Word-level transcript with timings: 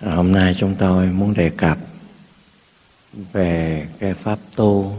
À, 0.00 0.14
hôm 0.14 0.32
nay 0.32 0.54
chúng 0.58 0.74
tôi 0.74 1.06
muốn 1.06 1.34
đề 1.34 1.50
cập 1.50 1.78
về 3.32 3.86
cái 3.98 4.14
pháp 4.14 4.38
tu 4.56 4.96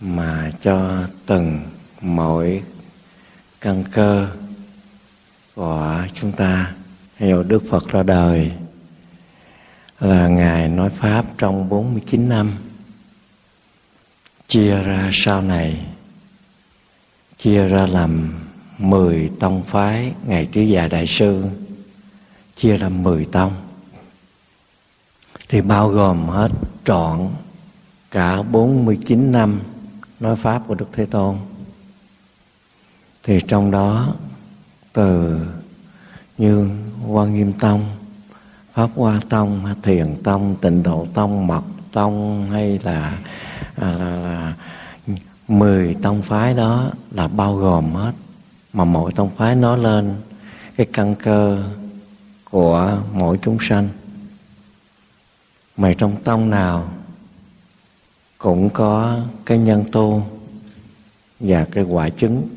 mà 0.00 0.52
cho 0.62 1.02
từng 1.26 1.60
mỗi 2.00 2.62
căn 3.60 3.84
cơ 3.92 4.28
của 5.54 6.04
chúng 6.14 6.32
ta. 6.32 6.74
Hiểu 7.16 7.42
Đức 7.42 7.62
Phật 7.70 7.88
ra 7.88 8.02
đời 8.02 8.52
là 10.00 10.28
Ngài 10.28 10.68
nói 10.68 10.90
Pháp 10.90 11.24
trong 11.38 11.68
49 11.68 12.28
năm. 12.28 12.52
Chia 14.48 14.82
ra 14.82 15.10
sau 15.12 15.42
này, 15.42 15.86
chia 17.38 17.68
ra 17.68 17.86
làm 17.86 18.34
10 18.78 19.30
tông 19.40 19.62
phái, 19.66 20.12
Ngày 20.26 20.46
Trí 20.52 20.68
Già 20.68 20.88
Đại 20.88 21.06
Sư 21.06 21.44
chia 22.56 22.78
làm 22.78 23.02
10 23.02 23.24
tông 23.24 23.52
thì 25.48 25.60
bao 25.60 25.88
gồm 25.88 26.28
hết 26.28 26.48
trọn 26.84 27.28
cả 28.10 28.42
49 28.42 29.32
năm 29.32 29.60
nói 30.20 30.36
Pháp 30.36 30.62
của 30.66 30.74
Đức 30.74 30.86
Thế 30.92 31.06
Tôn. 31.06 31.36
Thì 33.22 33.40
trong 33.48 33.70
đó 33.70 34.14
từ 34.92 35.40
như 36.38 36.70
Quan 37.06 37.34
Nghiêm 37.34 37.52
Tông, 37.52 37.84
Pháp 38.72 38.90
Hoa 38.94 39.20
Tông, 39.28 39.74
Thiền 39.82 40.22
Tông, 40.22 40.56
Tịnh 40.60 40.82
Độ 40.82 41.06
Tông, 41.14 41.46
Mật 41.46 41.62
Tông 41.92 42.46
hay 42.50 42.78
là, 42.82 43.18
à, 43.76 43.92
là, 43.92 44.16
là, 44.16 44.16
là 44.16 44.54
10 45.48 45.94
tông 45.94 46.22
phái 46.22 46.54
đó 46.54 46.90
là 47.10 47.28
bao 47.28 47.56
gồm 47.56 47.92
hết 47.92 48.12
mà 48.72 48.84
mỗi 48.84 49.12
tông 49.12 49.30
phái 49.36 49.54
nói 49.54 49.78
lên 49.78 50.14
cái 50.76 50.86
căn 50.92 51.14
cơ 51.14 51.62
của 52.56 53.02
mỗi 53.12 53.38
chúng 53.42 53.58
sanh. 53.60 53.88
Mà 55.76 55.92
trong 55.98 56.22
tông 56.24 56.50
nào 56.50 56.92
cũng 58.38 58.70
có 58.70 59.20
cái 59.46 59.58
nhân 59.58 59.84
tu 59.92 60.26
và 61.40 61.66
cái 61.72 61.84
quả 61.84 62.08
chứng. 62.08 62.48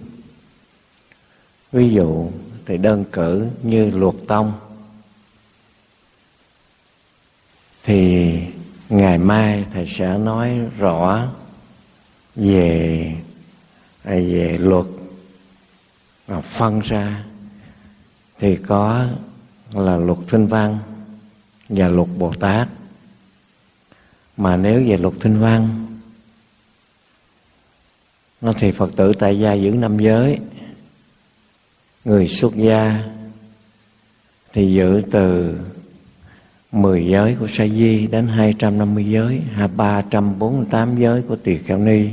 Ví 1.72 1.90
dụ 1.90 2.30
thì 2.66 2.78
đơn 2.78 3.06
cử 3.12 3.48
như 3.64 3.90
luật 3.90 4.16
tông, 4.28 4.54
thì 7.84 8.34
ngày 8.90 9.18
mai 9.18 9.66
thầy 9.74 9.88
sẽ 9.88 10.18
nói 10.18 10.60
rõ 10.78 11.28
về 12.36 13.16
à, 14.04 14.14
về 14.14 14.58
luật 14.62 14.86
và 16.28 16.42
phân 16.42 16.80
ra. 16.80 17.24
Thì 18.40 18.56
có 18.56 19.06
là 19.74 19.98
luật 19.98 20.18
thinh 20.28 20.48
văn 20.48 20.78
và 21.70 21.88
luật 21.88 22.08
bồ 22.18 22.34
tát. 22.34 22.68
Mà 24.38 24.58
nếu 24.58 24.84
về 24.88 24.98
luật 24.98 25.14
thinh 25.20 25.40
văn, 25.40 25.86
nó 28.42 28.54
thì 28.54 28.72
phật 28.72 28.92
tử 28.96 29.14
tại 29.20 29.40
gia 29.40 29.54
giữ 29.54 29.72
năm 29.72 30.00
giới. 30.00 30.40
Người 32.06 32.28
xuất 32.28 32.56
gia 32.56 33.04
thì 34.54 34.74
giữ 34.74 35.02
từ 35.12 35.58
10 36.72 37.08
giới 37.08 37.36
của 37.40 37.48
sa 37.54 37.68
di 37.68 38.08
đến 38.08 38.28
250 38.28 39.06
giới 39.06 39.42
hay 39.54 39.68
348 39.68 40.98
giới 40.98 41.22
của 41.22 41.36
tỳ 41.36 41.58
kheo 41.58 41.78
ni. 41.78 42.10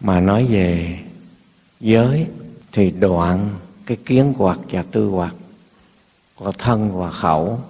Mà 0.00 0.20
nói 0.20 0.46
về 0.50 0.98
giới 1.80 2.26
thì 2.72 2.90
đoạn 2.90 3.54
cái 3.88 3.98
kiến 4.06 4.34
hoạt 4.36 4.58
và 4.70 4.84
tư 4.90 5.08
hoạt 5.08 5.34
của 6.34 6.52
thân 6.52 6.98
và 6.98 7.10
khẩu, 7.10 7.60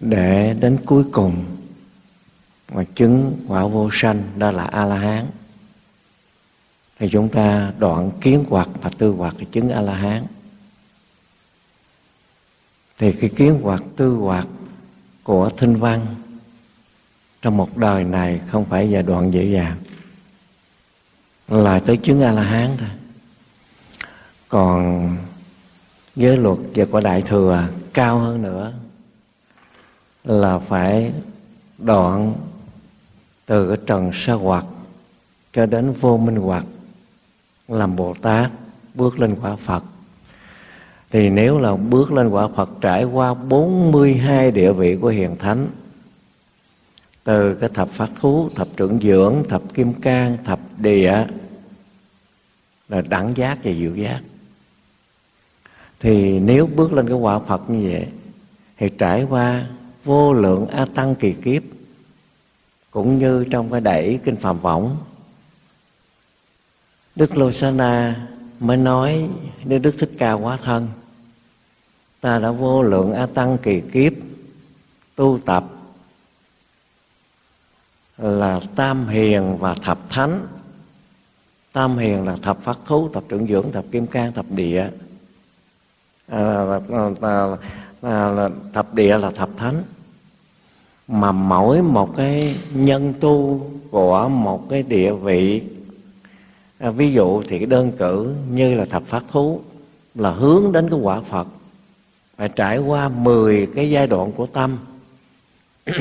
để 0.00 0.56
đến 0.60 0.78
cuối 0.86 1.04
cùng 1.12 1.44
mà 2.72 2.84
chứng 2.94 3.44
quả 3.48 3.66
vô 3.66 3.90
sanh, 3.92 4.22
đó 4.36 4.50
là 4.50 4.64
a 4.64 4.84
la 4.84 4.96
hán 4.96 5.26
thì 6.98 7.08
chúng 7.12 7.28
ta 7.28 7.72
đoạn 7.78 8.10
kiến 8.20 8.44
hoạt 8.48 8.68
và 8.82 8.90
tư 8.98 9.10
hoạt 9.10 9.34
thì 9.38 9.46
chứng 9.52 9.70
a 9.70 9.80
la 9.80 9.94
hán 9.94 10.26
thì 12.98 13.12
cái 13.12 13.30
kiến 13.36 13.60
hoạt 13.62 13.82
tư 13.96 14.14
hoạt 14.14 14.46
của 15.22 15.50
thinh 15.56 15.76
văn 15.76 16.06
trong 17.42 17.56
một 17.56 17.76
đời 17.76 18.04
này 18.04 18.40
không 18.50 18.64
phải 18.64 18.90
giai 18.90 19.02
đoạn 19.02 19.32
dễ 19.32 19.44
dàng, 19.44 19.76
là 21.48 21.78
tới 21.78 21.96
chứng 21.96 22.22
a 22.22 22.32
la 22.32 22.42
hán 22.42 22.76
thôi 22.78 22.88
còn 24.48 25.16
giới 26.16 26.36
luật 26.36 26.58
và 26.74 26.84
của 26.84 27.00
đại 27.00 27.22
thừa 27.22 27.68
cao 27.92 28.18
hơn 28.18 28.42
nữa 28.42 28.72
là 30.24 30.58
phải 30.58 31.12
đoạn 31.78 32.34
từ 33.46 33.68
cái 33.68 33.78
trần 33.86 34.10
sa 34.14 34.32
hoạt 34.32 34.64
cho 35.52 35.66
đến 35.66 35.92
vô 36.00 36.16
minh 36.16 36.36
hoạt 36.36 36.64
làm 37.68 37.96
bồ 37.96 38.14
tát 38.14 38.50
bước 38.94 39.18
lên 39.18 39.36
quả 39.42 39.56
phật. 39.56 39.82
Thì 41.10 41.30
nếu 41.30 41.58
là 41.58 41.76
bước 41.76 42.12
lên 42.12 42.28
quả 42.28 42.48
phật 42.48 42.70
trải 42.80 43.04
qua 43.04 43.34
42 43.34 44.50
địa 44.50 44.72
vị 44.72 44.96
của 45.00 45.08
hiền 45.08 45.36
thánh, 45.36 45.68
từ 47.24 47.54
cái 47.54 47.68
thập 47.74 47.90
phát 47.90 48.10
thú, 48.20 48.50
thập 48.54 48.68
trưởng 48.76 48.98
dưỡng, 49.02 49.42
thập 49.48 49.62
kim 49.74 49.94
cang, 49.94 50.36
thập 50.44 50.60
địa, 50.78 51.26
là 52.88 53.00
đẳng 53.00 53.36
giác 53.36 53.58
và 53.64 53.72
diệu 53.72 53.94
giác 53.94 54.20
thì 56.00 56.40
nếu 56.40 56.66
bước 56.66 56.92
lên 56.92 57.08
cái 57.08 57.16
quả 57.16 57.38
phật 57.38 57.70
như 57.70 57.90
vậy, 57.92 58.06
thì 58.78 58.88
trải 58.98 59.24
qua 59.24 59.66
vô 60.04 60.32
lượng 60.32 60.66
a 60.66 60.86
tăng 60.94 61.14
kỳ 61.14 61.32
kiếp, 61.32 61.62
cũng 62.90 63.18
như 63.18 63.44
trong 63.50 63.70
cái 63.70 63.80
đẩy 63.80 64.18
kinh 64.24 64.36
phạm 64.36 64.58
võng, 64.60 64.96
đức 67.16 67.36
lô 67.36 67.52
sa 67.52 67.70
na 67.70 68.26
mới 68.60 68.76
nói 68.76 69.28
nếu 69.64 69.78
đức 69.78 69.94
thích 69.98 70.10
ca 70.18 70.32
quá 70.32 70.58
thân, 70.64 70.88
ta 72.20 72.38
đã 72.38 72.50
vô 72.50 72.82
lượng 72.82 73.12
a 73.12 73.26
tăng 73.26 73.58
kỳ 73.62 73.80
kiếp 73.92 74.12
tu 75.14 75.38
tập 75.44 75.64
là 78.18 78.60
tam 78.76 79.08
hiền 79.08 79.56
và 79.58 79.74
thập 79.74 79.98
thánh. 80.08 80.46
Tam 81.72 81.98
hiền 81.98 82.24
là 82.24 82.36
thập 82.42 82.62
phát 82.62 82.78
thú, 82.86 83.08
thập 83.08 83.24
trưởng 83.28 83.46
dưỡng, 83.46 83.72
thập 83.72 83.84
kim 83.92 84.06
cang, 84.06 84.32
thập 84.32 84.46
địa 84.50 84.90
à, 86.28 86.64
à, 87.20 87.56
à, 88.02 88.48
thập 88.72 88.94
địa 88.94 89.18
là 89.18 89.30
thập 89.30 89.48
thánh. 89.56 89.82
Mà 91.08 91.32
mỗi 91.32 91.82
một 91.82 92.16
cái 92.16 92.56
nhân 92.72 93.14
tu 93.20 93.66
của 93.90 94.28
một 94.28 94.68
cái 94.70 94.82
địa 94.82 95.12
vị 95.12 95.62
à, 96.78 96.90
ví 96.90 97.12
dụ 97.12 97.42
thì 97.42 97.58
cái 97.58 97.66
đơn 97.66 97.92
cử 97.98 98.34
như 98.50 98.74
là 98.74 98.84
thập 98.84 99.02
phát 99.06 99.22
thú 99.30 99.60
là 100.14 100.30
hướng 100.30 100.72
đến 100.72 100.90
cái 100.90 100.98
quả 100.98 101.20
phật 101.20 101.48
phải 102.36 102.48
trải 102.48 102.78
qua 102.78 103.08
10 103.08 103.68
cái 103.74 103.90
giai 103.90 104.06
đoạn 104.06 104.32
của 104.32 104.46
tâm. 104.46 104.78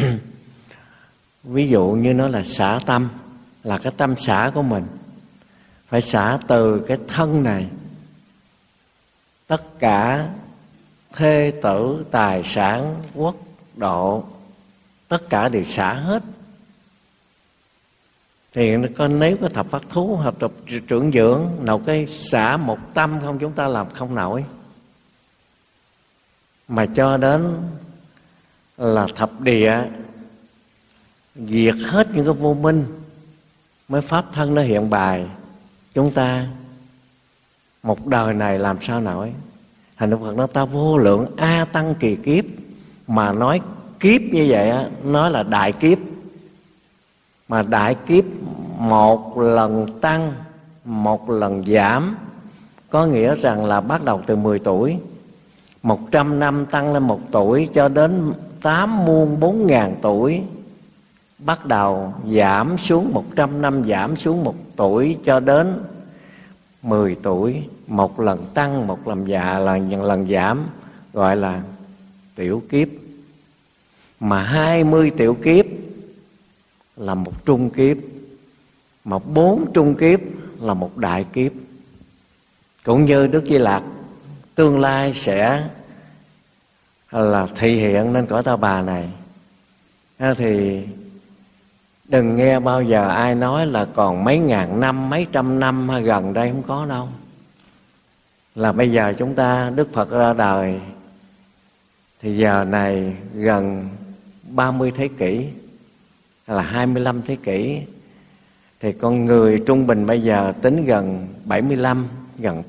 Ví 1.43 1.69
dụ 1.69 1.87
như 1.87 2.13
nó 2.13 2.27
là 2.27 2.43
xả 2.43 2.79
tâm 2.85 3.09
là 3.63 3.77
cái 3.77 3.93
tâm 3.97 4.15
xả 4.17 4.51
của 4.53 4.61
mình 4.61 4.83
phải 5.87 6.01
xả 6.01 6.39
từ 6.47 6.79
cái 6.79 6.97
thân 7.07 7.43
này 7.43 7.67
tất 9.47 9.79
cả 9.79 10.29
thê 11.13 11.53
tử, 11.61 12.05
tài 12.11 12.43
sản, 12.43 12.95
quốc 13.13 13.35
độ, 13.75 14.23
tất 15.07 15.29
cả 15.29 15.49
đều 15.49 15.63
xả 15.63 15.93
hết. 15.93 16.23
Thì 18.53 18.75
con 18.97 19.19
nếu 19.19 19.37
có 19.41 19.49
thập 19.49 19.69
phát 19.69 19.81
thú, 19.89 20.15
hợp 20.15 20.35
tập 20.39 20.51
trưởng 20.87 21.11
dưỡng, 21.11 21.49
nào 21.61 21.81
cái 21.85 22.07
xả 22.07 22.57
một 22.57 22.77
tâm 22.93 23.19
không 23.21 23.39
chúng 23.39 23.53
ta 23.53 23.67
làm 23.67 23.89
không 23.93 24.15
nổi. 24.15 24.45
Mà 26.67 26.85
cho 26.85 27.17
đến 27.17 27.57
là 28.77 29.07
thập 29.15 29.41
địa, 29.41 29.83
diệt 31.35 31.75
hết 31.85 32.07
những 32.13 32.25
cái 32.25 32.33
vô 32.33 32.53
minh, 32.53 32.85
mới 33.87 34.01
pháp 34.01 34.25
thân 34.33 34.55
nó 34.55 34.61
hiện 34.61 34.89
bài. 34.89 35.25
Chúng 35.93 36.11
ta 36.13 36.47
một 37.85 38.07
đời 38.07 38.33
này 38.33 38.59
làm 38.59 38.77
sao 38.81 38.99
nổi 38.99 39.33
thành 39.97 40.09
đức 40.09 40.17
phật 40.21 40.35
nói, 40.35 40.47
ta 40.53 40.65
vô 40.65 40.97
lượng 40.97 41.27
a 41.35 41.65
tăng 41.71 41.95
kỳ 41.99 42.15
kiếp. 42.15 42.45
Mà 43.07 43.31
nói 43.31 43.61
kiếp 43.99 44.21
như 44.21 44.45
vậy 44.49 44.69
á, 44.69 44.89
nói 45.03 45.31
là 45.31 45.43
đại 45.43 45.71
kiếp. 45.71 45.97
Mà 47.47 47.61
đại 47.61 47.95
kiếp 48.07 48.23
một 48.77 49.37
lần 49.37 49.99
tăng, 50.01 50.33
một 50.85 51.29
lần 51.29 51.63
giảm, 51.65 52.15
có 52.89 53.05
nghĩa 53.05 53.35
rằng 53.35 53.65
là 53.65 53.81
bắt 53.81 54.05
đầu 54.05 54.21
từ 54.25 54.35
10 54.35 54.59
tuổi. 54.59 54.97
Một 55.83 55.99
trăm 56.11 56.39
năm 56.39 56.65
tăng 56.65 56.93
lên 56.93 57.03
một 57.03 57.19
tuổi 57.31 57.69
cho 57.73 57.87
đến 57.87 58.33
tám 58.61 59.05
muôn 59.05 59.39
bốn 59.39 59.67
ngàn 59.67 59.95
tuổi, 60.01 60.41
bắt 61.39 61.65
đầu 61.65 62.13
giảm 62.31 62.77
xuống 62.77 63.13
một 63.13 63.25
trăm 63.35 63.61
năm, 63.61 63.83
giảm 63.89 64.15
xuống 64.15 64.43
một 64.43 64.55
tuổi 64.75 65.17
cho 65.25 65.39
đến 65.39 65.83
10 66.81 67.15
tuổi 67.23 67.63
một 67.87 68.19
lần 68.19 68.45
tăng, 68.53 68.87
một 68.87 69.07
lần 69.07 69.27
già 69.27 69.59
lần 69.59 70.03
lần 70.03 70.27
giảm, 70.31 70.67
gọi 71.13 71.35
là 71.35 71.61
tiểu 72.35 72.63
kiếp. 72.69 72.87
Mà 74.19 74.43
20 74.43 75.11
tiểu 75.17 75.37
kiếp 75.43 75.65
là 76.97 77.15
một 77.15 77.45
trung 77.45 77.69
kiếp. 77.69 77.97
Mà 79.05 79.19
bốn 79.19 79.71
trung 79.73 79.95
kiếp 79.95 80.19
là 80.61 80.73
một 80.73 80.97
đại 80.97 81.25
kiếp. 81.33 81.51
Cũng 82.83 83.05
như 83.05 83.27
đức 83.27 83.43
di 83.49 83.57
lạc 83.57 83.83
tương 84.55 84.79
lai 84.79 85.13
sẽ 85.15 85.67
là 87.11 87.47
thị 87.55 87.75
hiện 87.75 88.13
nên 88.13 88.25
cõi 88.25 88.43
ta 88.43 88.55
bà 88.55 88.81
này. 88.81 89.09
Thì 90.37 90.81
đừng 92.05 92.35
nghe 92.35 92.59
bao 92.59 92.81
giờ 92.81 93.09
ai 93.09 93.35
nói 93.35 93.67
là 93.67 93.85
còn 93.95 94.23
mấy 94.23 94.37
ngàn 94.37 94.79
năm, 94.79 95.09
mấy 95.09 95.27
trăm 95.31 95.59
năm 95.59 95.89
hay 95.89 96.01
gần 96.01 96.33
đây 96.33 96.49
không 96.49 96.63
có 96.63 96.85
đâu 96.85 97.07
là 98.55 98.71
bây 98.71 98.91
giờ 98.91 99.13
chúng 99.17 99.35
ta 99.35 99.71
đức 99.75 99.93
phật 99.93 100.09
ra 100.09 100.33
đời 100.33 100.79
thì 102.21 102.37
giờ 102.37 102.63
này 102.63 103.17
gần 103.33 103.89
30 104.49 104.91
thế 104.95 105.07
kỷ 105.07 105.47
hay 106.47 106.57
là 106.57 106.61
25 106.61 107.21
thế 107.21 107.35
kỷ 107.35 107.81
thì 108.79 108.91
con 108.91 109.25
người 109.25 109.63
trung 109.65 109.87
bình 109.87 110.05
bây 110.05 110.21
giờ 110.21 110.53
tính 110.61 110.85
gần 110.85 111.27
75 111.45 112.07
gần 112.37 112.63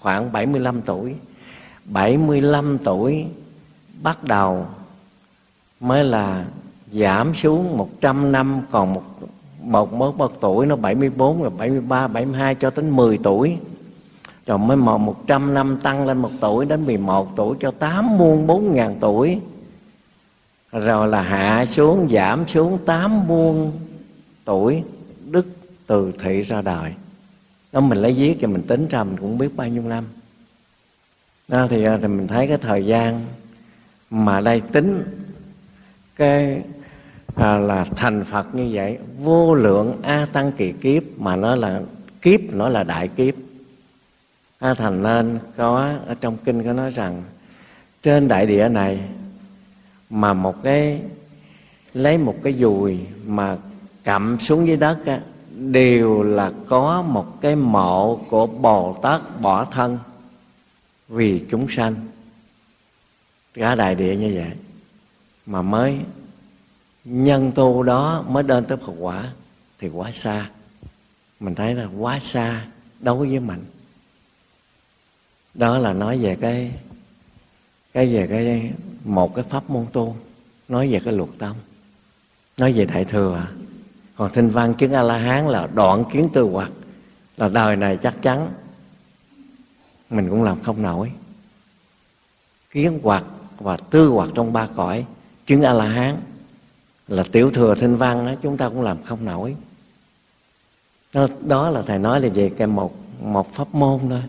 khoảng 0.00 0.32
75 0.32 0.82
tuổi. 0.82 1.14
75 1.84 2.78
tuổi 2.78 3.26
bắt 4.02 4.24
đầu 4.24 4.66
mới 5.80 6.04
là 6.04 6.44
giảm 6.92 7.34
xuống 7.34 7.76
100 7.76 8.32
năm 8.32 8.60
còn 8.70 8.94
một 8.94 9.02
một 9.62 9.92
một, 9.92 10.16
một 10.16 10.32
tuổi 10.40 10.66
nó 10.66 10.76
74 10.76 11.42
rồi 11.42 11.50
73 11.58 12.08
72 12.08 12.54
cho 12.54 12.70
đến 12.76 12.90
10 12.90 13.18
tuổi 13.22 13.58
rồi 14.48 14.58
mới 14.58 14.76
một 14.76 14.98
100 14.98 15.54
năm 15.54 15.78
tăng 15.82 16.06
lên 16.06 16.18
một 16.18 16.30
tuổi 16.40 16.66
đến 16.66 16.84
11 16.86 17.36
tuổi 17.36 17.56
cho 17.60 17.70
8 17.70 18.18
muôn 18.18 18.46
4 18.46 18.74
ngàn 18.74 18.96
tuổi. 19.00 19.38
Rồi 20.72 21.08
là 21.08 21.22
hạ 21.22 21.66
xuống 21.66 22.08
giảm 22.12 22.48
xuống 22.48 22.78
8 22.86 23.26
muôn 23.26 23.72
tuổi 24.44 24.82
đức 25.30 25.46
từ 25.86 26.12
thị 26.22 26.42
ra 26.42 26.62
đời. 26.62 26.92
Đó 27.72 27.80
mình 27.80 27.98
lấy 27.98 28.12
viết 28.12 28.36
cho 28.40 28.48
mình 28.48 28.62
tính 28.62 28.88
ra 28.88 29.04
mình 29.04 29.16
cũng 29.16 29.38
biết 29.38 29.56
bao 29.56 29.68
nhiêu 29.68 29.82
năm. 29.82 30.04
Đó 31.48 31.66
thì, 31.70 31.84
à, 31.84 31.98
thì 32.02 32.08
mình 32.08 32.28
thấy 32.28 32.46
cái 32.46 32.58
thời 32.58 32.86
gian 32.86 33.24
mà 34.10 34.40
đây 34.40 34.60
tính 34.60 35.04
cái 36.16 36.62
à, 37.34 37.58
là 37.58 37.84
thành 37.84 38.24
phật 38.24 38.54
như 38.54 38.68
vậy 38.72 38.98
vô 39.18 39.54
lượng 39.54 40.02
a 40.02 40.26
tăng 40.32 40.52
kỳ 40.52 40.72
kiếp 40.72 41.02
mà 41.18 41.36
nó 41.36 41.54
là 41.54 41.80
kiếp 42.22 42.40
nó 42.52 42.68
là 42.68 42.82
đại 42.84 43.08
kiếp 43.08 43.34
a 44.58 44.74
thành 44.74 45.02
nên 45.02 45.38
có 45.56 45.94
ở 46.06 46.14
trong 46.20 46.36
kinh 46.44 46.64
có 46.64 46.72
nói 46.72 46.90
rằng 46.90 47.22
trên 48.02 48.28
đại 48.28 48.46
địa 48.46 48.68
này 48.68 49.00
mà 50.10 50.32
một 50.32 50.62
cái 50.62 51.00
lấy 51.94 52.18
một 52.18 52.34
cái 52.42 52.52
dùi 52.52 52.98
mà 53.26 53.56
cặm 54.04 54.40
xuống 54.40 54.66
dưới 54.66 54.76
đất 54.76 55.06
á, 55.06 55.20
đều 55.50 56.22
là 56.22 56.52
có 56.68 57.02
một 57.02 57.40
cái 57.40 57.56
mộ 57.56 58.16
của 58.16 58.46
bồ 58.46 58.98
tát 59.02 59.40
bỏ 59.40 59.64
thân 59.64 59.98
vì 61.08 61.44
chúng 61.50 61.66
sanh. 61.70 61.94
Cả 63.54 63.74
đại 63.74 63.94
địa 63.94 64.16
như 64.16 64.32
vậy 64.34 64.52
mà 65.46 65.62
mới 65.62 65.98
nhân 67.04 67.52
tu 67.54 67.82
đó 67.82 68.24
mới 68.28 68.42
đến 68.42 68.64
tới 68.64 68.76
Phật 68.76 68.92
quả 68.98 69.32
thì 69.78 69.88
quá 69.88 70.10
xa. 70.14 70.50
Mình 71.40 71.54
thấy 71.54 71.74
là 71.74 71.88
quá 71.98 72.18
xa 72.18 72.64
đối 73.00 73.28
với 73.28 73.40
mình 73.40 73.64
đó 75.58 75.78
là 75.78 75.92
nói 75.92 76.18
về 76.18 76.36
cái 76.40 76.72
cái 77.92 78.14
về 78.14 78.26
cái 78.26 78.70
một 79.04 79.34
cái 79.34 79.44
pháp 79.50 79.70
môn 79.70 79.86
tu 79.92 80.16
nói 80.68 80.88
về 80.92 81.00
cái 81.04 81.12
luật 81.12 81.30
tâm 81.38 81.56
nói 82.56 82.72
về 82.72 82.84
đại 82.84 83.04
thừa. 83.04 83.34
À. 83.34 83.46
còn 84.16 84.32
thinh 84.32 84.50
văn 84.50 84.74
chứng 84.74 84.92
a 84.92 85.02
la 85.02 85.16
hán 85.16 85.48
là 85.48 85.68
đoạn 85.74 86.04
kiến 86.12 86.28
tư 86.32 86.42
hoặc 86.42 86.70
là 87.36 87.48
đời 87.48 87.76
này 87.76 87.96
chắc 87.96 88.22
chắn 88.22 88.48
mình 90.10 90.30
cũng 90.30 90.42
làm 90.42 90.62
không 90.62 90.82
nổi. 90.82 91.12
Kiến 92.70 93.00
hoặc 93.02 93.24
và 93.58 93.76
tư 93.76 94.08
hoặc 94.08 94.30
trong 94.34 94.52
ba 94.52 94.68
cõi 94.76 95.04
chứng 95.46 95.62
a 95.62 95.72
la 95.72 95.84
hán 95.84 96.16
là 97.08 97.24
tiểu 97.32 97.50
thừa 97.50 97.74
thinh 97.74 97.96
văn 97.96 98.26
đó 98.26 98.32
chúng 98.42 98.56
ta 98.56 98.68
cũng 98.68 98.82
làm 98.82 99.02
không 99.04 99.24
nổi. 99.24 99.56
Đó, 101.12 101.26
đó 101.40 101.70
là 101.70 101.82
thầy 101.82 101.98
nói 101.98 102.20
là 102.20 102.28
về 102.34 102.50
cái 102.58 102.66
một 102.66 102.94
một 103.22 103.54
pháp 103.54 103.74
môn 103.74 104.00
thôi 104.08 104.22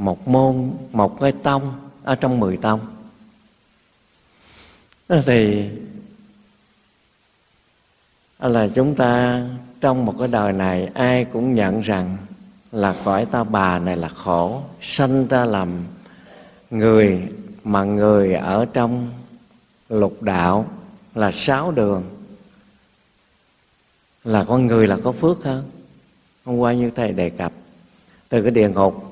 một 0.00 0.28
môn, 0.28 0.70
một 0.92 1.20
cái 1.20 1.32
tông 1.32 1.72
ở 2.02 2.14
trong 2.14 2.40
mười 2.40 2.56
tông. 2.56 2.80
Thì 5.08 5.68
là 8.38 8.68
chúng 8.74 8.94
ta 8.94 9.42
trong 9.80 10.06
một 10.06 10.14
cái 10.18 10.28
đời 10.28 10.52
này 10.52 10.90
ai 10.94 11.24
cũng 11.24 11.54
nhận 11.54 11.80
rằng 11.80 12.16
là 12.72 12.96
cõi 13.04 13.26
ta 13.26 13.44
bà 13.44 13.78
này 13.78 13.96
là 13.96 14.08
khổ, 14.08 14.62
sanh 14.80 15.26
ra 15.28 15.44
làm 15.44 15.84
người, 16.70 17.28
mà 17.64 17.84
người 17.84 18.34
ở 18.34 18.66
trong 18.72 19.10
lục 19.88 20.22
đạo 20.22 20.68
là 21.14 21.30
sáu 21.32 21.70
đường. 21.70 22.04
Là 24.24 24.44
con 24.44 24.66
người 24.66 24.86
là 24.86 24.98
có 25.04 25.12
phước 25.12 25.44
hơn. 25.44 25.70
Hôm 26.44 26.56
qua 26.56 26.72
như 26.72 26.90
thầy 26.90 27.12
đề 27.12 27.30
cập, 27.30 27.52
từ 28.28 28.42
cái 28.42 28.50
địa 28.50 28.68
ngục 28.68 29.09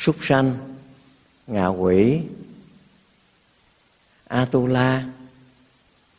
súc 0.00 0.16
sanh, 0.22 0.58
ngạ 1.46 1.66
quỷ, 1.66 2.20
atula, 4.28 5.04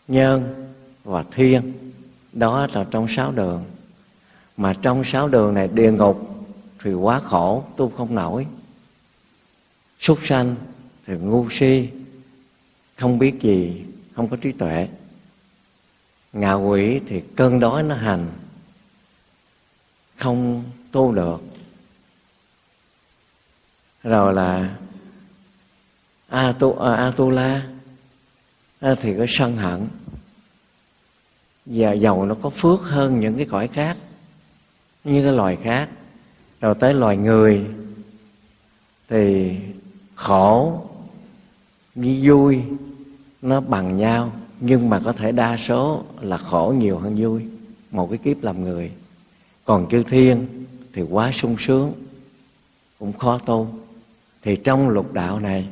nhân 0.07 0.71
và 1.03 1.23
thiên. 1.31 1.73
Đó 2.33 2.67
là 2.73 2.85
trong 2.91 3.07
sáu 3.09 3.31
đường. 3.31 3.65
Mà 4.57 4.73
trong 4.81 5.03
sáu 5.03 5.27
đường 5.27 5.53
này, 5.53 5.67
địa 5.67 5.91
ngục 5.91 6.45
thì 6.83 6.93
quá 6.93 7.19
khổ, 7.19 7.63
tu 7.77 7.89
không 7.89 8.15
nổi. 8.15 8.47
Súc 9.99 10.19
sanh 10.23 10.55
thì 11.07 11.13
ngu 11.17 11.49
si, 11.51 11.89
không 12.97 13.19
biết 13.19 13.41
gì, 13.41 13.83
không 14.15 14.27
có 14.29 14.37
trí 14.37 14.51
tuệ. 14.51 14.87
Ngạ 16.33 16.53
quỷ 16.53 16.99
thì 17.07 17.21
cơn 17.35 17.59
đói 17.59 17.83
nó 17.83 17.95
hành, 17.95 18.27
không 20.17 20.63
tu 20.91 21.11
được 21.11 21.50
rồi 24.03 24.33
là 24.33 24.75
a 26.27 26.51
tu 26.51 26.80
à, 26.80 26.96
a, 26.96 27.12
tu 27.12 27.29
la 27.29 27.67
à, 28.79 28.96
thì 29.01 29.17
có 29.17 29.25
sân 29.27 29.58
hận. 29.58 29.88
Và 31.65 31.91
dầu 31.91 32.25
nó 32.25 32.36
có 32.41 32.50
phước 32.50 32.79
hơn 32.81 33.20
những 33.20 33.36
cái 33.36 33.46
cõi 33.46 33.67
khác 33.67 33.98
như 35.03 35.24
cái 35.24 35.31
loài 35.31 35.58
khác. 35.63 35.89
Rồi 36.62 36.75
tới 36.75 36.93
loài 36.93 37.17
người 37.17 37.65
thì 39.10 39.55
khổ 40.15 40.81
với 41.96 42.20
vui 42.24 42.62
nó 43.41 43.62
bằng 43.62 43.98
nhau. 43.98 44.34
Nhưng 44.60 44.89
mà 44.89 45.01
có 45.05 45.13
thể 45.13 45.31
đa 45.31 45.58
số 45.58 46.03
là 46.22 46.38
khổ 46.38 46.74
nhiều 46.77 46.98
hơn 46.98 47.15
vui 47.15 47.46
một 47.91 48.10
cái 48.10 48.17
kiếp 48.17 48.43
làm 48.43 48.63
người. 48.63 48.91
Còn 49.65 49.89
chư 49.89 50.03
thiên 50.03 50.65
thì 50.93 51.01
quá 51.01 51.31
sung 51.31 51.55
sướng 51.60 51.93
cũng 53.00 53.13
khó 53.13 53.38
tu 53.38 53.80
thì 54.41 54.55
trong 54.55 54.89
lục 54.89 55.13
đạo 55.13 55.39
này 55.39 55.67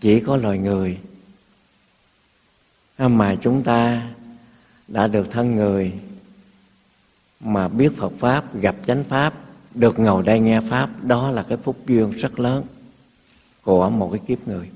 chỉ 0.00 0.20
có 0.20 0.36
loài 0.36 0.58
người. 0.58 0.98
À, 2.96 3.08
mà 3.08 3.34
chúng 3.42 3.62
ta 3.62 4.08
đã 4.88 5.06
được 5.06 5.30
thân 5.30 5.56
người, 5.56 5.92
mà 7.40 7.68
biết 7.68 7.92
Phật 7.96 8.12
pháp, 8.18 8.56
gặp 8.60 8.76
chánh 8.86 9.04
pháp, 9.04 9.34
được 9.74 9.98
ngồi 9.98 10.22
đây 10.22 10.40
nghe 10.40 10.60
pháp, 10.70 11.04
đó 11.04 11.30
là 11.30 11.42
cái 11.42 11.58
phúc 11.58 11.76
duyên 11.86 12.10
rất 12.10 12.40
lớn 12.40 12.64
của 13.62 13.90
một 13.90 14.08
cái 14.12 14.20
kiếp 14.26 14.48
người. 14.48 14.70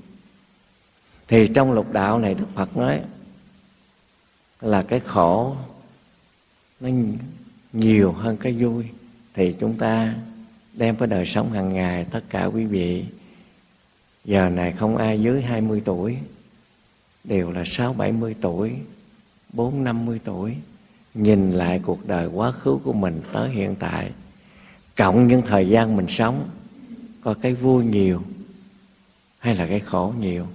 Thì 1.27 1.47
trong 1.47 1.71
lục 1.71 1.93
đạo 1.93 2.19
này 2.19 2.33
đức 2.33 2.45
phật 2.55 2.77
nói 2.77 3.01
là 4.61 4.81
cái 4.83 4.99
khổ 4.99 5.55
nó 6.79 6.89
nhiều 7.73 8.11
hơn 8.11 8.37
cái 8.37 8.53
vui. 8.53 8.85
Thì 9.33 9.55
chúng 9.59 9.77
ta 9.77 10.13
đem 10.73 10.95
cái 10.95 11.07
đời 11.07 11.25
sống 11.25 11.51
hàng 11.51 11.73
ngày, 11.73 12.05
tất 12.05 12.21
cả 12.29 12.45
quý 12.45 12.65
vị 12.65 13.05
giờ 14.25 14.49
này 14.49 14.71
không 14.71 14.97
ai 14.97 15.21
dưới 15.21 15.41
20 15.41 15.81
tuổi 15.85 16.17
đều 17.23 17.51
là 17.51 17.63
sáu 17.65 17.93
bảy 17.93 18.11
mươi 18.11 18.35
tuổi 18.41 18.75
bốn 19.53 19.83
năm 19.83 20.05
mươi 20.05 20.19
tuổi. 20.23 20.55
Nhìn 21.13 21.51
lại 21.51 21.81
cuộc 21.85 22.07
đời 22.07 22.27
quá 22.27 22.51
khứ 22.51 22.77
của 22.83 22.93
mình 22.93 23.21
tới 23.33 23.49
hiện 23.49 23.75
tại 23.79 24.11
cộng 24.97 25.27
những 25.27 25.41
thời 25.41 25.69
gian 25.69 25.97
mình 25.97 26.05
sống 26.09 26.49
có 27.21 27.33
cái 27.41 27.53
vui 27.53 27.85
nhiều 27.85 28.21
hay 29.39 29.55
là 29.55 29.67
cái 29.67 29.79
khổ 29.79 30.13
nhiều? 30.19 30.47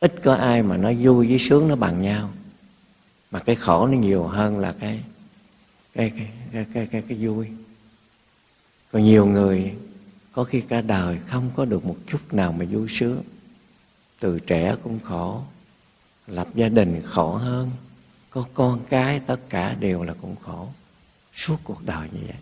Ít 0.00 0.14
có 0.22 0.34
ai 0.34 0.62
mà 0.62 0.76
nó 0.76 0.92
vui 1.00 1.28
với 1.28 1.38
sướng 1.38 1.68
nó 1.68 1.76
bằng 1.76 2.02
nhau 2.02 2.30
mà 3.30 3.38
cái 3.40 3.56
khổ 3.56 3.86
nó 3.86 3.98
nhiều 3.98 4.24
hơn 4.24 4.58
là 4.58 4.74
cái 4.80 5.00
cái 5.94 6.10
cái 6.10 6.28
cái 6.52 6.66
cái, 6.74 6.86
cái, 6.86 7.02
cái 7.08 7.18
vui. 7.20 7.46
Còn 8.92 9.04
nhiều 9.04 9.26
người 9.26 9.74
có 10.34 10.44
khi 10.44 10.60
cả 10.60 10.80
đời 10.80 11.18
không 11.26 11.50
có 11.56 11.64
được 11.64 11.84
một 11.84 11.96
chút 12.06 12.34
nào 12.34 12.52
mà 12.52 12.64
vui 12.70 12.88
sướng. 12.90 13.22
Từ 14.20 14.38
trẻ 14.38 14.76
cũng 14.82 14.98
khổ 15.04 15.42
lập 16.26 16.48
gia 16.54 16.68
đình 16.68 17.02
khổ 17.04 17.34
hơn. 17.34 17.70
Có 18.30 18.44
con 18.54 18.80
cái 18.90 19.20
tất 19.20 19.40
cả 19.48 19.76
đều 19.80 20.02
là 20.02 20.14
cũng 20.22 20.36
khổ. 20.42 20.68
Suốt 21.34 21.56
cuộc 21.64 21.84
đời 21.84 22.08
như 22.12 22.20
vậy. 22.26 22.36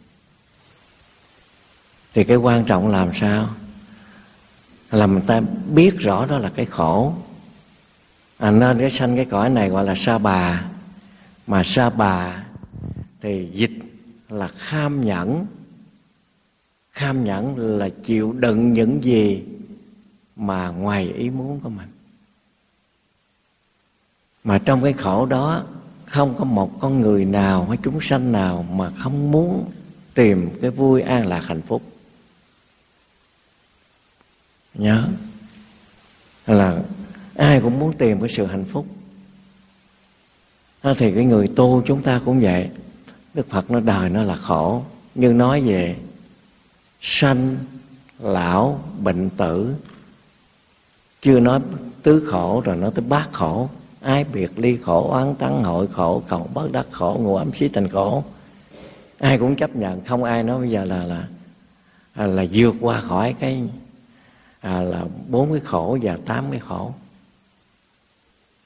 Thì 2.14 2.24
cái 2.24 2.36
quan 2.36 2.64
trọng 2.64 2.88
làm 2.88 3.10
sao? 3.14 3.48
Là 4.90 5.06
mình 5.06 5.26
ta 5.26 5.40
biết 5.74 5.98
rõ 5.98 6.26
đó 6.26 6.38
là 6.38 6.52
cái 6.56 6.66
khổ. 6.66 7.14
À, 8.38 8.50
nên 8.50 8.78
cái 8.78 8.90
sanh 8.90 9.16
cái 9.16 9.24
cõi 9.24 9.50
này 9.50 9.68
gọi 9.68 9.84
là 9.84 9.94
sa 9.96 10.18
bà. 10.18 10.64
Mà 11.46 11.62
sa 11.64 11.90
bà 11.90 12.44
thì 13.20 13.48
dịch 13.52 13.72
là 14.28 14.48
kham 14.48 15.00
nhẫn 15.06 15.46
kham 16.92 17.24
nhẫn 17.24 17.58
là 17.78 17.88
chịu 17.88 18.32
đựng 18.32 18.72
những 18.72 19.04
gì 19.04 19.42
mà 20.36 20.68
ngoài 20.68 21.12
ý 21.12 21.30
muốn 21.30 21.60
của 21.60 21.68
mình. 21.68 21.88
Mà 24.44 24.58
trong 24.58 24.82
cái 24.82 24.92
khổ 24.92 25.26
đó, 25.26 25.64
không 26.06 26.34
có 26.38 26.44
một 26.44 26.80
con 26.80 27.00
người 27.00 27.24
nào, 27.24 27.66
hay 27.68 27.78
chúng 27.82 28.00
sanh 28.00 28.32
nào 28.32 28.66
mà 28.72 28.90
không 28.98 29.30
muốn 29.30 29.70
tìm 30.14 30.50
cái 30.60 30.70
vui 30.70 31.02
an 31.02 31.26
lạc 31.26 31.40
hạnh 31.40 31.62
phúc. 31.62 31.82
Nhớ 34.74 35.04
là 36.46 36.82
ai 37.36 37.60
cũng 37.60 37.78
muốn 37.78 37.92
tìm 37.92 38.20
cái 38.20 38.28
sự 38.28 38.46
hạnh 38.46 38.64
phúc. 38.64 38.86
À, 40.82 40.94
thì 40.98 41.12
cái 41.14 41.24
người 41.24 41.48
tu 41.56 41.82
chúng 41.86 42.02
ta 42.02 42.20
cũng 42.24 42.40
vậy. 42.40 42.70
Đức 43.34 43.48
phật 43.48 43.70
nó 43.70 43.80
đời 43.80 44.10
nó 44.10 44.22
là 44.22 44.36
khổ, 44.36 44.84
nhưng 45.14 45.38
nói 45.38 45.60
về 45.60 45.96
sanh 47.02 47.56
lão 48.18 48.80
bệnh 48.98 49.30
tử. 49.30 49.74
Chưa 51.22 51.40
nói 51.40 51.60
tứ 52.02 52.26
khổ 52.30 52.62
rồi 52.64 52.76
nói 52.76 52.90
tới 52.94 53.04
bát 53.08 53.28
khổ. 53.32 53.68
Ai 54.00 54.24
biệt 54.24 54.58
ly 54.58 54.78
khổ 54.82 55.10
oán 55.10 55.34
tắng 55.34 55.64
hội 55.64 55.86
khổ 55.86 56.22
cầu 56.28 56.50
bất 56.54 56.72
đắc 56.72 56.86
khổ 56.90 57.18
ngủ 57.20 57.36
ấm 57.36 57.54
xí 57.54 57.68
tình 57.68 57.88
khổ. 57.88 58.24
Ai 59.18 59.38
cũng 59.38 59.56
chấp 59.56 59.76
nhận 59.76 60.04
không 60.04 60.24
ai 60.24 60.42
nói 60.42 60.60
bây 60.60 60.70
giờ 60.70 60.84
là 60.84 61.04
là 61.04 61.28
là, 62.14 62.26
là 62.26 62.44
vượt 62.52 62.74
qua 62.80 63.00
khỏi 63.00 63.34
cái 63.40 63.62
à, 64.60 64.80
là 64.80 65.04
bốn 65.28 65.52
cái 65.52 65.60
khổ 65.60 65.98
và 66.02 66.18
tám 66.26 66.50
cái 66.50 66.60
khổ. 66.60 66.94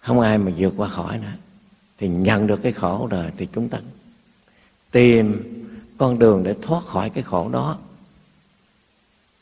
Không 0.00 0.20
ai 0.20 0.38
mà 0.38 0.52
vượt 0.56 0.74
qua 0.76 0.88
khỏi 0.88 1.18
nữa. 1.18 1.32
Thì 1.98 2.08
nhận 2.08 2.46
được 2.46 2.60
cái 2.62 2.72
khổ 2.72 3.08
rồi 3.10 3.24
thì 3.36 3.48
chúng 3.52 3.68
ta 3.68 3.78
tìm 4.90 5.52
con 5.98 6.18
đường 6.18 6.42
để 6.42 6.54
thoát 6.62 6.84
khỏi 6.84 7.10
cái 7.10 7.22
khổ 7.22 7.48
đó 7.48 7.78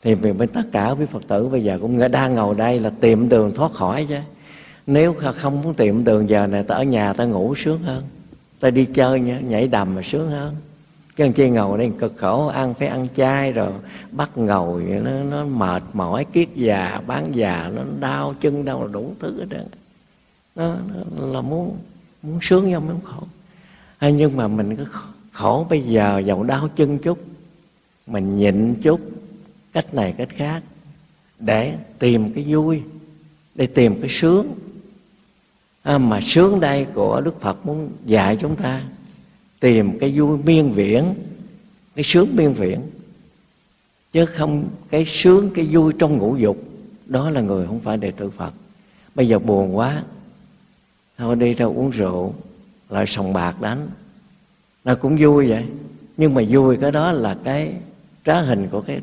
thì 0.05 0.13
vì 0.13 0.31
với 0.31 0.47
tất 0.47 0.63
cả 0.71 0.89
quý 0.89 1.05
phật 1.05 1.27
tử 1.27 1.47
bây 1.47 1.63
giờ 1.63 1.77
cũng 1.81 2.11
đang 2.11 2.35
ngồi 2.35 2.55
đây 2.55 2.79
là 2.79 2.89
tìm 2.99 3.29
đường 3.29 3.53
thoát 3.55 3.71
khỏi 3.71 4.05
chứ. 4.09 4.17
Nếu 4.87 5.15
không 5.35 5.61
muốn 5.61 5.73
tìm 5.73 6.03
đường 6.03 6.29
giờ 6.29 6.47
này 6.47 6.63
ta 6.63 6.75
ở 6.75 6.83
nhà 6.83 7.13
ta 7.13 7.25
ngủ 7.25 7.55
sướng 7.55 7.83
hơn. 7.83 8.03
Ta 8.59 8.69
đi 8.69 8.85
chơi 8.85 9.19
nhảy 9.19 9.67
đầm 9.67 9.95
mà 9.95 10.01
sướng 10.01 10.29
hơn. 10.29 10.55
Chứ 11.15 11.27
chi 11.35 11.49
ngồi 11.49 11.77
đây 11.77 11.91
cực 11.99 12.13
khổ 12.17 12.47
ăn 12.47 12.73
phải 12.73 12.87
ăn 12.87 13.07
chay 13.15 13.51
rồi 13.51 13.71
bắt 14.11 14.37
ngồi 14.37 14.83
nó 14.83 15.11
nó 15.11 15.45
mệt 15.45 15.83
mỏi 15.93 16.25
kiết 16.33 16.49
già 16.55 17.01
bán 17.07 17.35
già 17.35 17.71
nó 17.75 17.81
đau 17.99 18.33
chân 18.41 18.65
đau 18.65 18.87
đủ 18.87 19.13
thứ 19.19 19.39
hết 19.39 19.45
trơn. 19.51 19.67
Nó, 20.55 20.75
nó 21.17 21.27
là 21.27 21.41
muốn 21.41 21.77
muốn 22.23 22.39
sướng 22.41 22.69
nhưng 22.69 22.87
muốn 22.87 22.99
khổ. 23.03 23.23
À, 23.97 24.09
nhưng 24.09 24.37
mà 24.37 24.47
mình 24.47 24.75
cứ 24.75 24.85
khổ 25.31 25.67
bây 25.69 25.81
giờ 25.81 26.21
dầu 26.25 26.43
đau 26.43 26.67
chân 26.75 26.97
chút 26.97 27.19
mình 28.07 28.37
nhịn 28.37 28.75
chút 28.81 28.99
cách 29.75 29.93
này 29.93 30.13
cách 30.17 30.29
khác. 30.29 30.63
Để 31.39 31.77
tìm 31.99 32.33
cái 32.33 32.45
vui 32.47 32.81
để 33.55 33.67
tìm 33.67 34.01
cái 34.01 34.09
sướng. 34.09 34.53
À, 35.83 35.97
mà 35.97 36.19
sướng 36.21 36.59
đây 36.59 36.85
của 36.93 37.21
đức 37.21 37.41
phật 37.41 37.65
muốn 37.65 37.89
dạy 38.05 38.37
chúng 38.41 38.55
ta 38.55 38.81
tìm 39.59 39.99
cái 39.99 40.19
vui 40.19 40.37
miên 40.37 40.71
viễn 40.71 41.13
cái 41.95 42.03
sướng 42.03 42.35
miên 42.35 42.53
viễn. 42.53 42.81
Chứ 44.13 44.25
không 44.25 44.69
cái 44.89 45.05
sướng 45.07 45.49
cái 45.55 45.67
vui 45.71 45.93
trong 45.99 46.17
ngũ 46.17 46.35
dục 46.35 46.57
đó 47.05 47.29
là 47.29 47.41
người 47.41 47.67
không 47.67 47.79
phải 47.79 47.97
đệ 47.97 48.11
tử 48.11 48.29
phật. 48.29 48.53
Bây 49.15 49.27
giờ 49.27 49.39
buồn 49.39 49.77
quá 49.77 50.03
thôi 51.17 51.35
đi 51.35 51.53
ra 51.53 51.65
uống 51.65 51.89
rượu 51.89 52.33
lại 52.89 53.05
sòng 53.07 53.33
bạc 53.33 53.61
đánh. 53.61 53.87
Nó 54.83 54.95
cũng 54.95 55.17
vui 55.19 55.49
vậy 55.49 55.65
nhưng 56.17 56.33
mà 56.33 56.41
vui 56.49 56.77
cái 56.77 56.91
đó 56.91 57.11
là 57.11 57.37
cái 57.43 57.73
trá 58.25 58.41
hình 58.41 58.67
của 58.71 58.81
cái 58.81 59.01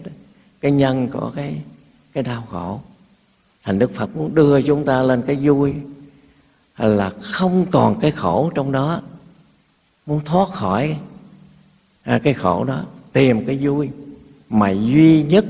cái 0.62 0.72
nhân 0.72 1.08
của 1.08 1.32
cái 1.36 1.62
cái 2.12 2.22
đau 2.22 2.46
khổ. 2.50 2.80
Thành 3.62 3.78
đức 3.78 3.94
phật 3.94 4.16
muốn 4.16 4.34
đưa 4.34 4.62
chúng 4.62 4.84
ta 4.84 5.02
lên 5.02 5.22
cái 5.26 5.36
vui 5.36 5.74
là 6.78 7.10
không 7.20 7.66
còn 7.70 8.00
cái 8.00 8.10
khổ 8.10 8.52
trong 8.54 8.72
đó. 8.72 9.00
Muốn 10.06 10.20
thoát 10.24 10.48
khỏi 10.48 10.96
à, 12.02 12.20
cái 12.22 12.34
khổ 12.34 12.64
đó 12.64 12.84
tìm 13.12 13.46
cái 13.46 13.58
vui. 13.62 13.88
Mà 14.48 14.70
duy 14.70 15.22
nhất 15.22 15.44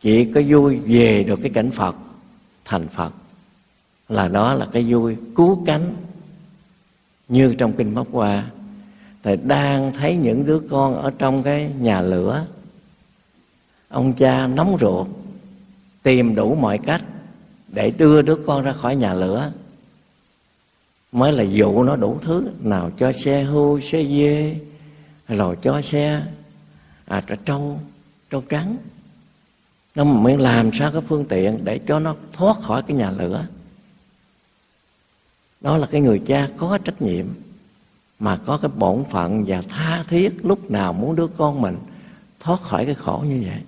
chỉ 0.00 0.24
có 0.24 0.40
vui 0.48 0.76
về 0.76 1.24
được 1.24 1.38
cái 1.42 1.50
cảnh 1.50 1.70
phật 1.70 1.96
thành 2.64 2.88
phật 2.88 3.12
là 4.08 4.28
đó 4.28 4.54
là 4.54 4.66
cái 4.72 4.84
vui 4.88 5.16
cứu 5.36 5.62
cánh. 5.66 5.94
Như 7.28 7.54
trong 7.54 7.72
kinh 7.72 7.94
móc 7.94 8.06
qua 8.12 8.44
thầy 9.22 9.36
đang 9.36 9.92
thấy 9.92 10.16
những 10.16 10.46
đứa 10.46 10.60
con 10.70 11.02
ở 11.02 11.12
trong 11.18 11.42
cái 11.42 11.70
nhà 11.80 12.00
lửa 12.00 12.46
ông 13.90 14.12
cha 14.12 14.46
nóng 14.46 14.76
ruột, 14.80 15.06
tìm 16.02 16.34
đủ 16.34 16.54
mọi 16.54 16.78
cách 16.78 17.04
để 17.68 17.90
đưa 17.90 18.22
đứa 18.22 18.36
con 18.46 18.64
ra 18.64 18.72
khỏi 18.72 18.96
nhà 18.96 19.14
lửa. 19.14 19.52
Mới 21.12 21.32
là 21.32 21.42
dụ 21.42 21.82
nó 21.82 21.96
đủ 21.96 22.18
thứ, 22.22 22.48
nào 22.60 22.90
cho 22.96 23.12
xe 23.12 23.42
hưu 23.42 23.80
xe 23.80 24.04
dê 24.04 24.56
rồi 25.28 25.56
cho 25.62 25.80
xe 25.80 26.22
à 27.04 27.22
trâu 27.44 27.80
trâu 28.30 28.42
trắng. 28.48 28.76
Nó 29.94 30.04
mới 30.04 30.36
làm 30.36 30.72
sao 30.72 30.92
cái 30.92 31.02
phương 31.08 31.24
tiện 31.24 31.64
để 31.64 31.78
cho 31.78 31.98
nó 31.98 32.14
thoát 32.32 32.56
khỏi 32.62 32.82
cái 32.82 32.96
nhà 32.96 33.10
lửa. 33.10 33.46
Đó 35.60 35.76
là 35.76 35.86
cái 35.86 36.00
người 36.00 36.22
cha 36.26 36.48
có 36.56 36.78
trách 36.84 37.02
nhiệm, 37.02 37.26
mà 38.18 38.36
có 38.46 38.58
cái 38.62 38.70
bổn 38.76 39.04
phận 39.10 39.44
và 39.46 39.62
tha 39.68 40.04
thiết 40.08 40.44
lúc 40.44 40.70
nào 40.70 40.92
muốn 40.92 41.16
đứa 41.16 41.26
con 41.26 41.60
mình 41.60 41.76
thoát 42.40 42.62
khỏi 42.62 42.86
cái 42.86 42.94
khổ 42.94 43.24
như 43.28 43.42
vậy 43.46 43.60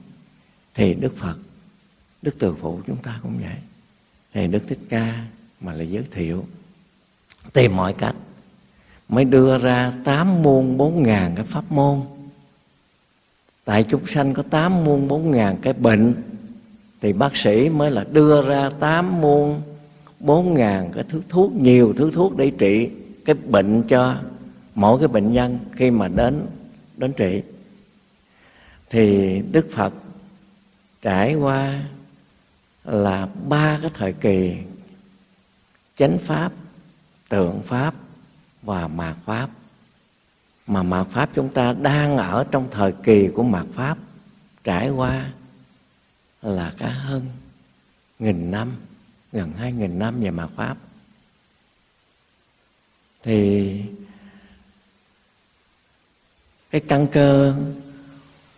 thì 0.74 0.94
đức 0.94 1.16
phật, 1.18 1.36
đức 2.22 2.34
từ 2.38 2.54
phụ 2.54 2.80
chúng 2.86 2.96
ta 2.96 3.18
cũng 3.22 3.38
vậy. 3.38 3.56
Thì 4.34 4.46
đức 4.46 4.62
thích 4.68 4.78
ca 4.88 5.24
mà 5.60 5.72
là 5.72 5.82
giới 5.82 6.04
thiệu, 6.10 6.44
tìm 7.52 7.76
mọi 7.76 7.92
cách 7.92 8.14
mới 9.08 9.24
đưa 9.24 9.58
ra 9.58 9.92
tám 10.04 10.42
môn 10.42 10.76
bốn 10.76 11.02
ngàn 11.02 11.32
cái 11.36 11.44
pháp 11.44 11.72
môn. 11.72 12.00
Tại 13.64 13.84
chúng 13.90 14.06
sanh 14.06 14.34
có 14.34 14.42
tám 14.42 14.84
môn 14.84 15.08
bốn 15.08 15.30
ngàn 15.30 15.56
cái 15.62 15.72
bệnh, 15.72 16.14
thì 17.00 17.12
bác 17.12 17.36
sĩ 17.36 17.68
mới 17.68 17.90
là 17.90 18.04
đưa 18.12 18.42
ra 18.42 18.70
tám 18.80 19.20
môn 19.20 19.60
bốn 20.20 20.54
ngàn 20.54 20.90
cái 20.94 21.04
thứ 21.08 21.22
thuốc, 21.28 21.52
nhiều 21.54 21.94
thứ 21.96 22.10
thuốc 22.10 22.36
để 22.36 22.52
trị 22.58 22.90
cái 23.24 23.34
bệnh 23.34 23.82
cho 23.82 24.16
mỗi 24.74 24.98
cái 24.98 25.08
bệnh 25.08 25.32
nhân 25.32 25.58
khi 25.72 25.90
mà 25.90 26.08
đến 26.08 26.46
đến 26.96 27.12
trị. 27.12 27.42
Thì 28.90 29.38
đức 29.52 29.68
phật 29.72 29.94
trải 31.02 31.34
qua 31.34 31.82
là 32.84 33.28
ba 33.48 33.78
cái 33.82 33.90
thời 33.94 34.12
kỳ 34.12 34.56
chánh 35.96 36.18
pháp, 36.26 36.52
tượng 37.28 37.62
pháp 37.66 37.94
và 38.62 38.88
mạt 38.88 39.16
pháp. 39.24 39.50
Mà 40.66 40.82
mạt 40.82 41.06
pháp 41.12 41.30
chúng 41.34 41.48
ta 41.48 41.72
đang 41.72 42.16
ở 42.16 42.44
trong 42.50 42.68
thời 42.70 42.92
kỳ 42.92 43.28
của 43.34 43.42
mạt 43.42 43.66
pháp, 43.74 43.98
trải 44.64 44.90
qua 44.90 45.32
là 46.42 46.74
cả 46.78 46.88
hơn 46.88 47.26
nghìn 48.18 48.50
năm, 48.50 48.72
gần 49.32 49.52
hai 49.52 49.72
nghìn 49.72 49.98
năm 49.98 50.20
về 50.20 50.30
mạt 50.30 50.50
pháp. 50.56 50.76
Thì 53.22 53.80
cái 56.70 56.80
căn 56.80 57.06
cơ 57.12 57.54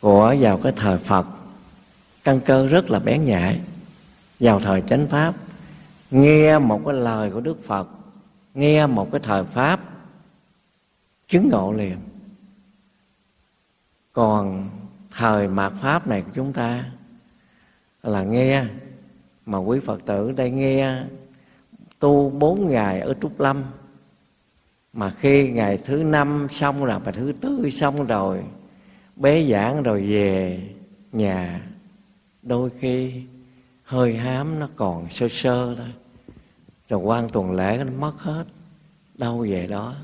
của 0.01 0.37
vào 0.41 0.61
cái 0.63 0.73
thời 0.77 0.99
phật 0.99 1.27
căn 2.25 2.41
cơ 2.45 2.67
rất 2.67 2.91
là 2.91 2.99
bén 2.99 3.25
nhạy. 3.25 3.61
Vào 4.41 4.61
thời 4.61 4.81
chánh 4.81 5.07
pháp, 5.07 5.35
nghe 6.11 6.59
một 6.59 6.81
cái 6.85 6.95
lời 6.95 7.31
của 7.31 7.41
đức 7.41 7.65
phật, 7.65 7.89
nghe 8.55 8.87
một 8.87 9.09
cái 9.13 9.21
thời 9.25 9.45
pháp, 9.45 9.81
chứng 11.29 11.49
ngộ 11.49 11.73
liền. 11.73 11.97
Còn 14.13 14.71
thời 15.17 15.49
mạt 15.49 15.73
pháp 15.83 16.07
này 16.07 16.23
của 16.23 16.31
chúng 16.35 16.53
ta 16.53 16.85
là 18.03 18.25
nghe 18.25 18.65
mà 19.47 19.59
quý 19.59 19.81
phật 19.81 20.01
tử 20.07 20.33
đây 20.33 20.51
nghe 20.51 21.03
tu 21.99 22.31
bốn 22.31 22.69
ngày 22.69 23.01
ở 23.01 23.15
trúc 23.21 23.41
lâm. 23.41 23.65
Mà 24.93 25.11
khi 25.11 25.51
ngày 25.51 25.79
thứ 25.85 26.03
năm 26.03 26.47
xong 26.51 26.85
là 26.85 26.99
mà 26.99 27.13
thứ 27.13 27.33
tư 27.41 27.71
xong 27.71 28.07
rồi, 28.07 28.43
bế 29.17 29.47
giảng 29.51 29.83
rồi 29.83 30.03
về 30.03 30.61
nhà 31.13 31.61
đôi 32.45 32.71
khi 32.79 33.23
hơi 33.85 34.17
hám 34.17 34.59
nó 34.59 34.69
còn 34.77 35.11
sơ 35.11 35.29
sơ 35.29 35.75
thôi. 35.75 35.93
Rồi 36.89 37.01
quan 37.01 37.29
tuần 37.29 37.53
lễ 37.53 37.85
nó 37.85 37.93
mất 37.99 38.19
hết. 38.19 38.45
Đâu 39.15 39.47
về 39.49 39.67
đó? 39.67 39.95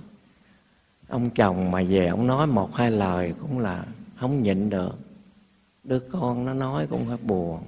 Ông 1.09 1.31
chồng 1.31 1.71
mà 1.71 1.83
về 1.89 2.07
ông 2.07 2.27
nói 2.27 2.47
một 2.47 2.75
hai 2.75 2.91
lời 2.91 3.35
cũng 3.41 3.59
là 3.59 3.85
không 4.17 4.43
nhịn 4.43 4.71
được. 4.71 4.99
Đứa 5.85 5.99
con 5.99 6.45
nó 6.45 6.55
nói 6.55 6.87
cũng 6.87 7.09
phải 7.09 7.17
buồn. 7.17 7.61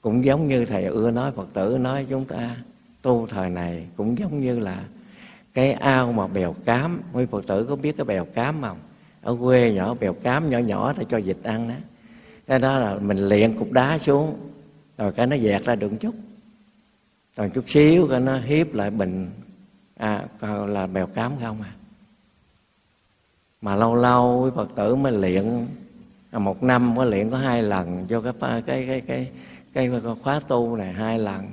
Cũng 0.00 0.24
giống 0.24 0.48
như 0.48 0.64
thầy 0.64 0.84
ưa 0.84 1.10
nói, 1.10 1.32
phật 1.32 1.48
tử 1.52 1.78
nói 1.80 2.06
chúng 2.08 2.24
ta 2.24 2.56
tu 3.02 3.26
thời 3.26 3.50
này 3.50 3.86
cũng 3.96 4.18
giống 4.18 4.40
như 4.40 4.58
là 4.58 4.84
cái 5.54 5.72
ao 5.72 6.12
mà 6.12 6.26
bèo 6.26 6.54
cám. 6.64 7.00
Quý 7.12 7.26
phật 7.26 7.46
tử 7.46 7.64
có 7.64 7.76
biết 7.76 7.96
cái 7.96 8.04
bèo 8.04 8.24
cám 8.24 8.62
không? 8.62 8.78
Ở 9.22 9.36
quê 9.40 9.72
nhỏ, 9.72 9.94
bèo 9.94 10.12
cám 10.12 10.50
nhỏ 10.50 10.58
nhỏ 10.58 10.92
để 10.98 11.04
cho 11.08 11.20
vịt 11.20 11.36
ăn 11.42 11.68
đó 11.68 11.74
cái 12.50 12.58
đó 12.58 12.78
là 12.78 12.98
mình 12.98 13.28
luyện 13.28 13.58
cục 13.58 13.72
đá 13.72 13.98
xuống. 13.98 14.36
Rồi 14.98 15.12
cái 15.12 15.26
nó 15.26 15.36
dẹt 15.36 15.64
ra 15.64 15.74
được 15.74 15.92
chút. 16.00 16.14
Còn 17.36 17.50
chút 17.50 17.64
xíu 17.68 18.06
cái 18.10 18.20
nó 18.20 18.38
hiếp 18.38 18.74
lại 18.74 18.90
bình. 18.90 19.30
À 19.96 20.24
là 20.66 20.86
bèo 20.86 21.06
cám 21.06 21.32
không 21.40 21.62
à? 21.62 21.72
Mà 23.60 23.76
lâu 23.76 23.94
lâu 23.94 24.42
quý 24.44 24.50
phật 24.56 24.68
tử 24.76 24.94
mới 24.94 25.12
luyện. 25.12 25.66
À, 26.30 26.38
một 26.38 26.62
năm 26.62 26.96
có 26.96 27.04
luyện 27.04 27.30
có 27.30 27.36
hai 27.36 27.62
lần 27.62 28.06
cho 28.08 28.20
cái 28.20 28.32
cái 28.40 28.62
cái 28.66 29.00
cái 29.00 29.00
cái, 29.72 29.90
cái 30.02 30.14
khóa 30.22 30.40
tu 30.40 30.76
này 30.76 30.92
hai 30.92 31.18
lần. 31.18 31.50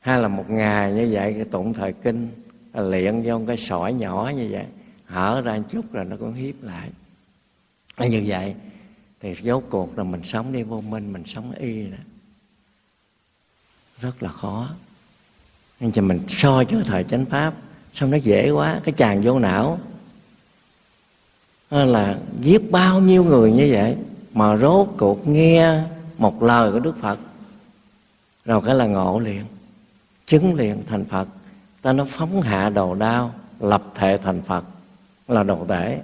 Hay 0.00 0.20
là 0.20 0.28
một 0.28 0.50
ngày 0.50 0.92
như 0.92 1.08
vậy 1.10 1.34
cái 1.34 1.44
tụng 1.44 1.72
thời 1.72 1.92
kinh 1.92 2.28
luyện 2.74 3.22
vô 3.24 3.40
cái 3.46 3.56
sỏi 3.56 3.92
nhỏ 3.92 4.32
như 4.36 4.48
vậy 4.50 4.66
hở 5.04 5.40
ra 5.44 5.56
một 5.56 5.62
chút 5.68 5.92
rồi 5.92 6.04
nó 6.04 6.16
cũng 6.16 6.32
hiếp 6.32 6.62
lại. 6.62 6.90
Như 7.98 8.22
vậy 8.26 8.54
thì 9.24 9.34
dấu 9.42 9.62
cuộc 9.70 9.98
là 9.98 10.04
mình 10.04 10.20
sống 10.24 10.52
đi 10.52 10.62
vô 10.62 10.80
minh, 10.80 11.12
mình 11.12 11.22
sống 11.26 11.52
y 11.52 11.86
đó. 11.90 11.96
Rất 14.00 14.22
là 14.22 14.28
khó. 14.28 14.68
Nên 15.80 15.92
cho 15.92 16.02
mình 16.02 16.20
so 16.28 16.62
với 16.70 16.82
thời 16.84 17.04
chánh 17.04 17.24
pháp, 17.24 17.54
xong 17.92 18.10
nó 18.10 18.16
dễ 18.16 18.50
quá, 18.50 18.80
cái 18.84 18.92
chàng 18.92 19.22
vô 19.22 19.38
não. 19.38 19.78
Là 21.70 22.18
giết 22.40 22.70
bao 22.70 23.00
nhiêu 23.00 23.24
người 23.24 23.52
như 23.52 23.68
vậy, 23.72 23.96
mà 24.34 24.56
rốt 24.56 24.88
cuộc 24.98 25.28
nghe 25.28 25.82
một 26.18 26.42
lời 26.42 26.72
của 26.72 26.78
đức 26.78 26.94
phật. 27.00 27.18
Rồi 28.44 28.62
cái 28.66 28.74
là 28.74 28.86
ngộ 28.86 29.18
liền, 29.18 29.44
chứng 30.26 30.54
liền 30.54 30.82
thành 30.86 31.04
phật. 31.04 31.28
Ta 31.82 31.92
nó 31.92 32.06
phóng 32.10 32.42
hạ 32.42 32.70
đồ 32.70 32.94
đao, 32.94 33.34
lập 33.60 33.82
thể 33.94 34.18
thành 34.22 34.42
phật, 34.42 34.64
là 35.28 35.42
đồ 35.42 35.66
tể 35.68 36.00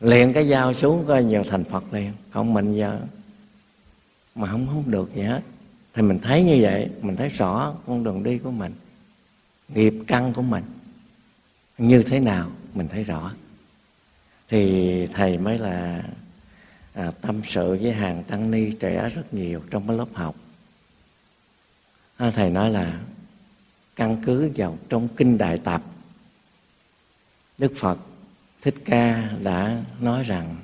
liền 0.00 0.32
cái 0.32 0.48
dao 0.48 0.74
xuống 0.74 1.04
coi 1.06 1.24
nhiều 1.24 1.44
thành 1.50 1.64
phật 1.64 1.92
liền. 1.92 2.12
Không 2.30 2.54
mình 2.54 2.74
giờ 2.76 3.00
mà 4.34 4.50
không 4.50 4.66
không 4.66 4.84
được 4.86 5.14
gì 5.14 5.22
hết. 5.22 5.40
Thì 5.94 6.02
mình 6.02 6.18
thấy 6.22 6.42
như 6.42 6.58
vậy 6.60 6.90
mình 7.00 7.16
thấy 7.16 7.28
rõ 7.28 7.74
con 7.86 8.04
đường 8.04 8.22
đi 8.22 8.38
của 8.38 8.50
mình 8.50 8.74
nghiệp 9.68 9.94
căn 10.06 10.32
của 10.32 10.42
mình. 10.42 10.64
Như 11.78 12.02
thế 12.02 12.20
nào 12.20 12.50
mình 12.74 12.88
thấy 12.88 13.04
rõ. 13.04 13.32
Thì 14.48 15.06
thầy 15.06 15.38
mới 15.38 15.58
là 15.58 16.02
à, 16.92 17.10
tâm 17.20 17.40
sự 17.44 17.78
với 17.82 17.92
hàng 17.92 18.24
tăng 18.24 18.50
ni 18.50 18.72
trẻ 18.80 19.10
rất 19.14 19.34
nhiều 19.34 19.60
trong 19.70 19.86
cái 19.88 19.96
lớp 19.96 20.08
học. 20.12 20.34
À, 22.16 22.30
thầy 22.30 22.50
nói 22.50 22.70
là 22.70 23.00
căn 23.96 24.16
cứ 24.24 24.50
vào 24.56 24.78
trong 24.88 25.08
kinh 25.16 25.38
đại 25.38 25.58
tập 25.58 25.82
đức 27.58 27.72
phật 27.76 27.98
thích 28.66 28.82
ca 28.84 29.30
đã 29.42 29.82
nói 30.00 30.22
rằng, 30.22 30.56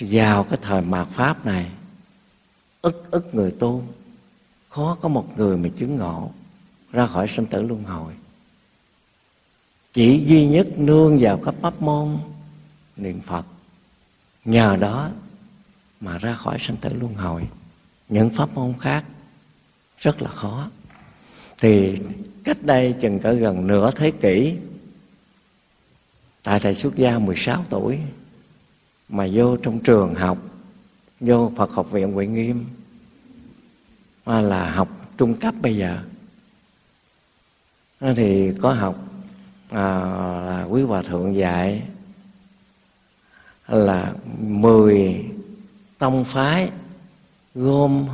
vào 0.00 0.44
cái 0.44 0.58
thời 0.62 0.80
mạt 0.80 1.08
pháp 1.14 1.46
này, 1.46 1.66
ức 2.82 3.10
ức 3.10 3.34
người 3.34 3.50
tu, 3.50 3.84
khó 4.68 4.98
có 5.00 5.08
một 5.08 5.38
người 5.38 5.56
mà 5.56 5.68
chứng 5.76 5.96
ngộ 5.96 6.30
ra 6.92 7.06
khỏi 7.06 7.28
sinh 7.28 7.46
tử 7.46 7.62
luân 7.62 7.84
hồi. 7.84 8.12
Chỉ 9.92 10.24
duy 10.26 10.46
nhất 10.46 10.66
nương 10.76 11.18
vào 11.20 11.40
các 11.44 11.54
pháp 11.60 11.82
môn, 11.82 12.18
niệm 12.96 13.20
phật, 13.20 13.46
nhờ 14.44 14.76
đó 14.76 15.10
mà 16.00 16.18
ra 16.18 16.34
khỏi 16.34 16.58
sinh 16.60 16.76
tử 16.76 16.90
luân 16.92 17.14
hồi. 17.14 17.48
Những 18.08 18.30
pháp 18.30 18.54
môn 18.54 18.74
khác 18.80 19.04
rất 19.98 20.22
là 20.22 20.30
khó. 20.30 20.70
Thì 21.60 21.98
cách 22.44 22.62
đây 22.62 22.94
chừng 23.00 23.20
cỡ 23.20 23.32
gần 23.32 23.66
nửa 23.66 23.90
thế 23.90 24.10
kỷ 24.10 24.54
tại 26.42 26.60
thầy 26.60 26.74
xuất 26.74 26.96
gia 26.96 27.18
16 27.18 27.64
tuổi 27.70 27.98
mà 29.08 29.28
vô 29.32 29.56
trong 29.56 29.78
trường 29.78 30.14
học 30.14 30.38
vô 31.20 31.52
Phật 31.56 31.70
học 31.70 31.90
viện 31.90 32.12
Huệ 32.12 32.26
Nghiêm 32.26 32.64
mà 34.26 34.40
là 34.40 34.70
học 34.70 34.88
trung 35.18 35.34
cấp 35.34 35.54
bây 35.62 35.76
giờ. 35.76 35.98
Thì 38.16 38.52
có 38.62 38.72
học 38.72 38.98
à, 39.68 40.00
là 40.46 40.66
quý 40.70 40.82
hòa 40.82 41.02
thượng 41.02 41.36
dạy 41.36 41.82
là 43.68 44.14
mười 44.38 45.24
tông 45.98 46.24
phái 46.24 46.70
gom 47.54 48.08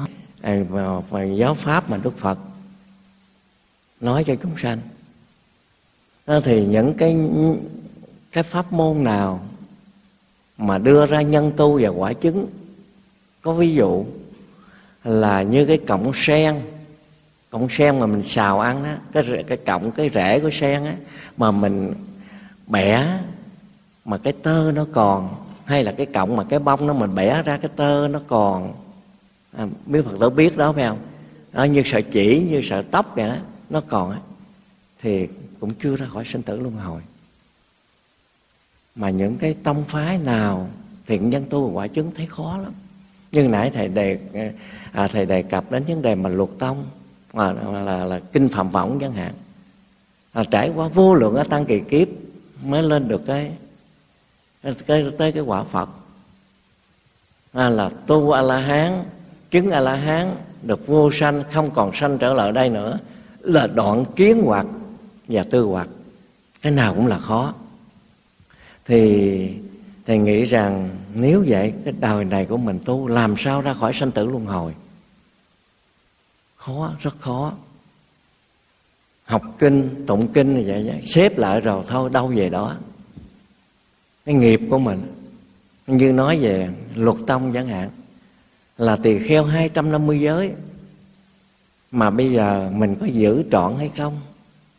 vào 0.69 1.05
à, 1.11 1.25
giáo 1.25 1.55
pháp 1.55 1.91
mà 1.91 1.97
Đức 1.97 2.19
Phật 2.19 2.39
nói 4.01 4.25
cho 4.27 4.35
chúng 4.43 4.59
sanh. 4.59 4.79
Thì 6.45 6.67
những 6.67 6.95
cái 6.95 7.17
cái 8.37 8.43
pháp 8.43 8.73
môn 8.73 9.05
nào 9.05 9.41
mà 10.59 10.79
đưa 10.79 11.07
ra 11.07 11.23
nhân 11.23 11.53
tu 11.57 11.81
và 11.83 11.89
quả 11.89 12.13
chứng? 12.13 12.47
Có 13.43 13.53
ví 13.53 13.75
dụ 13.75 14.05
là 15.05 15.43
như 15.43 15.67
cái 15.67 15.79
cọng 15.79 16.13
sen 16.15 16.61
cọng 17.51 17.69
sen 17.71 18.01
mà 18.01 18.07
mình 18.07 18.23
xào 18.23 18.61
ăn 18.61 18.83
đó 18.83 18.91
cái 19.13 19.45
cái 19.47 19.59
cọng 19.59 19.91
cái 19.91 20.11
rễ 20.15 20.41
của 20.41 20.51
sen 20.51 20.85
á 20.85 20.95
mà 21.37 21.51
mình 21.51 21.95
bẻ 22.67 23.19
mà 24.05 24.19
cái 24.19 24.33
tơ 24.33 24.73
nó 24.75 24.87
còn 24.93 25.29
hay 25.65 25.85
là 25.85 25.93
cái 25.93 26.07
cọng 26.07 26.37
mà 26.37 26.45
cái 26.45 26.59
bông 26.59 26.87
nó 26.87 26.93
mình 26.93 27.15
bẻ 27.15 27.43
ra 27.43 27.59
cái 27.59 27.71
tơ 27.77 28.09
nó 28.09 28.21
còn. 28.27 28.73
À, 29.57 29.67
biết 29.87 30.03
phật 30.05 30.17
tử 30.21 30.31
biết 30.31 30.57
đó 30.57 30.73
phải 30.73 30.89
không? 30.89 30.99
Đó 31.53 31.65
như 31.65 31.83
sợi 31.85 32.03
chỉ 32.03 32.47
như 32.51 32.61
sợi 32.65 32.83
tóc 32.83 33.13
vậy 33.17 33.29
đó 33.29 33.37
nó 33.71 33.81
còn 33.89 34.11
á 34.11 34.19
thì 35.03 35.29
cũng 35.61 35.71
chưa 35.83 35.97
ra 35.97 36.07
khỏi 36.07 36.25
sinh 36.25 36.43
tử 36.43 36.61
luân 36.61 36.75
hồi 36.75 37.01
mà 38.97 39.11
những 39.11 39.39
cái 39.39 39.55
tông 39.63 39.85
phái 39.85 40.19
nào 40.19 40.69
thiện 41.07 41.31
nhân 41.31 41.45
tu 41.51 41.71
quả 41.71 41.87
chứng 41.87 42.11
thấy 42.17 42.27
khó 42.27 42.59
lắm. 42.63 42.73
Như 43.33 43.49
nãy 43.49 43.71
thầy 43.75 43.89
đề 43.89 44.19
à, 44.93 45.09
thầy 45.09 45.27
đề 45.27 45.43
cập 45.43 45.71
đến 45.71 45.85
vấn 45.89 46.03
đề 46.03 46.15
mà 46.15 46.31
luật 46.31 46.51
tông 46.59 46.85
mà 47.33 47.53
là, 47.53 47.81
là, 47.81 48.05
là 48.05 48.21
kinh 48.33 48.49
phạm 48.49 48.71
võng 48.71 48.99
chẳng 49.01 49.13
hạn. 49.13 49.33
À, 50.33 50.45
trải 50.51 50.73
qua 50.75 50.89
vô 50.89 51.15
lượng 51.15 51.35
ở 51.35 51.45
tăng 51.45 51.65
kỳ 51.65 51.81
kiếp 51.81 52.09
mới 52.65 52.83
lên 52.83 53.09
được 53.09 53.23
cái 53.27 53.53
cái 54.87 55.07
tới 55.19 55.33
cái 55.33 55.43
quả 55.43 55.65
phật. 55.65 55.89
À, 57.53 57.69
là 57.69 57.91
tu 58.07 58.31
a 58.31 58.43
la 58.43 58.59
hán 58.59 59.05
chứng 59.51 59.71
a 59.71 59.81
la 59.81 59.95
hán 59.95 60.37
được 60.63 60.87
vô 60.87 61.11
sanh 61.13 61.45
không 61.53 61.71
còn 61.71 61.91
sanh 61.95 62.19
trở 62.19 62.35
lại 62.35 62.53
đây 62.53 62.69
nữa 62.69 62.99
là 63.41 63.67
đoạn 63.67 64.05
kiến 64.17 64.43
hoặc 64.45 64.67
và 65.29 65.45
tư 65.51 65.63
hoặc 65.63 65.89
cái 66.63 66.73
nào 66.73 66.95
cũng 66.95 67.07
là 67.07 67.19
khó 67.19 67.55
thì 68.87 69.51
thầy 70.07 70.19
nghĩ 70.19 70.45
rằng 70.45 70.89
nếu 71.15 71.45
vậy 71.47 71.73
cái 71.85 71.95
đời 72.01 72.25
này 72.25 72.47
của 72.47 72.57
mình 72.57 72.79
tu 72.85 73.09
làm 73.09 73.35
sao 73.39 73.61
ra 73.61 73.75
khỏi 73.75 73.93
sanh 73.93 74.11
tử 74.11 74.27
luân 74.27 74.47
hồi? 74.47 74.75
Khó 76.57 76.93
rất 77.01 77.19
khó. 77.19 77.53
Học 79.25 79.43
kinh 79.59 80.05
tụng 80.07 80.29
kinh 80.33 80.57
như 80.57 80.63
vậy, 80.67 80.85
vậy 80.87 81.01
xếp 81.03 81.39
lại 81.39 81.61
rồi 81.61 81.85
thôi 81.89 82.11
đâu 82.13 82.33
về 82.37 82.49
đó. 82.49 82.77
Cái 84.25 84.35
nghiệp 84.35 84.61
của 84.71 84.79
mình 84.79 85.03
như 85.87 86.13
nói 86.13 86.39
về 86.41 86.69
luật 86.95 87.17
tông 87.27 87.53
chẳng 87.53 87.69
hạn 87.69 87.91
là 88.79 88.97
tỳ 88.97 89.19
kheo 89.19 89.45
250 89.45 90.21
giới. 90.21 90.53
Mà 91.91 92.11
bây 92.11 92.33
giờ 92.33 92.71
mình 92.75 92.97
có 93.01 93.07
giữ 93.07 93.45
trọn 93.51 93.77
hay 93.79 93.91
không? 93.99 94.21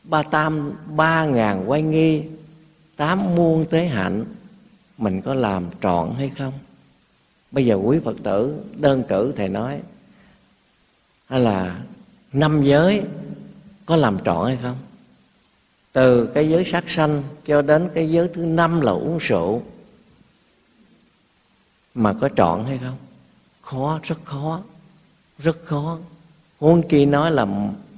Ba 0.03 0.23
tam 0.23 0.73
ba 0.95 1.25
ngàn 1.25 1.69
quay 1.69 1.81
nghi 1.81 2.23
tám 2.97 3.35
muôn 3.35 3.65
tế 3.69 3.87
hạnh 3.87 4.25
mình 4.97 5.21
có 5.21 5.33
làm 5.33 5.65
trọn 5.81 6.13
hay 6.17 6.31
không? 6.37 6.53
Bây 7.51 7.65
giờ 7.65 7.75
quý 7.75 7.99
phật 8.05 8.15
tử 8.23 8.63
đơn 8.75 9.03
cử 9.07 9.33
thầy 9.35 9.49
nói, 9.49 9.81
hay 11.27 11.39
là 11.39 11.79
năm 12.33 12.63
giới 12.63 13.01
có 13.85 13.95
làm 13.95 14.17
trọn 14.25 14.47
hay 14.47 14.57
không? 14.61 14.77
Từ 15.93 16.25
cái 16.33 16.49
giới 16.49 16.65
sát 16.65 16.83
sanh 16.87 17.23
cho 17.45 17.61
đến 17.61 17.89
cái 17.93 18.09
giới 18.09 18.27
thứ 18.33 18.45
năm 18.45 18.81
là 18.81 18.91
uống 18.91 19.17
rượu 19.17 19.61
mà 21.95 22.13
có 22.13 22.29
trọn 22.29 22.63
hay 22.65 22.77
không? 22.77 22.97
Khó, 23.61 23.99
rất 24.03 24.25
khó 24.25 24.61
rất 25.39 25.57
khó. 25.65 25.97
Huống 26.59 26.87
chi 26.87 27.05
nói 27.05 27.31
là 27.31 27.47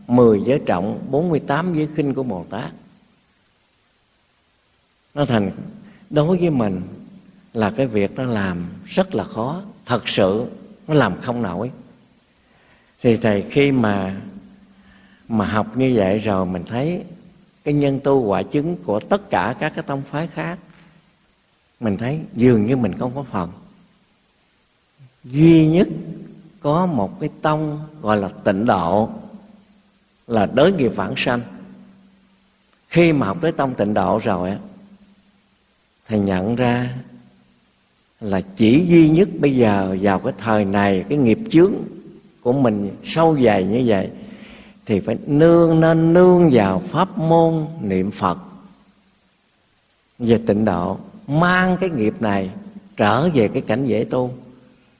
mười 0.07 0.41
giới 0.45 0.59
trọng, 0.65 0.99
bốn 1.09 1.29
mươi 1.29 1.39
tám 1.39 1.73
giới 1.73 1.87
khinh 1.95 2.13
của 2.13 2.23
bồ 2.23 2.45
tát 2.49 2.71
nó 5.19 5.25
thành, 5.25 5.51
đối 6.09 6.37
với 6.37 6.49
mình 6.49 6.81
là 7.53 7.71
cái 7.71 7.87
việc 7.87 8.15
nó 8.15 8.23
làm 8.23 8.65
rất 8.85 9.15
là 9.15 9.23
khó. 9.23 9.61
Thật 9.85 10.09
sự, 10.09 10.45
nó 10.87 10.93
làm 10.93 11.21
không 11.21 11.41
nổi. 11.41 11.71
Thì 13.01 13.17
thầy, 13.17 13.45
khi 13.49 13.71
mà 13.71 14.15
mà 15.27 15.45
học 15.45 15.77
như 15.77 15.93
vậy 15.95 16.17
rồi, 16.17 16.45
mình 16.45 16.63
thấy 16.69 17.03
cái 17.63 17.73
nhân 17.73 17.99
tu 18.03 18.21
quả 18.21 18.43
chứng 18.43 18.77
của 18.83 18.99
tất 18.99 19.29
cả 19.29 19.55
các 19.59 19.73
cái 19.75 19.83
tông 19.87 20.01
phái 20.11 20.27
khác, 20.27 20.59
mình 21.79 21.97
thấy 21.97 22.19
dường 22.33 22.65
như 22.65 22.77
mình 22.77 22.97
không 22.97 23.11
có 23.15 23.23
phần 23.31 23.51
duy 25.23 25.67
nhất 25.67 25.87
có 26.59 26.85
một 26.85 27.19
cái 27.19 27.29
tông 27.41 27.87
gọi 28.01 28.17
là 28.17 28.29
tịnh 28.43 28.65
độ 28.65 29.09
là 30.27 30.45
đối 30.45 30.71
nghiệp 30.71 30.91
vãng 30.95 31.13
sanh. 31.17 31.41
Khi 32.87 33.13
mà 33.13 33.27
học 33.27 33.37
tới 33.41 33.51
tông 33.51 33.73
tịnh 33.73 33.93
độ 33.93 34.19
rồi 34.23 34.57
thầy 36.09 36.19
nhận 36.19 36.55
ra 36.55 36.89
là 38.21 38.41
chỉ 38.55 38.85
duy 38.87 39.09
nhất 39.09 39.29
bây 39.39 39.55
giờ 39.55 39.97
vào 40.01 40.19
cái 40.19 40.33
thời 40.37 40.65
này, 40.65 41.05
cái 41.09 41.17
nghiệp 41.17 41.39
chướng 41.49 41.73
của 42.41 42.53
mình 42.53 42.89
sâu 43.03 43.37
dày 43.43 43.63
như 43.63 43.83
vậy, 43.85 44.09
thì 44.85 44.99
phải 44.99 45.17
nương, 45.27 45.79
nên 45.79 46.13
nương 46.13 46.49
vào 46.53 46.83
pháp 46.91 47.17
môn 47.17 47.65
niệm 47.81 48.11
phật. 48.11 48.37
Về 50.19 50.39
tịnh 50.47 50.65
độ, 50.65 50.97
mang 51.27 51.77
cái 51.79 51.89
nghiệp 51.89 52.13
này 52.19 52.49
trở 52.97 53.29
về 53.29 53.47
cái 53.47 53.61
cảnh 53.61 53.85
dễ 53.85 54.03
tu. 54.03 54.31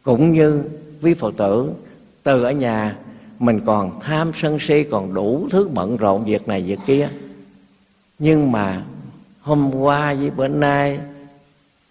Cũng 0.03 0.33
như 0.33 0.63
quý 1.01 1.13
phật 1.13 1.33
tử, 1.37 1.71
từ 2.23 2.43
ở 2.43 2.51
nhà, 2.51 2.97
mình 3.39 3.59
còn 3.65 3.99
tham 4.01 4.31
sân 4.35 4.57
si, 4.59 4.83
còn 4.83 5.13
đủ 5.13 5.47
thứ 5.51 5.69
bận 5.73 5.97
rộn 5.97 6.25
việc 6.25 6.47
này 6.47 6.61
việc 6.61 6.79
kia. 6.85 7.09
Nhưng 8.19 8.51
mà 8.51 8.83
hôm 9.49 9.75
qua 9.75 10.13
với 10.13 10.29
bữa 10.29 10.47
nay 10.47 10.99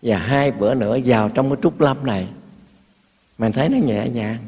và 0.02 0.18
hai 0.18 0.50
bữa 0.50 0.74
nữa 0.74 0.98
vào 1.04 1.28
trong 1.28 1.50
cái 1.50 1.58
trúc 1.62 1.80
lâm 1.80 2.06
này. 2.06 2.26
Mình 3.38 3.52
thấy 3.52 3.68
nó 3.68 3.78
nhẹ 3.78 4.08
nhàng 4.08 4.38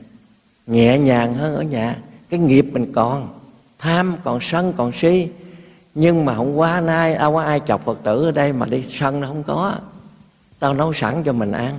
nhẹ 0.67 0.99
nhàng 0.99 1.35
hơn 1.35 1.55
ở 1.55 1.63
nhà. 1.63 1.97
Cái 2.31 2.41
nghiệp 2.41 2.67
mình 2.73 2.93
còn, 2.93 3.29
tham 3.79 4.17
còn 4.25 4.39
sân 4.41 4.73
còn 4.77 4.93
si. 4.93 5.29
Nhưng 5.95 6.25
mà 6.25 6.35
hôm 6.35 6.55
qua 6.55 6.81
nay 6.81 7.15
à, 7.15 7.19
đâu 7.19 7.33
có 7.33 7.43
ai 7.43 7.61
chọc 7.67 7.85
phật 7.85 7.99
tử 8.03 8.25
ở 8.25 8.31
đây 8.31 8.53
mà 8.53 8.67
đi 8.67 8.83
sân 8.89 9.21
nó 9.21 9.29
không 9.29 9.43
có. 9.43 9.75
Tao 10.59 10.75
nấu 10.75 10.93
sẵn 10.93 11.23
cho 11.25 11.33
mình 11.33 11.53
ăn, 11.53 11.79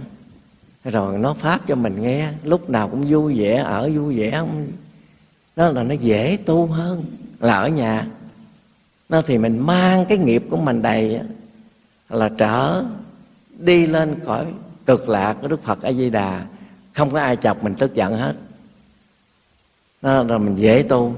rồi 0.84 1.18
nó 1.18 1.34
phát 1.34 1.62
cho 1.68 1.76
mình 1.76 2.02
nghe. 2.02 2.30
Lúc 2.44 2.70
nào 2.70 2.90
cũng 2.90 3.06
vui 3.10 3.40
vẻ, 3.40 3.56
ở 3.56 3.90
vui 3.96 4.18
vẻ. 4.18 4.32
Không 4.38 4.68
đó 5.56 5.70
là 5.70 5.84
nó 5.84 5.96
dễ 5.96 6.38
tu 6.46 6.66
hơn 6.66 7.04
là 7.40 7.56
ở 7.56 7.68
nhà 7.68 8.08
nó 9.12 9.22
thì 9.22 9.38
mình 9.38 9.60
mang 9.60 10.06
cái 10.10 10.18
nghiệp 10.18 10.44
của 10.50 10.58
mình 10.58 10.82
đầy 10.82 11.20
là 12.10 12.30
trở 12.38 12.84
đi 13.60 13.86
lên 13.86 14.16
cõi 14.26 14.46
cực 14.86 15.10
lạc 15.10 15.34
của 15.42 15.48
đức 15.48 15.64
phật 15.64 15.82
a 15.82 15.92
di 15.92 16.10
đà 16.10 16.46
không 16.94 17.10
có 17.12 17.20
ai 17.20 17.36
chọc 17.36 17.64
mình 17.64 17.76
tức 17.76 17.94
giận 17.94 18.18
hết. 18.18 18.36
Đó 20.02 20.24
là 20.24 20.38
mình 20.38 20.56
dễ 20.56 20.84
tu. 20.84 21.16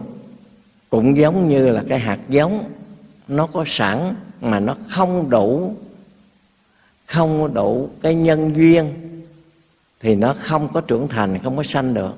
Cũng 0.89 1.17
giống 1.17 1.49
như 1.49 1.69
là 1.69 1.83
cái 1.89 1.99
hạt 1.99 2.19
giống, 2.29 2.71
nó 3.27 3.47
có 3.47 3.63
sẵn 3.67 4.15
mà 4.41 4.59
nó 4.59 4.75
không 4.89 5.29
đủ 5.29 5.75
không 7.05 7.53
đủ 7.53 7.89
cái 8.01 8.15
nhân 8.15 8.55
duyên, 8.55 8.93
thì 9.99 10.15
nó 10.15 10.35
không 10.39 10.73
có 10.73 10.81
trưởng 10.81 11.07
thành, 11.07 11.39
không 11.43 11.57
có 11.57 11.63
sanh 11.63 11.93
được 11.93 12.13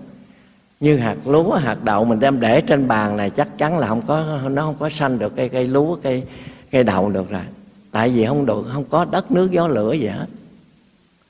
như 0.86 0.98
hạt 0.98 1.18
lúa 1.26 1.54
hạt 1.54 1.84
đậu 1.84 2.06
mình 2.06 2.20
đem 2.20 2.40
để 2.40 2.62
trên 2.62 2.88
bàn 2.88 3.18
này 3.18 3.30
chắc 3.30 3.58
chắn 3.58 3.78
là 3.78 3.88
không 3.88 4.02
có 4.08 4.40
nó 4.50 4.62
không 4.62 4.76
có 4.80 4.90
sanh 4.90 5.20
được 5.20 5.36
cây 5.36 5.50
cây 5.50 5.68
lúa 5.68 5.96
cây 5.96 6.24
cây 6.72 6.84
đậu 6.84 7.10
được 7.10 7.30
rồi. 7.30 7.42
Tại 7.92 8.10
vì 8.10 8.26
không 8.26 8.46
được 8.46 8.66
không 8.74 8.84
có 8.90 9.06
đất 9.06 9.32
nước 9.32 9.52
gió 9.52 9.68
lửa 9.68 9.94
gì 9.94 10.08
hết. 10.08 10.26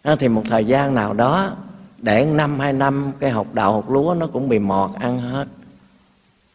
À, 0.04 0.16
thì 0.20 0.28
một 0.28 0.44
thời 0.50 0.66
gian 0.66 0.94
nào 0.94 1.14
đó 1.14 1.52
để 1.98 2.26
năm 2.26 2.60
hai 2.60 2.74
năm 2.74 3.12
cái 3.20 3.32
hột 3.32 3.54
đậu 3.54 3.74
hột 3.74 3.92
lúa 3.92 4.16
nó 4.20 4.28
cũng 4.28 4.50
bị 4.50 4.60
mọt 4.60 4.92
ăn 5.00 5.20
hết. 5.20 5.48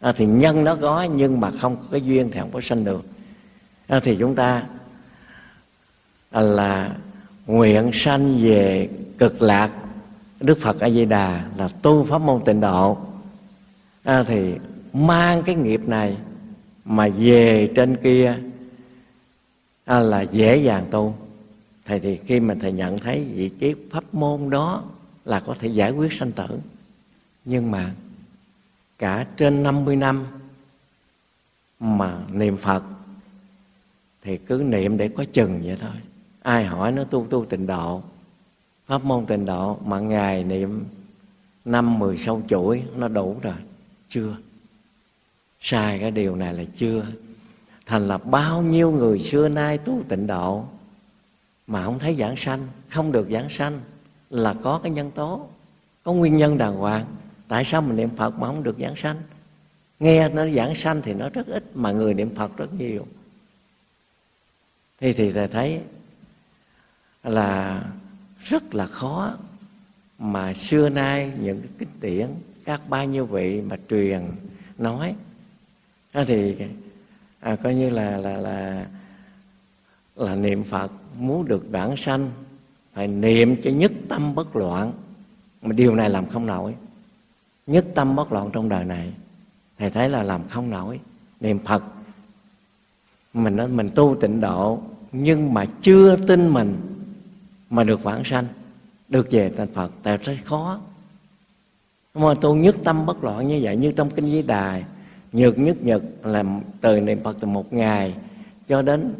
À, 0.00 0.12
thì 0.16 0.26
nhân 0.26 0.64
nó 0.64 0.74
có 0.74 1.02
nhưng 1.02 1.40
mà 1.40 1.50
không 1.60 1.76
có 1.76 1.82
cái 1.90 2.00
duyên 2.00 2.30
thì 2.32 2.40
không 2.40 2.50
có 2.52 2.60
sanh 2.60 2.84
được. 2.84 3.04
À, 3.86 4.00
thì 4.00 4.16
chúng 4.16 4.34
ta 4.34 4.62
là 6.32 6.90
nguyện 7.46 7.90
sanh 7.92 8.38
về 8.42 8.88
cực 9.18 9.42
lạc 9.42 9.70
đức 10.40 10.58
phật 10.60 10.80
a 10.80 10.90
di 10.90 11.04
đà 11.04 11.44
là 11.56 11.68
tu 11.68 12.04
pháp 12.04 12.18
môn 12.18 12.44
tịnh 12.44 12.60
độ. 12.60 12.98
À, 14.02 14.24
thì 14.28 14.54
mang 14.92 15.42
cái 15.42 15.54
nghiệp 15.54 15.80
này 15.88 16.16
mà 16.84 17.08
về 17.08 17.72
trên 17.76 17.96
kia 17.96 18.38
à, 19.84 19.98
là 20.00 20.22
dễ 20.22 20.56
dàng 20.56 20.86
tu. 20.90 21.14
Thầy 21.84 22.00
thì 22.00 22.18
khi 22.26 22.40
mà 22.40 22.54
thầy 22.60 22.72
nhận 22.72 22.98
thấy 22.98 23.24
vị 23.24 23.48
trí 23.48 23.74
pháp 23.90 24.14
môn 24.14 24.50
đó 24.50 24.84
là 25.24 25.40
có 25.40 25.54
thể 25.58 25.68
giải 25.68 25.90
quyết 25.90 26.12
sanh 26.12 26.32
tử. 26.32 26.58
Nhưng 27.44 27.70
mà 27.70 27.94
cả 28.98 29.26
trên 29.36 29.62
50 29.62 29.96
năm 29.96 30.24
mà 31.80 32.18
niệm 32.32 32.56
Phật 32.56 32.82
thì 34.22 34.36
cứ 34.36 34.62
niệm 34.66 34.96
để 34.96 35.08
có 35.08 35.24
chừng 35.32 35.62
vậy 35.64 35.76
thôi. 35.80 35.94
Ai 36.42 36.64
hỏi 36.64 36.92
nó 36.92 37.04
tu 37.04 37.26
tu 37.30 37.44
tịnh 37.44 37.66
độ 37.66 38.02
pháp 38.90 39.04
môn 39.04 39.26
tịnh 39.26 39.46
độ 39.46 39.78
mà 39.84 40.00
ngày 40.00 40.44
niệm 40.44 40.84
năm 41.64 41.98
mười 41.98 42.16
sâu 42.16 42.42
chuỗi, 42.48 42.82
nó 42.96 43.08
đủ 43.08 43.36
rồi. 43.42 43.54
Chưa? 44.08 44.36
Sai 45.60 45.98
cái 45.98 46.10
điều 46.10 46.36
này 46.36 46.54
là 46.54 46.64
chưa. 46.76 47.06
Thành 47.86 48.08
là 48.08 48.18
bao 48.18 48.62
nhiêu 48.62 48.90
người 48.90 49.18
xưa 49.18 49.48
nay 49.48 49.78
tu 49.78 50.02
tịnh 50.08 50.26
độ 50.26 50.64
mà 51.66 51.84
không 51.84 51.98
thấy 51.98 52.14
giảng 52.14 52.36
sanh, 52.36 52.66
không 52.88 53.12
được 53.12 53.28
giảng 53.30 53.50
sanh, 53.50 53.80
là 54.30 54.54
có 54.62 54.80
cái 54.82 54.92
nhân 54.92 55.10
tố, 55.10 55.48
có 56.02 56.12
nguyên 56.12 56.36
nhân 56.36 56.58
đàng 56.58 56.76
hoàng. 56.76 57.06
Tại 57.48 57.64
sao 57.64 57.82
mình 57.82 57.96
niệm 57.96 58.10
phật 58.16 58.38
mà 58.38 58.46
không 58.46 58.62
được 58.62 58.76
giảng 58.78 58.96
sanh? 58.96 59.16
Nghe 60.00 60.28
nó 60.28 60.46
giảng 60.46 60.74
sanh 60.74 61.02
thì 61.02 61.14
nó 61.14 61.28
rất 61.28 61.46
ít, 61.46 61.64
mà 61.74 61.92
người 61.92 62.14
niệm 62.14 62.34
phật 62.34 62.56
rất 62.56 62.74
nhiều. 62.74 63.06
Thì 65.00 65.12
thì 65.12 65.32
thầy 65.32 65.48
thấy 65.48 65.80
là 67.24 67.82
rất 68.44 68.74
là 68.74 68.86
khó. 68.86 69.36
Mà 70.18 70.54
xưa 70.54 70.88
nay 70.88 71.32
những 71.40 71.60
cái 71.60 71.70
kinh 71.78 71.88
điển 72.00 72.28
các 72.64 72.80
bao 72.88 73.04
nhiêu 73.04 73.26
vị 73.26 73.60
mà 73.60 73.76
truyền 73.88 74.22
nói 74.78 75.14
thì 76.12 76.56
à, 77.40 77.56
coi 77.56 77.74
như 77.74 77.90
là 77.90 78.16
là 78.16 78.36
là 78.36 78.86
là 80.16 80.34
niệm 80.34 80.64
phật 80.64 80.92
muốn 81.18 81.48
được 81.48 81.70
đoạn 81.70 81.96
sanh 81.96 82.30
phải 82.94 83.08
niệm 83.08 83.56
cho 83.62 83.70
nhất 83.70 83.92
tâm 84.08 84.34
bất 84.34 84.56
loạn. 84.56 84.92
Mà 85.62 85.72
điều 85.72 85.94
này 85.94 86.10
làm 86.10 86.28
không 86.28 86.46
nổi. 86.46 86.74
Nhất 87.66 87.86
tâm 87.94 88.16
bất 88.16 88.32
loạn 88.32 88.50
trong 88.52 88.68
đời 88.68 88.84
này 88.84 89.12
thầy 89.78 89.90
thấy 89.90 90.08
là 90.08 90.22
làm 90.22 90.48
không 90.48 90.70
nổi. 90.70 91.00
Niệm 91.40 91.58
phật 91.58 91.84
mình 93.34 93.56
nói 93.56 93.68
mình 93.68 93.90
tu 93.94 94.16
tịnh 94.20 94.40
độ 94.40 94.82
nhưng 95.12 95.54
mà 95.54 95.66
chưa 95.82 96.16
tin 96.16 96.48
mình 96.48 96.89
mà 97.70 97.84
được 97.84 98.02
vãng 98.02 98.24
sanh 98.24 98.46
được 99.08 99.28
về 99.30 99.52
thành 99.56 99.74
phật 99.74 99.90
tại 100.02 100.16
rất 100.16 100.36
khó. 100.44 100.80
Mà 102.14 102.34
tu 102.40 102.54
nhất 102.54 102.76
tâm 102.84 103.06
bất 103.06 103.24
loạn 103.24 103.48
như 103.48 103.60
vậy 103.62 103.76
như 103.76 103.92
trong 103.92 104.10
kinh 104.10 104.26
di 104.26 104.42
đài 104.42 104.84
nhược 105.32 105.58
nhất 105.58 105.76
nhật 105.82 106.02
là 106.22 106.44
từ 106.80 107.00
niệm 107.00 107.22
phật 107.22 107.36
từ 107.40 107.46
một 107.46 107.72
ngày 107.72 108.14
cho 108.68 108.82
đến 108.82 109.14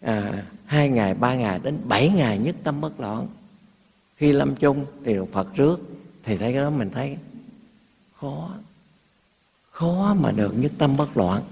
à, 0.00 0.44
hai 0.66 0.88
ngày 0.88 1.14
ba 1.14 1.34
ngày 1.34 1.60
đến 1.62 1.78
bảy 1.84 2.08
ngày 2.08 2.38
nhất 2.38 2.56
tâm 2.64 2.80
bất 2.80 3.00
loạn. 3.00 3.26
Khi 4.16 4.32
lâm 4.32 4.54
chung 4.54 4.86
thì 5.04 5.14
được 5.14 5.32
phật 5.32 5.48
trước 5.56 5.80
thì 6.24 6.36
thấy 6.36 6.52
cái 6.52 6.62
đó 6.62 6.70
mình 6.70 6.90
thấy 6.90 7.16
khó 8.16 8.50
khó 9.70 10.14
mà 10.20 10.30
được 10.30 10.58
nhất 10.58 10.72
tâm 10.78 10.96
bất 10.96 11.16
loạn. 11.16 11.42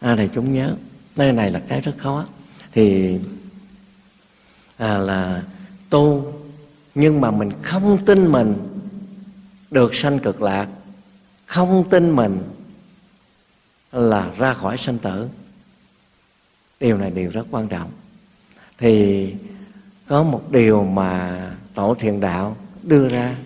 À 0.00 0.16
thì 0.16 0.28
chúng 0.34 0.52
nhớ 0.52 0.74
nơi 1.16 1.32
này 1.32 1.50
là 1.50 1.62
cái 1.68 1.80
rất 1.80 1.94
khó. 1.98 2.26
Thì 2.72 3.18
à, 4.80 4.98
là 4.98 5.42
tu 5.90 6.32
nhưng 6.94 7.20
mà 7.20 7.30
mình 7.30 7.50
không 7.62 8.04
tin 8.04 8.32
mình 8.32 8.54
được 9.70 9.94
sanh 9.94 10.18
cực 10.18 10.42
lạc 10.42 10.68
không 11.46 11.84
tin 11.90 12.10
mình 12.10 12.38
là 13.92 14.30
ra 14.38 14.54
khỏi 14.54 14.76
sanh 14.78 14.98
tử. 14.98 15.28
Điều 16.80 16.98
này 16.98 17.10
điều 17.10 17.30
rất 17.30 17.46
quan 17.50 17.68
trọng. 17.68 17.90
Thì 18.78 19.34
có 20.08 20.22
một 20.22 20.50
điều 20.50 20.84
mà 20.84 21.40
tổ 21.74 21.94
thiền 21.94 22.20
đạo 22.20 22.56
đưa 22.82 23.08
ra 23.08 23.36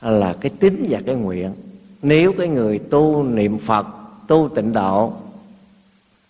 là 0.00 0.36
cái 0.40 0.52
tính 0.60 0.86
và 0.88 1.00
cái 1.06 1.14
nguyện. 1.14 1.52
Nếu 2.02 2.32
cái 2.38 2.48
người 2.48 2.78
tu 2.78 3.22
niệm 3.22 3.58
phật 3.58 3.86
tu 4.28 4.50
tịnh 4.54 4.72
độ 4.72 5.12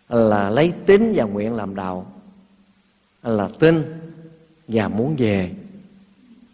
là 0.08 0.50
lấy 0.50 0.72
tính 0.86 1.12
và 1.16 1.24
nguyện 1.24 1.54
làm 1.54 1.74
đầu 1.74 2.06
là 3.26 3.48
tin 3.58 3.84
và 4.68 4.88
muốn 4.88 5.16
về. 5.18 5.54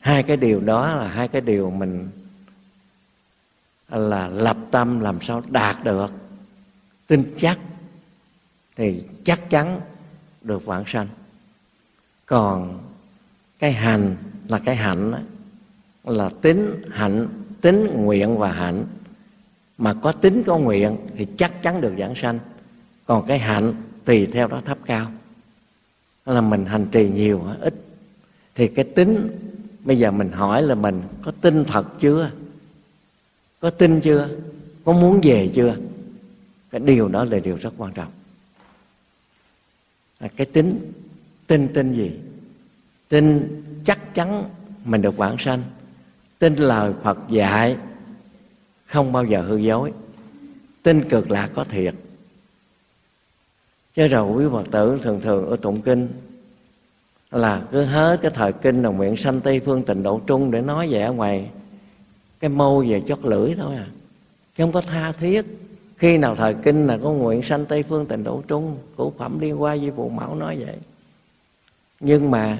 Hai 0.00 0.22
cái 0.22 0.36
điều 0.36 0.60
đó 0.60 0.94
là 0.94 1.08
hai 1.08 1.28
cái 1.28 1.40
điều 1.40 1.70
mình 1.70 2.08
là 3.88 4.28
lập 4.28 4.56
tâm 4.70 5.00
làm 5.00 5.20
sao 5.20 5.42
đạt 5.48 5.84
được. 5.84 6.10
Tin 7.06 7.34
chắc 7.38 7.58
thì 8.76 9.04
chắc 9.24 9.50
chắn 9.50 9.80
được 10.42 10.64
vãng 10.64 10.84
sanh. 10.86 11.08
Còn 12.26 12.80
cái 13.58 13.72
hành 13.72 14.16
là 14.48 14.58
cái 14.58 14.76
hạnh 14.76 15.14
là 16.04 16.30
tính 16.42 16.82
hạnh 16.90 17.28
tính 17.60 17.86
nguyện 17.94 18.38
và 18.38 18.52
hạnh. 18.52 18.84
Mà 19.78 19.94
có 19.94 20.12
tính 20.12 20.42
có 20.46 20.58
nguyện 20.58 20.96
thì 21.16 21.26
chắc 21.36 21.62
chắn 21.62 21.80
được 21.80 21.94
giảng 21.98 22.14
sanh. 22.14 22.38
Còn 23.06 23.26
cái 23.26 23.38
hạnh 23.38 23.74
tùy 24.04 24.26
theo 24.26 24.48
đó 24.48 24.62
thấp 24.64 24.78
cao 24.84 25.10
là 26.26 26.40
mình 26.40 26.66
hành 26.66 26.86
trì 26.92 27.08
nhiều 27.08 27.42
hay 27.42 27.56
ít. 27.60 27.74
Thì 28.54 28.68
cái 28.68 28.84
tính, 28.84 29.28
bây 29.80 29.98
giờ 29.98 30.10
mình 30.10 30.32
hỏi 30.32 30.62
là 30.62 30.74
mình 30.74 31.02
có 31.22 31.32
tin 31.40 31.64
thật 31.64 31.86
chưa? 32.00 32.30
Có 33.60 33.70
tin 33.70 34.00
chưa? 34.00 34.28
Có 34.84 34.92
muốn 34.92 35.20
về 35.22 35.50
chưa? 35.54 35.76
Cái 36.70 36.80
điều 36.80 37.08
đó 37.08 37.24
là 37.24 37.38
điều 37.38 37.56
rất 37.56 37.74
quan 37.76 37.92
trọng. 37.92 38.10
À, 40.18 40.28
cái 40.36 40.46
tính, 40.46 40.92
tin 41.46 41.68
tin 41.74 41.92
gì? 41.92 42.12
Tin 43.08 43.48
chắc 43.84 44.14
chắn 44.14 44.44
mình 44.84 45.02
được 45.02 45.16
vãng 45.16 45.36
sanh. 45.38 45.62
Tin 46.38 46.56
lời 46.56 46.92
phật 47.02 47.18
dạy 47.30 47.76
không 48.86 49.12
bao 49.12 49.24
giờ 49.24 49.42
hư 49.42 49.56
dối. 49.56 49.92
Tin 50.82 51.08
cực 51.08 51.30
lạc 51.30 51.50
có 51.54 51.64
thiệt 51.64 51.94
chứ 53.94 54.06
rồi 54.06 54.32
quý 54.32 54.44
phật 54.52 54.70
tử 54.70 55.00
thường 55.02 55.20
thường 55.20 55.50
ở 55.50 55.56
tụng 55.56 55.80
kinh. 55.80 56.08
Là 57.30 57.62
cứ 57.70 57.84
hết 57.84 58.18
cái 58.22 58.30
thời 58.34 58.52
kinh 58.52 58.82
là 58.82 58.88
nguyện 58.88 59.16
sanh 59.16 59.40
tây 59.40 59.60
phương 59.64 59.82
tịnh 59.82 60.02
độ 60.02 60.20
trung 60.26 60.50
để 60.50 60.60
nói 60.60 60.88
về 60.90 61.02
ở 61.02 61.12
ngoài. 61.12 61.50
Cái 62.40 62.48
mâu 62.48 62.84
về 62.88 63.02
chót 63.06 63.18
lưỡi 63.22 63.54
thôi 63.54 63.76
à. 63.76 63.86
Chứ 64.56 64.64
không 64.64 64.72
có 64.72 64.80
tha 64.80 65.12
thiết. 65.12 65.44
Khi 65.96 66.18
nào 66.18 66.36
thời 66.36 66.54
kinh 66.54 66.86
là 66.86 66.98
có 67.02 67.12
nguyện 67.12 67.42
sanh 67.42 67.66
tây 67.66 67.82
phương 67.82 68.06
tịnh 68.06 68.24
độ 68.24 68.42
trung 68.48 68.76
của 68.96 69.12
phẩm 69.18 69.38
liên 69.40 69.62
qua 69.62 69.76
di 69.76 69.90
phụ 69.96 70.08
mẫu 70.08 70.34
nói 70.34 70.58
vậy. 70.66 70.76
Nhưng 72.00 72.30
mà 72.30 72.58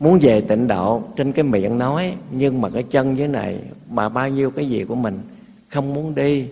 muốn 0.00 0.18
về 0.22 0.40
tịnh 0.40 0.68
độ, 0.68 1.02
trên 1.16 1.32
cái 1.32 1.42
miệng 1.42 1.78
nói, 1.78 2.14
nhưng 2.30 2.60
mà 2.60 2.70
cái 2.70 2.82
chân 2.82 3.18
dưới 3.18 3.28
này 3.28 3.60
mà 3.90 4.08
bao 4.08 4.28
nhiêu 4.28 4.50
cái 4.50 4.68
gì 4.68 4.84
của 4.84 4.94
mình 4.94 5.20
không 5.68 5.94
muốn 5.94 6.14
đi, 6.14 6.46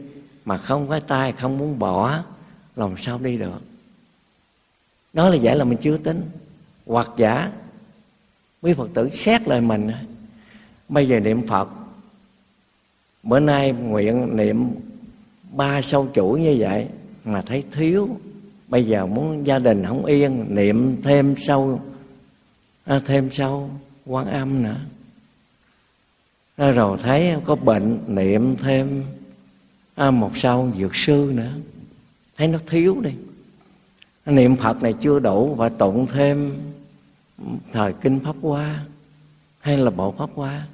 mà 0.45 0.57
không 0.57 0.89
có 0.89 1.01
tay, 1.01 1.33
không 1.33 1.59
muốn 1.59 1.79
bỏ 1.79 2.23
làm 2.77 2.95
sao 2.99 3.19
đi 3.19 3.37
được? 3.37 3.61
Đó 5.13 5.29
là 5.29 5.37
vậy 5.43 5.57
là 5.57 5.65
mình 5.65 5.79
chưa 5.83 5.97
tính 5.97 6.23
hoặc 6.87 7.09
giả 7.17 7.53
quý 8.63 8.75
phật 8.75 8.89
tử 8.95 9.11
xét 9.11 9.49
lời 9.49 9.61
mình. 9.61 9.91
Bây 10.89 11.09
giờ 11.09 11.21
niệm 11.21 11.47
phật 11.47 11.69
bữa 13.23 13.41
nay 13.41 13.73
nguyện 13.73 14.37
niệm 14.37 14.71
ba 15.53 15.83
sâu 15.83 16.09
chuỗi 16.15 16.41
như 16.41 16.57
vậy 16.59 16.87
mà 17.25 17.43
thấy 17.43 17.65
thiếu. 17.73 18.09
Bây 18.69 18.87
giờ 18.87 19.07
muốn 19.07 19.47
gia 19.47 19.59
đình 19.59 19.85
không 19.87 20.05
yên 20.05 20.47
niệm 20.49 21.03
thêm 21.03 21.35
sâu 21.39 21.81
à, 22.85 23.01
thêm 23.07 23.31
sâu 23.33 23.71
quan 24.07 24.27
âm 24.27 24.63
nữa. 24.63 24.77
À, 26.57 26.71
rồi 26.71 26.99
thấy 27.03 27.35
có 27.45 27.57
bệnh 27.57 27.99
niệm 28.07 28.57
thêm 28.57 29.05
à, 29.95 30.11
một 30.11 30.31
sâu 30.37 30.73
dược 30.79 30.97
sư 30.97 31.33
nữa 31.35 31.53
thấy 32.37 32.49
nó 32.49 32.59
thiếu 32.67 33.01
đi. 33.01 33.11
Niệm 34.27 34.57
phật 34.57 34.83
này 34.83 34.93
chưa 34.93 35.19
đủ 35.19 35.55
và 35.55 35.69
tụng 35.69 36.07
thêm 36.07 36.57
thời 37.73 37.93
kinh 37.93 38.21
pháp 38.21 38.37
hoa 38.43 38.85
hay 39.61 39.77
là 39.77 39.91
bộ 39.91 40.13
pháp 40.13 40.31
hoa. 40.35 40.67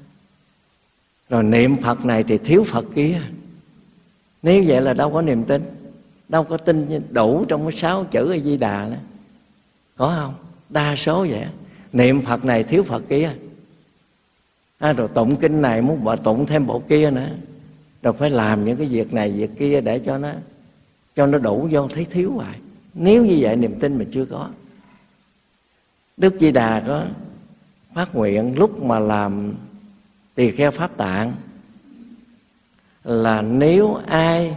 Rồi 1.29 1.43
niệm 1.43 1.77
phật 1.83 2.05
này 2.05 2.25
thì 2.25 2.39
thiếu 2.39 2.65
phật 2.69 2.85
kia. 2.95 3.21
Nếu 4.43 4.65
vậy 4.67 4.81
là 4.81 4.95
đâu 4.95 5.13
có 5.13 5.23
niềm 5.23 5.45
tin 5.45 5.63
đâu 6.29 6.45
có 6.45 6.57
tin 6.57 7.03
đủ 7.11 7.45
trong 7.45 7.71
cái 7.71 7.79
sáu 7.79 8.05
chữ 8.05 8.33
a 8.33 8.39
di 8.39 8.57
đà 8.57 8.89
nữa. 8.89 8.99
Có 9.97 10.15
không? 10.21 10.35
Đa 10.69 10.97
số 10.97 11.27
vậy. 11.31 11.47
Niệm 11.93 12.23
phật 12.23 12.45
này 12.45 12.65
thiếu 12.65 12.83
phật 12.83 13.03
kia. 13.09 13.33
À, 14.79 14.93
rồi 14.93 15.09
tụng 15.15 15.37
kinh 15.37 15.63
này 15.63 15.83
muốn 15.83 16.05
bỏ 16.05 16.17
tụng 16.17 16.47
thêm 16.47 16.67
bộ 16.67 16.83
kia 16.89 17.11
nữa. 17.11 17.29
Rồi 18.03 18.13
phải 18.13 18.31
làm 18.31 18.65
những 18.65 18.77
cái 18.77 18.87
việc 18.87 19.13
này 19.13 19.33
việc 19.33 19.51
kia 19.59 19.81
để 19.81 19.99
cho 19.99 20.19
nó 20.19 20.33
cho 21.17 21.27
nó 21.27 21.39
đủ 21.39 21.69
vô 21.71 21.89
thấy 21.89 22.05
thiếu 22.05 22.33
hoài. 22.33 22.59
Nếu 22.95 23.25
như 23.25 23.39
vậy 23.41 23.57
niềm 23.57 23.81
tin 23.81 23.99
mình 23.99 24.09
chưa 24.13 24.25
có. 24.25 24.49
Đức 26.17 26.35
di 26.41 26.51
đà 26.51 26.83
có 26.87 27.05
phát 27.95 28.15
nguyện 28.15 28.59
lúc 28.59 28.83
mà 28.83 28.99
làm 28.99 29.55
tỳ 30.35 30.51
kheo 30.51 30.71
pháp 30.71 30.97
tạng 30.97 31.33
là 33.05 33.43
nếu 33.43 33.95
ai 34.07 34.57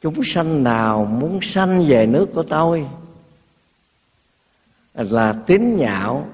chúng 0.00 0.24
sanh 0.24 0.62
nào 0.64 1.04
muốn 1.04 1.38
sanh 1.42 1.84
về 1.86 2.06
nước 2.06 2.26
của 2.34 2.42
tôi 2.42 2.86
là 4.94 5.32
tín 5.46 5.76
nhạo 5.76 6.28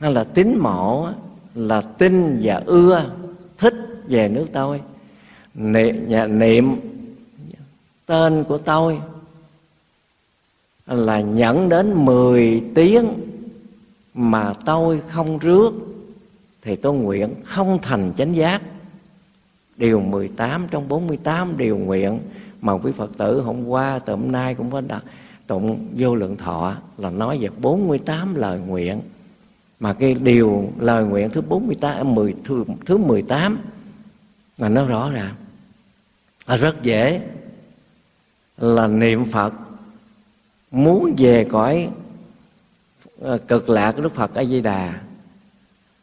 hay 0.00 0.12
là 0.12 0.24
tín 0.24 0.58
mộ 0.58 1.08
là 1.54 1.80
tin 1.80 2.40
và 2.42 2.62
ưa 2.66 3.10
thích 3.58 3.74
về 4.08 4.28
nước 4.28 4.46
tôi 4.52 4.80
niệm, 5.54 6.08
niệm 6.38 6.76
tên 8.06 8.44
của 8.44 8.58
tôi 8.58 9.00
là 10.86 11.20
nhẫn 11.20 11.68
đến 11.68 12.04
10 12.04 12.62
tiếng 12.74 13.08
mà 14.14 14.54
tôi 14.64 15.00
không 15.08 15.38
rước 15.38 15.72
thì 16.62 16.76
tôi 16.76 16.94
nguyện 16.94 17.34
không 17.44 17.78
thành 17.82 18.12
chánh 18.16 18.36
giác. 18.36 18.62
Điều 19.76 20.00
18 20.00 20.66
trong 20.70 20.88
48 20.88 21.56
điều 21.56 21.78
nguyện 21.78 22.18
mà 22.60 22.72
quý 22.72 22.92
Phật 22.92 23.10
tử 23.18 23.40
hôm 23.40 23.68
qua 23.68 23.98
từ 23.98 24.12
hôm 24.12 24.32
nay 24.32 24.54
cũng 24.54 24.70
có 24.70 24.80
đặt 24.80 25.04
tụng 25.46 25.88
vô 25.96 26.14
lượng 26.14 26.36
thọ 26.36 26.76
là 26.98 27.10
nói 27.10 27.38
về 27.38 27.48
48 27.60 28.34
lời 28.34 28.58
nguyện. 28.58 29.00
Mà 29.80 29.92
cái 29.92 30.14
điều 30.14 30.72
lời 30.78 31.04
nguyện 31.04 31.30
thứ 31.30 31.40
48 31.40 32.14
10 32.14 32.32
à, 32.32 32.40
thứ, 32.44 32.64
thứ 32.86 32.96
18 32.96 33.58
mà 34.58 34.68
nó 34.68 34.86
rõ 34.86 35.10
ràng. 35.10 35.34
Là 36.46 36.56
rất 36.56 36.82
dễ 36.82 37.20
là 38.58 38.86
niệm 38.86 39.24
Phật. 39.32 39.54
Muốn 40.70 41.14
về 41.18 41.44
cõi 41.50 41.88
ờ, 43.20 43.38
cực 43.38 43.68
lạc 43.68 43.98
Đức 43.98 44.14
Phật 44.14 44.34
A 44.34 44.44
Di 44.44 44.60
Đà 44.60 45.00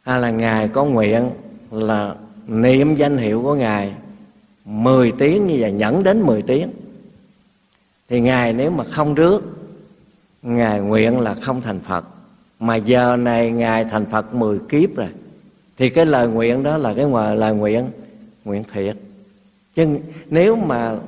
hay 0.02 0.20
là 0.20 0.30
ngài 0.30 0.68
có 0.68 0.84
nguyện 0.84 1.30
là 1.70 2.14
niệm 2.46 2.94
danh 2.94 3.16
hiệu 3.16 3.42
của 3.42 3.54
ngài 3.54 3.94
10 4.64 5.12
tiếng 5.18 5.46
như 5.46 5.56
vậy, 5.58 5.72
nhẫn 5.72 6.02
đến 6.02 6.20
10 6.20 6.42
tiếng, 6.42 6.70
thì 8.08 8.20
ngài 8.20 8.52
nếu 8.52 8.70
mà 8.70 8.84
không 8.84 9.14
rước, 9.14 9.42
ngài 10.42 10.80
nguyện 10.80 11.20
là 11.20 11.34
không 11.34 11.62
thành 11.62 11.80
Phật. 11.80 12.04
Mà 12.60 12.76
giờ 12.76 13.16
này 13.16 13.50
ngài 13.50 13.84
thành 13.84 14.06
Phật 14.06 14.34
10 14.34 14.58
kiếp 14.68 14.96
rồi, 14.96 15.08
thì 15.78 15.90
cái 15.90 16.06
lời 16.06 16.28
nguyện 16.28 16.62
đó 16.62 16.76
là 16.76 16.94
cái 16.94 17.04
ngoài 17.04 17.36
lời 17.36 17.54
nguyện 17.54 17.90
nguyện 18.44 18.64
thiệt. 18.72 18.96
Chứ 19.74 19.86
nếu 20.30 20.56
mà 20.56 20.98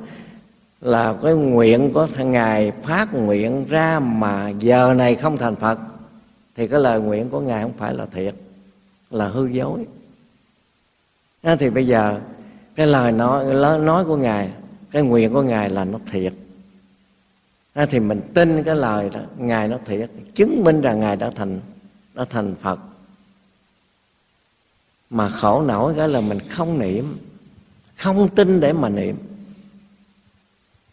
là 0.82 1.14
cái 1.22 1.34
nguyện 1.34 1.90
của 1.94 2.08
ngài 2.18 2.70
phát 2.70 3.14
nguyện 3.14 3.64
ra 3.68 4.00
mà 4.00 4.48
giờ 4.48 4.94
này 4.94 5.14
không 5.14 5.36
thành 5.36 5.56
Phật 5.56 5.78
thì 6.56 6.68
cái 6.68 6.80
lời 6.80 7.00
nguyện 7.00 7.30
của 7.30 7.40
ngài 7.40 7.62
không 7.62 7.72
phải 7.78 7.94
là 7.94 8.06
thiệt 8.06 8.34
là 9.10 9.28
hư 9.28 9.46
dối. 9.46 9.86
À, 11.42 11.56
thì 11.56 11.70
bây 11.70 11.86
giờ 11.86 12.20
cái 12.74 12.86
lời 12.86 13.12
nói 13.12 13.54
nói 13.78 14.04
của 14.04 14.16
ngài 14.16 14.50
cái 14.90 15.02
nguyện 15.02 15.32
của 15.32 15.42
ngài 15.42 15.70
là 15.70 15.84
nó 15.84 15.98
thiệt. 16.10 16.32
À, 17.74 17.86
thì 17.86 18.00
mình 18.00 18.20
tin 18.34 18.62
cái 18.62 18.76
lời 18.76 19.10
đó 19.10 19.20
ngài 19.38 19.68
nó 19.68 19.78
thiệt 19.86 20.10
chứng 20.34 20.64
minh 20.64 20.80
rằng 20.80 21.00
ngài 21.00 21.16
đã 21.16 21.30
thành 21.30 21.60
đã 22.14 22.24
thành 22.30 22.54
phật. 22.62 22.78
Mà 25.10 25.28
khổ 25.28 25.62
nổi 25.62 25.94
cái 25.96 26.08
là 26.08 26.20
mình 26.20 26.40
không 26.48 26.78
niệm 26.78 27.18
không 27.96 28.28
tin 28.28 28.60
để 28.60 28.72
mà 28.72 28.88
niệm 28.88 29.16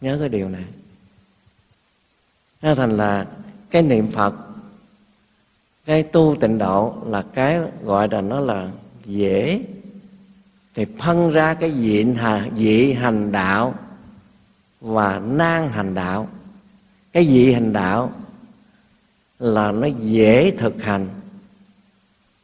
nhớ 0.00 0.16
cái 0.20 0.28
điều 0.28 0.48
này 0.48 0.64
nó 2.62 2.74
thành 2.74 2.96
là 2.96 3.26
cái 3.70 3.82
niệm 3.82 4.10
phật 4.10 4.34
cái 5.84 6.02
tu 6.02 6.36
tịnh 6.40 6.58
độ 6.58 6.94
là 7.06 7.24
cái 7.34 7.60
gọi 7.82 8.08
là 8.10 8.20
nó 8.20 8.40
là 8.40 8.70
dễ 9.04 9.60
thì 10.74 10.86
phân 10.98 11.30
ra 11.30 11.54
cái 11.54 11.70
diện 11.70 12.14
hà 12.14 12.48
dị 12.56 12.92
hành 12.92 13.32
đạo 13.32 13.74
và 14.80 15.18
nan 15.18 15.68
hành 15.68 15.94
đạo 15.94 16.28
cái 17.12 17.26
dị 17.26 17.52
hành 17.52 17.72
đạo 17.72 18.12
là 19.38 19.72
nó 19.72 19.86
dễ 19.86 20.50
thực 20.50 20.82
hành 20.82 21.08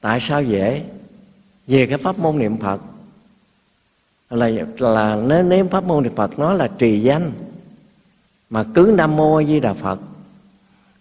tại 0.00 0.20
sao 0.20 0.42
dễ 0.42 0.84
về 1.66 1.86
cái 1.86 1.98
pháp 1.98 2.18
môn 2.18 2.38
niệm 2.38 2.56
phật 2.56 2.80
là 4.30 4.50
là 4.78 5.16
nếu 5.26 5.42
nếu 5.42 5.68
pháp 5.68 5.84
môn 5.84 6.02
niệm 6.02 6.14
phật 6.14 6.38
nó 6.38 6.52
là 6.52 6.68
trì 6.78 7.00
danh 7.00 7.32
mà 8.50 8.64
cứ 8.74 8.94
nam 8.96 9.16
mô 9.16 9.42
di 9.42 9.60
đà 9.60 9.72
phật, 9.72 9.98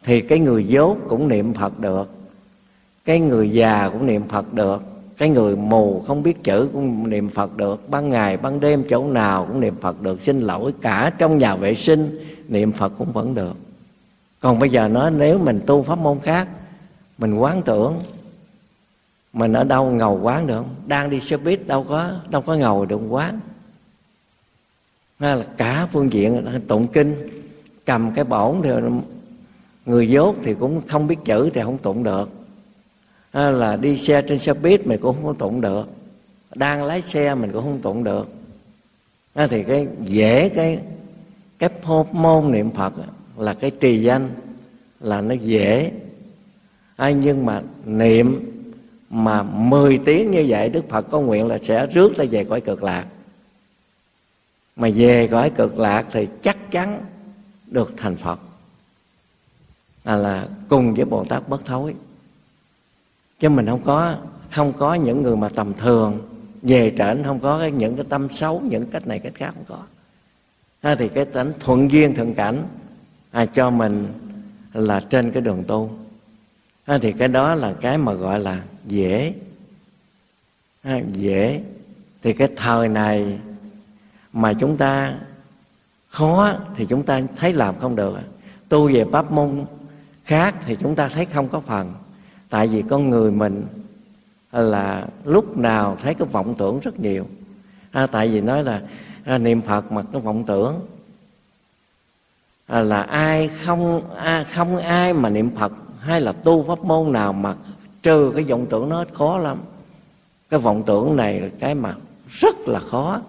thì 0.03 0.21
cái 0.21 0.39
người 0.39 0.67
dốt 0.67 0.97
cũng 1.07 1.27
niệm 1.27 1.53
phật 1.53 1.79
được, 1.79 2.09
cái 3.05 3.19
người 3.19 3.49
già 3.49 3.89
cũng 3.89 4.05
niệm 4.05 4.27
phật 4.27 4.53
được, 4.53 4.83
cái 5.17 5.29
người 5.29 5.55
mù 5.55 6.03
không 6.07 6.23
biết 6.23 6.43
chữ 6.43 6.69
cũng 6.73 7.09
niệm 7.09 7.29
phật 7.29 7.57
được, 7.57 7.89
ban 7.89 8.09
ngày, 8.09 8.37
ban 8.37 8.59
đêm 8.59 8.83
chỗ 8.89 9.07
nào 9.07 9.45
cũng 9.45 9.59
niệm 9.59 9.75
phật 9.81 10.01
được, 10.01 10.21
xin 10.21 10.41
lỗi 10.41 10.73
cả 10.81 11.11
trong 11.17 11.37
nhà 11.37 11.55
vệ 11.55 11.75
sinh 11.75 12.19
niệm 12.47 12.71
phật 12.71 12.93
cũng 12.97 13.11
vẫn 13.11 13.35
được. 13.35 13.53
Còn 14.39 14.59
bây 14.59 14.69
giờ 14.69 14.87
nói 14.87 15.11
nếu 15.11 15.39
mình 15.39 15.61
tu 15.65 15.83
pháp 15.83 15.99
môn 15.99 16.19
khác, 16.19 16.47
mình 17.17 17.35
quán 17.35 17.61
tưởng, 17.61 17.99
mình 19.33 19.53
ở 19.53 19.63
đâu 19.63 19.91
ngầu 19.91 20.19
quán 20.21 20.47
được 20.47 20.55
không? 20.55 20.75
Đang 20.87 21.09
đi 21.09 21.19
xe 21.19 21.37
buýt 21.37 21.67
đâu 21.67 21.83
có 21.83 22.11
đâu 22.29 22.41
có 22.41 22.55
ngầu 22.55 22.85
được 22.85 23.01
quán. 23.09 23.39
Là 25.19 25.45
cả 25.57 25.87
phương 25.91 26.13
diện 26.13 26.61
tụng 26.67 26.87
kinh 26.87 27.34
cầm 27.85 28.11
cái 28.15 28.23
bổn 28.23 28.61
thì 28.63 28.69
người 29.85 30.09
dốt 30.09 30.35
thì 30.43 30.53
cũng 30.53 30.81
không 30.87 31.07
biết 31.07 31.17
chữ 31.25 31.49
thì 31.53 31.61
không 31.61 31.77
tụng 31.77 32.03
được. 32.03 32.29
À, 33.31 33.49
là 33.49 33.75
đi 33.75 33.97
xe 33.97 34.21
trên 34.21 34.39
xe 34.39 34.53
buýt 34.53 34.87
mình 34.87 34.99
cũng 35.01 35.15
không 35.23 35.35
tụng 35.35 35.61
được. 35.61 35.87
Đang 36.55 36.83
lái 36.83 37.01
xe 37.01 37.35
mình 37.35 37.51
cũng 37.51 37.63
không 37.63 37.81
tụng 37.81 38.03
được. 38.03 38.27
À, 39.33 39.47
thì 39.47 39.63
cái 39.63 39.87
dễ 40.01 40.49
cái 40.49 40.79
cái 41.59 41.69
môn 42.11 42.51
niệm 42.51 42.71
phật 42.71 42.93
là 43.37 43.53
cái 43.53 43.71
trì 43.71 44.01
danh 44.01 44.29
là 44.99 45.21
nó 45.21 45.33
dễ. 45.33 45.91
À, 46.95 47.09
nhưng 47.09 47.45
mà 47.45 47.61
niệm 47.85 48.51
mà 49.09 49.43
10 49.43 49.99
tiếng 50.05 50.31
như 50.31 50.45
vậy 50.47 50.69
Đức 50.69 50.89
Phật 50.89 51.01
có 51.01 51.19
nguyện 51.19 51.47
là 51.47 51.57
sẽ 51.57 51.85
rước 51.85 52.13
ta 52.17 52.23
về 52.31 52.43
cõi 52.43 52.61
cực 52.61 52.83
lạc. 52.83 53.05
Mà 54.75 54.89
về 54.95 55.27
cõi 55.27 55.49
cực 55.49 55.79
lạc 55.79 56.05
thì 56.11 56.27
chắc 56.41 56.71
chắn 56.71 57.01
được 57.67 57.93
thành 57.97 58.17
Phật. 58.17 58.39
À 60.03 60.15
là 60.15 60.47
cùng 60.69 60.93
với 60.93 61.05
Bồ 61.05 61.25
Tát 61.25 61.49
bất 61.49 61.65
thối. 61.65 61.95
Chứ 63.39 63.49
mình 63.49 63.65
không 63.65 63.83
có 63.85 64.15
không 64.51 64.73
có 64.73 64.93
những 64.93 65.23
người 65.23 65.35
mà 65.35 65.49
tầm 65.49 65.73
thường 65.73 66.21
về 66.61 66.93
trển 66.97 67.23
không 67.23 67.39
có 67.39 67.59
cái, 67.59 67.71
những 67.71 67.95
cái 67.95 68.05
tâm 68.09 68.29
xấu 68.29 68.61
những 68.61 68.85
cách 68.85 69.07
này 69.07 69.19
cách 69.19 69.33
khác 69.35 69.51
không 69.55 69.65
có. 69.67 69.83
À, 70.81 70.95
thì 70.95 71.09
cái 71.09 71.25
tính 71.25 71.53
thuận 71.59 71.91
duyên 71.91 72.15
thuận 72.15 72.33
cảnh 72.33 72.63
à, 73.31 73.45
cho 73.45 73.69
mình 73.69 74.07
là 74.73 74.99
trên 74.99 75.31
cái 75.31 75.41
đường 75.41 75.63
tu. 75.67 75.97
À, 76.85 76.97
thì 77.01 77.11
cái 77.11 77.27
đó 77.27 77.55
là 77.55 77.73
cái 77.81 77.97
mà 77.97 78.13
gọi 78.13 78.39
là 78.39 78.61
dễ. 78.85 79.33
À, 80.81 81.01
dễ. 81.13 81.61
Thì 82.23 82.33
cái 82.33 82.49
thời 82.55 82.87
này 82.87 83.39
mà 84.33 84.53
chúng 84.53 84.77
ta 84.77 85.17
khó 86.15 86.51
thì 86.75 86.85
chúng 86.85 87.03
ta 87.03 87.21
thấy 87.35 87.53
làm 87.53 87.79
không 87.79 87.95
được 87.95 88.15
à. 88.15 88.23
tu 88.69 88.91
về 88.91 89.05
pháp 89.11 89.31
môn 89.31 89.65
khác 90.25 90.55
thì 90.65 90.77
chúng 90.81 90.95
ta 90.95 91.09
thấy 91.09 91.25
không 91.25 91.47
có 91.47 91.59
phần. 91.59 91.93
Tại 92.49 92.67
vì 92.67 92.81
con 92.81 93.09
người 93.09 93.31
mình 93.31 93.65
là 94.51 95.07
lúc 95.23 95.57
nào 95.57 95.97
thấy 96.03 96.13
cái 96.13 96.27
vọng 96.31 96.55
tưởng 96.57 96.79
rất 96.79 96.99
nhiều. 96.99 97.25
À, 97.91 98.07
tại 98.07 98.27
vì 98.27 98.41
nói 98.41 98.63
là 98.63 98.81
à, 99.25 99.37
niệm 99.37 99.61
phật 99.61 99.91
mà 99.91 100.01
cái 100.11 100.21
vọng 100.21 100.43
tưởng. 100.43 100.79
À, 102.67 102.81
là 102.81 103.01
ai 103.01 103.49
không 103.63 104.15
à, 104.15 104.45
không 104.51 104.77
ai 104.77 105.13
mà 105.13 105.29
niệm 105.29 105.49
phật 105.55 105.71
hay 105.99 106.21
là 106.21 106.31
tu 106.31 106.65
pháp 106.67 106.79
môn 106.83 107.11
nào 107.11 107.33
mà 107.33 107.55
trừ 108.03 108.31
cái 108.35 108.43
vọng 108.43 108.65
tưởng 108.69 108.89
nó 108.89 109.05
khó 109.13 109.37
lắm. 109.37 109.57
Cái 110.49 110.59
vọng 110.59 110.83
tưởng 110.85 111.15
này 111.15 111.39
là 111.39 111.49
cái 111.59 111.75
mà 111.75 111.95
rất 112.29 112.55
là 112.67 112.79
khó 112.79 113.21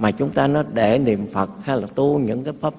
mà 0.00 0.10
chúng 0.10 0.30
ta 0.30 0.46
nó 0.46 0.62
để 0.74 0.98
niệm 0.98 1.26
phật 1.32 1.50
hay 1.62 1.80
là 1.80 1.86
tu 1.94 2.18
những 2.18 2.44
cái 2.44 2.54
pháp 2.60 2.74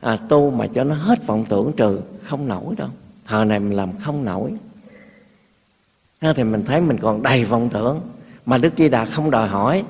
à, 0.00 0.16
tu 0.28 0.50
mà 0.50 0.66
cho 0.66 0.84
nó 0.84 0.94
hết 0.94 1.26
vọng 1.26 1.44
tưởng 1.48 1.72
trừ 1.76 2.00
không 2.22 2.48
nổi 2.48 2.74
đâu. 2.76 2.88
Thời 3.26 3.44
này 3.44 3.60
mình 3.60 3.76
làm 3.76 3.90
không 4.04 4.24
nổi. 4.24 4.52
Thì 6.36 6.44
mình 6.44 6.64
thấy 6.64 6.80
mình 6.80 6.98
còn 6.98 7.22
đầy 7.22 7.44
vọng 7.44 7.68
tưởng. 7.72 8.00
Mà 8.46 8.58
đức 8.58 8.72
di 8.76 8.88
đà 8.88 9.04
không 9.04 9.30
đòi 9.30 9.48
hỏi. 9.48 9.84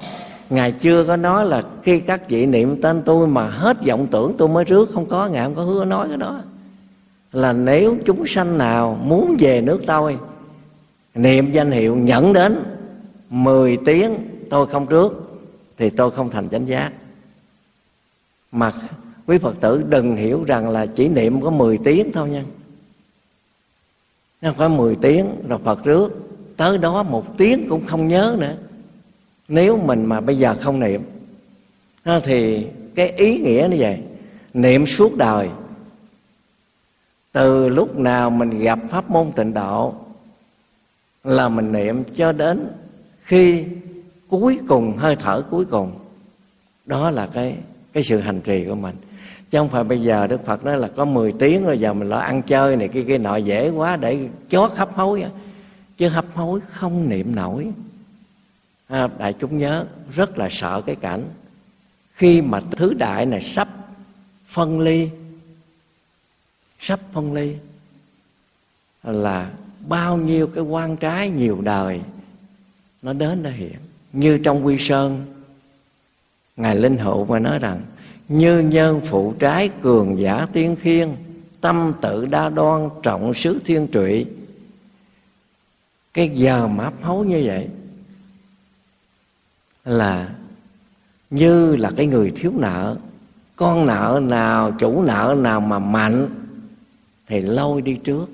Ngài 0.51 0.73
chưa 0.73 1.05
có 1.05 1.17
nói 1.17 1.47
là 1.47 1.63
khi 1.83 2.01
các 2.01 2.29
vị 2.29 2.47
niệm 2.47 2.83
tên 2.83 3.03
tôi 3.05 3.27
mà 3.27 3.49
hết 3.49 3.87
vọng 3.87 4.07
tưởng 4.11 4.35
tôi 4.39 4.49
mới 4.49 4.65
rước. 4.65 4.91
Không 4.95 5.07
có 5.07 5.27
ngài 5.27 5.45
không 5.45 5.55
có 5.55 5.63
hứa 5.63 5.85
nói 5.85 6.09
cái 6.09 6.17
đó. 6.17 6.41
Là 7.33 7.53
nếu 7.53 7.97
chúng 8.05 8.27
sanh 8.27 8.59
nào 8.59 8.99
muốn 9.05 9.37
về 9.39 9.61
nước 9.61 9.81
tôi 9.87 10.19
niệm 11.15 11.53
danh 11.53 11.71
hiệu 11.71 11.97
nhận 11.97 12.33
đến 12.33 12.63
10 13.31 13.77
tiếng 13.77 14.15
tôi 14.51 14.67
không 14.67 14.87
trước 14.87 15.28
thì 15.79 15.91
tôi 15.91 16.11
không 16.11 16.31
thành 16.31 16.49
chánh 16.49 16.69
giác. 16.69 16.93
Mà 18.53 18.73
quý 19.27 19.39
phật 19.39 19.55
tử 19.61 19.85
đừng 19.89 20.17
hiểu 20.17 20.45
rằng 20.45 20.69
là 20.69 20.87
chỉ 20.87 21.09
niệm 21.09 21.41
có 21.41 21.51
10 21.51 21.79
tiếng 21.85 22.13
thôi 22.13 22.31
nha. 22.31 22.45
Nó 24.41 24.53
có 24.59 24.69
10 24.69 24.97
tiếng 24.97 25.27
rồi 25.49 25.59
Phật 25.65 25.85
rước. 25.85 26.09
Tới 26.57 26.79
đó 26.79 27.03
một 27.03 27.39
tiếng 27.39 27.67
cũng 27.69 27.87
không 27.87 28.09
nhớ 28.09 28.37
nữa. 28.39 28.57
Nếu 29.49 29.77
mình 29.77 30.07
mà 30.07 30.21
bây 30.21 30.39
giờ 30.39 30.57
không 30.61 30.81
niệm 30.81 31.03
thì 32.25 32.67
cái 32.95 33.09
ý 33.09 33.39
nghĩa 33.39 33.69
như 33.71 33.77
vậy. 33.79 34.03
Niệm 34.55 34.87
suốt 34.87 35.17
đời. 35.17 35.49
Từ 37.33 37.69
lúc 37.69 37.99
nào 37.99 38.31
mình 38.31 38.59
gặp 38.59 38.79
pháp 38.91 39.11
môn 39.11 39.33
tịnh 39.33 39.55
độ 39.55 39.95
là 41.25 41.49
mình 41.49 41.73
niệm 41.73 42.05
cho 42.17 42.33
đến 42.33 42.69
khi 43.23 43.65
cuối 44.29 44.61
cùng 44.69 44.97
hơi 44.97 45.17
thở 45.17 45.43
cuối 45.51 45.65
cùng. 45.65 45.93
Đó 46.87 47.11
là 47.11 47.27
cái 47.27 47.57
cái 47.93 48.03
sự 48.03 48.21
hành 48.21 48.41
trì 48.41 48.65
của 48.65 48.75
mình. 48.75 48.97
Chứ 49.51 49.59
không 49.59 49.69
phải 49.69 49.85
bây 49.85 50.03
giờ 50.03 50.27
đức 50.27 50.45
phật 50.47 50.65
nói 50.65 50.79
là 50.79 50.89
có 50.89 51.05
10 51.05 51.33
tiếng 51.33 51.65
rồi 51.65 51.81
giờ 51.81 51.95
mình 51.95 52.09
lo 52.09 52.19
ăn 52.19 52.43
chơi 52.43 52.77
này 52.77 52.89
kia 52.89 53.05
kia 53.09 53.19
nọ 53.19 53.37
dễ 53.37 53.71
quá 53.71 53.97
để 53.97 54.29
chót 54.51 54.73
hấp 54.73 54.95
hối 54.95 55.25
chứ 55.97 56.09
hấp 56.09 56.25
hối 56.35 56.61
không 56.61 57.09
niệm 57.09 57.35
nổi. 57.35 57.71
À, 58.89 59.09
đại 59.19 59.33
chúng 59.33 59.59
nhớ 59.59 59.85
rất 60.15 60.39
là 60.39 60.49
sợ 60.51 60.83
cái 60.87 60.97
cảnh 60.97 61.23
khi 62.15 62.43
mà 62.43 62.61
thứ 62.71 62.95
đại 62.95 63.27
này 63.27 63.41
sắp 63.41 63.69
phân 64.47 64.81
ly 64.81 65.11
sắp 66.81 67.01
phân 67.13 67.33
ly 67.33 67.55
là 69.03 69.51
bao 69.89 70.17
nhiêu 70.17 70.47
cái 70.47 70.65
quan 70.65 70.97
trái 70.97 71.31
nhiều 71.31 71.61
đời 71.61 72.01
nó 73.03 73.13
đến 73.13 73.43
nó 73.43 73.51
hiện 73.51 73.79
như 74.19 74.39
trong 74.39 74.67
quy 74.67 74.77
sơn, 74.79 75.27
ngài 76.57 76.77
linh 76.77 76.99
hữu 76.99 77.25
mà 77.25 77.39
nói 77.39 77.59
rằng, 77.59 77.83
như 78.29 78.59
nhân 78.59 79.01
phụ 79.11 79.35
trái 79.39 79.71
cường 79.83 80.21
giả 80.21 80.47
tiên 80.53 80.77
khiên, 80.81 81.17
tâm 81.61 81.93
tự 82.01 82.27
đa 82.27 82.49
đoan 82.49 82.89
trọng 83.03 83.35
sứ 83.35 83.61
thiên 83.65 83.89
trụy. 83.93 84.27
Cái 86.15 86.29
giờ 86.29 86.67
mà 86.67 86.91
hấu 87.03 87.25
như 87.25 87.43
vậy 87.45 87.69
là 89.85 90.35
như 91.31 91.77
là 91.77 91.91
cái 91.97 92.07
người 92.07 92.33
thiếu 92.37 92.53
nợ. 92.57 92.97
Con 93.57 93.87
nợ 93.87 94.21
nào, 94.23 94.73
chủ 94.79 95.03
nợ 95.03 95.37
nào 95.39 95.61
mà 95.61 95.79
mạnh 95.79 96.29
thì 97.27 97.41
lôi 97.41 97.83
đi 97.83 97.97
trước, 98.05 98.27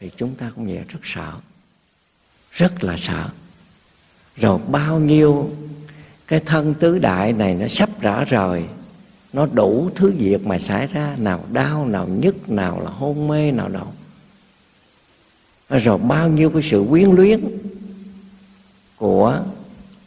thì 0.00 0.10
chúng 0.16 0.34
ta 0.34 0.50
cũng 0.54 0.66
vậy, 0.66 0.84
rất 0.88 1.00
sợ, 1.02 1.32
rất 2.52 2.84
là 2.84 2.96
sợ 2.98 3.28
rồi 4.36 4.58
bao 4.70 4.98
nhiêu 4.98 5.50
cái 6.26 6.40
thân 6.40 6.74
tứ 6.74 6.98
đại 6.98 7.32
này 7.32 7.54
nó 7.54 7.66
sắp 7.68 8.00
rã 8.00 8.24
rời, 8.24 8.64
nó 9.32 9.46
đủ 9.52 9.90
thứ 9.94 10.12
việc 10.18 10.46
mà 10.46 10.58
xảy 10.58 10.86
ra, 10.86 11.16
nào 11.18 11.44
đau, 11.52 11.86
nào 11.86 12.06
nhức, 12.06 12.48
nào 12.48 12.80
là 12.84 12.90
hôn 12.90 13.28
mê, 13.28 13.52
nào 13.52 13.68
đâu 13.68 13.86
rồi 15.68 15.98
bao 15.98 16.28
nhiêu 16.28 16.50
cái 16.50 16.62
sự 16.62 16.84
quyến 16.88 17.10
luyến 17.10 17.40
của 18.96 19.40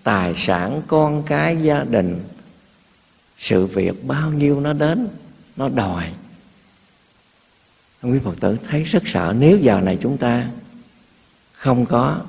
tài 0.03 0.33
sản, 0.37 0.81
con 0.87 1.23
cái, 1.23 1.57
gia 1.61 1.83
đình, 1.83 2.19
sự 3.37 3.65
việc, 3.65 4.07
bao 4.07 4.31
nhiêu 4.31 4.59
nó 4.59 4.73
đến, 4.73 5.07
nó 5.55 5.69
đòi. 5.69 6.05
Quý 8.01 8.19
phật 8.23 8.35
tử 8.39 8.57
thấy 8.69 8.83
rất 8.83 9.03
sợ, 9.05 9.35
nếu 9.39 9.57
giờ 9.57 9.81
này 9.81 9.97
chúng 10.01 10.17
ta 10.17 10.47
không 11.53 11.85
có 11.85 12.21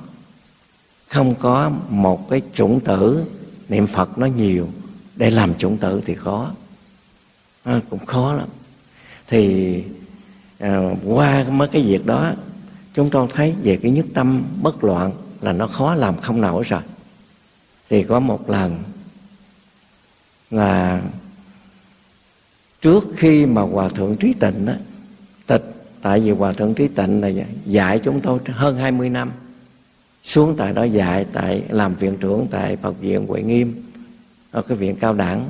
không 1.11 1.35
có 1.35 1.71
một 1.89 2.31
cái 2.31 2.43
chủng 2.55 2.81
tử 2.81 3.25
niệm 3.69 3.87
phật 3.87 4.19
nó 4.19 4.27
nhiều 4.27 4.69
để 5.17 5.31
làm 5.31 5.55
chủng 5.55 5.77
tử 5.77 6.03
thì 6.07 6.15
khó. 6.15 6.53
À, 7.65 7.81
cũng 7.91 8.07
khó 8.07 8.33
lắm. 8.33 8.49
Thì 9.29 9.85
à, 10.59 10.81
qua 11.05 11.45
mấy 11.49 11.69
cái 11.69 11.83
việc 11.83 12.07
đó 12.07 12.33
chúng 12.95 13.11
tôi 13.11 13.29
thấy 13.35 13.55
về 13.63 13.77
cái 13.83 13.91
nhất 13.91 14.07
tâm 14.15 14.43
bất 14.63 14.85
loạn 14.85 15.13
là 15.41 15.53
nó 15.53 15.67
khó 15.67 15.95
làm 15.95 16.21
không 16.21 16.41
nổi 16.41 16.65
rồi. 16.67 16.81
Thì 17.89 18.03
có 18.03 18.21
một 18.21 18.51
lần 18.51 18.79
là 20.51 21.03
trước 22.81 23.05
khi 23.17 23.47
mà 23.47 23.63
hòa 23.63 23.89
thượng 23.89 24.17
trí 24.17 24.33
tịnh 24.33 24.67
đó 24.67 24.73
tịch 25.47 25.65
tại 26.03 26.21
vì 26.21 26.31
hòa 26.31 26.53
thượng 26.53 26.75
trí 26.75 26.89
tịnh 26.89 27.21
là 27.21 27.31
dạy 27.67 28.01
chúng 28.05 28.21
tôi 28.21 28.39
hơn 28.47 28.77
20 28.77 29.11
năm 29.11 29.31
xuống 30.25 30.55
tại 30.57 30.73
đó 30.73 30.85
dạy 30.85 31.27
tại 31.33 31.63
làm 31.69 31.95
viện 31.95 32.17
trưởng 32.21 32.47
tại 32.51 32.77
Phật 32.77 33.01
viện 33.01 33.27
Huệ 33.27 33.43
Nghiêm 33.43 33.75
ở 34.51 34.63
cái 34.63 34.77
viện 34.77 34.97
cao 35.01 35.15
đẳng. 35.15 35.49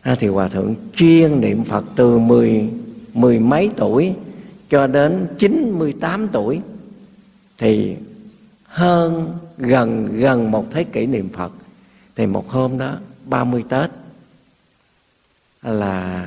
À, 0.00 0.16
thì 0.20 0.26
hòa 0.26 0.48
thượng 0.48 0.74
chuyên 0.96 1.40
niệm 1.40 1.64
Phật 1.64 1.84
từ 1.96 2.18
mười 2.18 2.68
mười 3.14 3.38
mấy 3.38 3.70
tuổi 3.76 4.14
cho 4.68 4.86
đến 4.86 5.26
98 5.38 6.28
tuổi 6.28 6.60
thì 7.58 7.96
hơn 8.64 9.38
gần 9.58 10.06
gần 10.16 10.50
một 10.50 10.66
thế 10.70 10.84
kỷ 10.84 11.06
niệm 11.06 11.28
Phật. 11.28 11.52
Thì 12.16 12.26
một 12.26 12.48
hôm 12.50 12.78
đó 12.78 12.96
30 13.24 13.64
Tết 13.68 13.90
là 15.62 16.26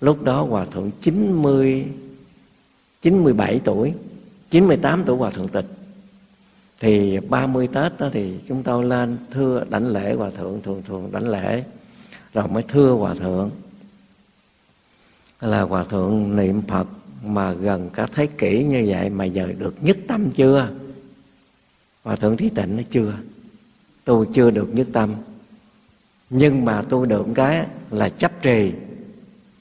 lúc 0.00 0.22
đó 0.22 0.42
hòa 0.42 0.64
thượng 0.64 0.90
90 1.02 1.86
97 3.02 3.60
tuổi 3.64 3.92
98 4.50 5.02
tuổi 5.06 5.16
hòa 5.16 5.30
thượng 5.30 5.48
tịch 5.48 5.66
thì 6.80 7.18
30 7.28 7.68
Tết 7.72 7.92
đó 7.98 8.08
thì 8.12 8.34
chúng 8.48 8.62
tôi 8.62 8.84
lên 8.84 9.18
thưa 9.30 9.64
đảnh 9.70 9.86
lễ 9.86 10.14
hòa 10.14 10.30
thượng, 10.36 10.62
thường 10.62 10.82
thường 10.88 11.08
đảnh 11.12 11.28
lễ, 11.28 11.64
rồi 12.34 12.48
mới 12.48 12.62
thưa 12.62 12.90
hòa 12.90 13.14
thượng. 13.14 13.50
Là 15.40 15.62
hòa 15.62 15.84
thượng 15.84 16.36
niệm 16.36 16.62
Phật 16.68 16.86
mà 17.24 17.52
gần 17.52 17.90
cả 17.94 18.06
thế 18.14 18.26
kỷ 18.26 18.64
như 18.64 18.84
vậy 18.86 19.10
mà 19.10 19.24
giờ 19.24 19.48
được 19.58 19.74
nhất 19.80 19.96
tâm 20.08 20.30
chưa? 20.30 20.68
Hòa 22.04 22.16
thượng 22.16 22.36
thí 22.36 22.48
tịnh 22.48 22.76
nó 22.76 22.82
chưa. 22.90 23.14
Tôi 24.04 24.26
chưa 24.34 24.50
được 24.50 24.74
nhất 24.74 24.86
tâm. 24.92 25.14
Nhưng 26.30 26.64
mà 26.64 26.82
tôi 26.88 27.06
được 27.06 27.26
cái 27.34 27.66
là 27.90 28.08
chấp 28.08 28.32
trì. 28.42 28.72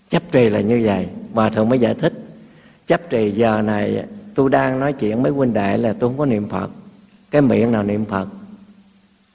Chấp 0.09 0.23
trì 0.31 0.49
là 0.49 0.61
như 0.61 0.81
vậy. 0.85 1.07
Hòa 1.33 1.49
thượng 1.49 1.69
mới 1.69 1.79
giải 1.79 1.93
thích. 1.93 2.13
Chấp 2.87 3.09
trì 3.09 3.31
giờ 3.31 3.61
này, 3.61 4.05
tôi 4.35 4.49
đang 4.49 4.79
nói 4.79 4.93
chuyện 4.93 5.23
với 5.23 5.31
huynh 5.31 5.53
đệ 5.53 5.77
là 5.77 5.93
tôi 5.93 6.09
không 6.09 6.17
có 6.17 6.25
niệm 6.25 6.47
phật 6.49 6.69
cái 7.31 7.41
miệng 7.41 7.71
nào 7.71 7.83
niệm 7.83 8.05
phật 8.05 8.27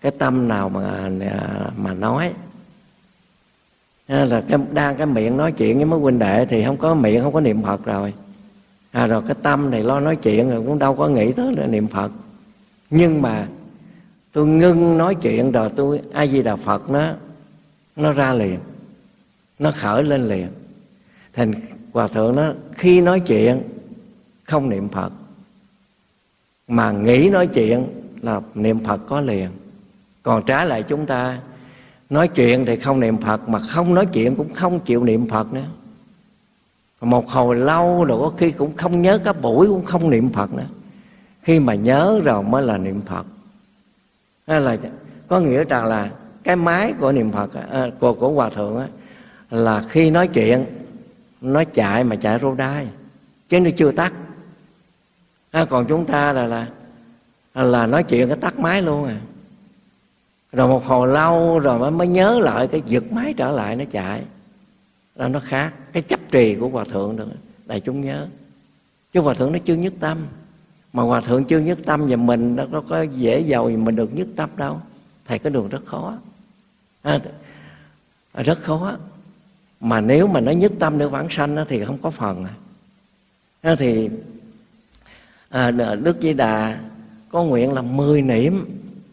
cái 0.04 0.12
tâm 0.18 0.48
nào 0.48 0.68
mà 0.68 1.10
à, 1.20 1.70
mà 1.76 1.94
nói. 1.94 2.32
Là 4.08 4.42
cái 4.48 4.58
đang 4.72 4.96
cái 4.96 5.06
miệng 5.06 5.36
nói 5.36 5.52
chuyện 5.52 5.76
với 5.76 5.84
mấy 5.84 6.00
huynh 6.00 6.18
đệ 6.18 6.46
thì 6.46 6.64
không 6.64 6.76
có 6.76 6.94
miệng 6.94 7.22
không 7.22 7.32
có 7.32 7.40
niệm 7.40 7.62
phật 7.62 7.84
rồi. 7.84 8.12
À, 8.90 9.06
rồi 9.06 9.22
cái 9.26 9.36
tâm 9.42 9.70
này 9.70 9.82
lo 9.82 10.00
nói 10.00 10.16
chuyện 10.16 10.50
rồi 10.50 10.62
cũng 10.66 10.78
đâu 10.78 10.94
có 10.94 11.08
nghĩ 11.08 11.32
tới 11.32 11.54
là 11.56 11.66
niệm 11.66 11.86
phật. 11.86 12.10
Nhưng 12.90 13.22
mà 13.22 13.48
tôi 14.32 14.46
ngưng 14.46 14.98
nói 14.98 15.14
chuyện 15.14 15.52
rồi 15.52 15.70
tôi 15.76 16.00
a 16.12 16.26
di 16.26 16.42
đà 16.42 16.56
phật 16.56 16.90
nó 16.90 17.12
nó 17.96 18.12
ra 18.12 18.32
liền 18.32 18.58
nó 19.58 19.72
khởi 19.76 20.04
lên 20.04 20.28
liền. 20.28 20.48
Thành 21.32 21.52
hòa 21.92 22.08
thượng 22.08 22.36
nó 22.36 22.52
khi 22.76 23.00
nói 23.00 23.20
chuyện 23.20 23.62
không 24.44 24.70
niệm 24.70 24.88
phật 24.88 25.12
mà 26.68 26.92
nghĩ 26.92 27.28
nói 27.30 27.46
chuyện 27.46 27.86
là 28.22 28.40
niệm 28.54 28.84
phật 28.84 29.00
có 29.06 29.20
liền. 29.20 29.48
Còn 30.22 30.42
trái 30.42 30.66
lại 30.66 30.82
chúng 30.82 31.06
ta 31.06 31.38
nói 32.10 32.28
chuyện 32.28 32.66
thì 32.66 32.76
không 32.76 33.00
niệm 33.00 33.16
phật 33.16 33.48
mà 33.48 33.58
không 33.58 33.94
nói 33.94 34.06
chuyện 34.06 34.36
cũng 34.36 34.54
không 34.54 34.80
chịu 34.80 35.04
niệm 35.04 35.28
phật 35.28 35.52
nữa. 35.52 35.64
Một 37.00 37.28
hồi 37.28 37.56
lâu 37.56 38.04
rồi 38.04 38.18
có 38.20 38.32
khi 38.38 38.50
cũng 38.50 38.76
không 38.76 39.02
nhớ 39.02 39.18
cả 39.18 39.32
buổi 39.32 39.66
cũng 39.66 39.84
không 39.84 40.10
niệm 40.10 40.28
phật 40.32 40.54
nữa. 40.54 40.66
Khi 41.42 41.60
mà 41.60 41.74
nhớ 41.74 42.20
rồi 42.24 42.42
mới 42.42 42.62
là 42.62 42.78
niệm 42.78 43.00
phật. 43.06 43.26
Hay 44.46 44.60
là 44.60 44.76
có 45.28 45.40
nghĩa 45.40 45.64
rằng 45.64 45.84
là 45.84 46.10
cái 46.42 46.56
máy 46.56 46.94
của 47.00 47.12
niệm 47.12 47.32
phật 47.32 47.50
à, 47.70 47.86
của 48.00 48.14
của 48.14 48.28
hòa 48.28 48.50
thượng 48.50 48.78
á, 48.78 48.86
là 49.50 49.84
khi 49.88 50.10
nói 50.10 50.28
chuyện 50.28 50.64
nó 51.40 51.64
chạy 51.64 52.04
mà 52.04 52.16
chạy 52.16 52.38
rô 52.38 52.54
đai. 52.54 52.86
Chứ 53.48 53.60
nó 53.60 53.70
chưa 53.76 53.92
tắt 53.92 54.12
à, 55.54 55.64
còn 55.64 55.86
chúng 55.86 56.06
ta 56.06 56.32
là 56.32 56.46
là 56.46 56.66
là 57.54 57.86
nói 57.86 58.02
chuyện 58.02 58.28
cái 58.28 58.36
tắt 58.40 58.58
máy 58.58 58.82
luôn 58.82 59.04
à. 59.04 59.20
Rồi 60.52 60.68
một 60.68 60.84
hồi 60.86 61.08
lâu 61.08 61.58
rồi 61.58 61.78
mới 61.78 61.90
mới 61.90 62.06
nhớ 62.06 62.40
lại 62.42 62.66
cái 62.66 62.82
giật 62.86 63.12
máy 63.12 63.34
trở 63.36 63.50
lại 63.50 63.76
nó 63.76 63.84
chạy. 63.90 64.22
Là 65.14 65.28
nó 65.28 65.40
khác 65.40 65.72
cái 65.92 66.02
chấp 66.02 66.20
trì 66.30 66.54
của 66.54 66.68
hòa 66.68 66.84
thượng 66.84 67.16
được 67.16 67.28
đại 67.66 67.80
chúng 67.80 68.00
nhớ. 68.00 68.26
Chứ 69.12 69.20
hòa 69.20 69.34
thượng 69.34 69.52
nó 69.52 69.58
chưa 69.64 69.74
nhất 69.74 69.92
tâm. 70.00 70.18
Mà 70.92 71.02
hòa 71.02 71.20
thượng 71.20 71.44
chưa 71.44 71.58
nhất 71.58 71.78
tâm 71.86 72.06
và 72.08 72.16
mình 72.16 72.56
nó 72.70 72.80
có 72.88 73.02
dễ 73.02 73.40
giàu 73.40 73.70
gì 73.70 73.76
mình 73.76 73.96
được 73.96 74.14
nhất 74.14 74.28
tâm 74.36 74.50
đâu. 74.56 74.80
Thầy 75.26 75.38
cái 75.38 75.52
đường 75.52 75.68
rất 75.68 75.86
khó. 75.86 76.18
À, 77.02 77.20
rất 78.34 78.58
khó. 78.62 78.96
Mà 79.80 80.00
nếu 80.00 80.26
mà 80.26 80.40
nó 80.40 80.52
nhất 80.52 80.72
tâm 80.78 80.98
để 80.98 81.06
vãng 81.06 81.30
sanh 81.30 81.64
thì 81.68 81.84
không 81.84 81.98
có 82.02 82.10
phần 82.10 82.44
à. 83.62 83.74
thì 83.78 84.10
à, 85.54 85.70
đức 85.94 86.16
di 86.22 86.32
đà 86.32 86.80
có 87.28 87.42
nguyện 87.42 87.72
là 87.72 87.82
10 87.82 88.22
niệm 88.22 88.66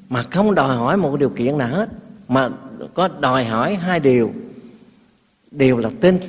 mà 0.09 0.23
không 0.23 0.55
đòi 0.55 0.75
hỏi 0.75 0.97
một 0.97 1.19
điều 1.19 1.29
kiện 1.29 1.57
nào 1.57 1.67
hết 1.67 1.89
mà 2.27 2.49
có 2.93 3.07
đòi 3.07 3.45
hỏi 3.45 3.75
hai 3.75 3.99
điều. 3.99 4.33
Điều 5.51 5.77
là 5.77 5.89
tin 6.01 6.19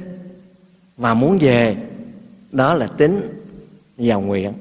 và 0.97 1.15
muốn 1.15 1.39
về 1.41 1.77
đó 2.53 2.75
là 2.75 2.87
tính 2.87 3.43
vào 3.99 4.21
nguyện. 4.21 4.53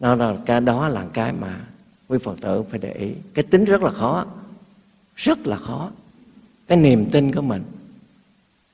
Đó 0.00 0.14
là 0.14 0.36
cái 0.46 0.60
đó 0.60 0.88
là 0.88 1.06
cái 1.12 1.32
mà 1.32 1.60
quý 2.08 2.18
phật 2.18 2.40
tử 2.40 2.62
phải 2.70 2.78
để 2.78 2.92
ý. 2.92 3.12
Cái 3.34 3.42
tính 3.42 3.64
rất 3.64 3.82
là 3.82 3.90
khó 3.90 4.26
rất 5.16 5.46
là 5.46 5.56
khó. 5.56 5.90
Cái 6.66 6.78
niềm 6.78 7.10
tin 7.10 7.32
của 7.32 7.42
mình 7.42 7.62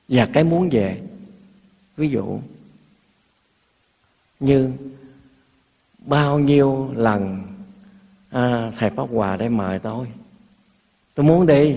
và 0.07 0.25
cái 0.25 0.43
muốn 0.43 0.69
về. 0.69 1.01
Ví 1.97 2.09
dụ 2.09 2.39
như 4.39 4.71
bao 6.01 6.39
nhiêu 6.39 6.89
lần 6.95 7.41
à, 8.29 8.71
thầy 8.79 8.89
pháp 8.89 9.09
hòa 9.11 9.37
để 9.37 9.49
mời 9.49 9.79
tôi. 9.79 10.07
Tôi 11.15 11.25
muốn 11.25 11.45
đi 11.47 11.75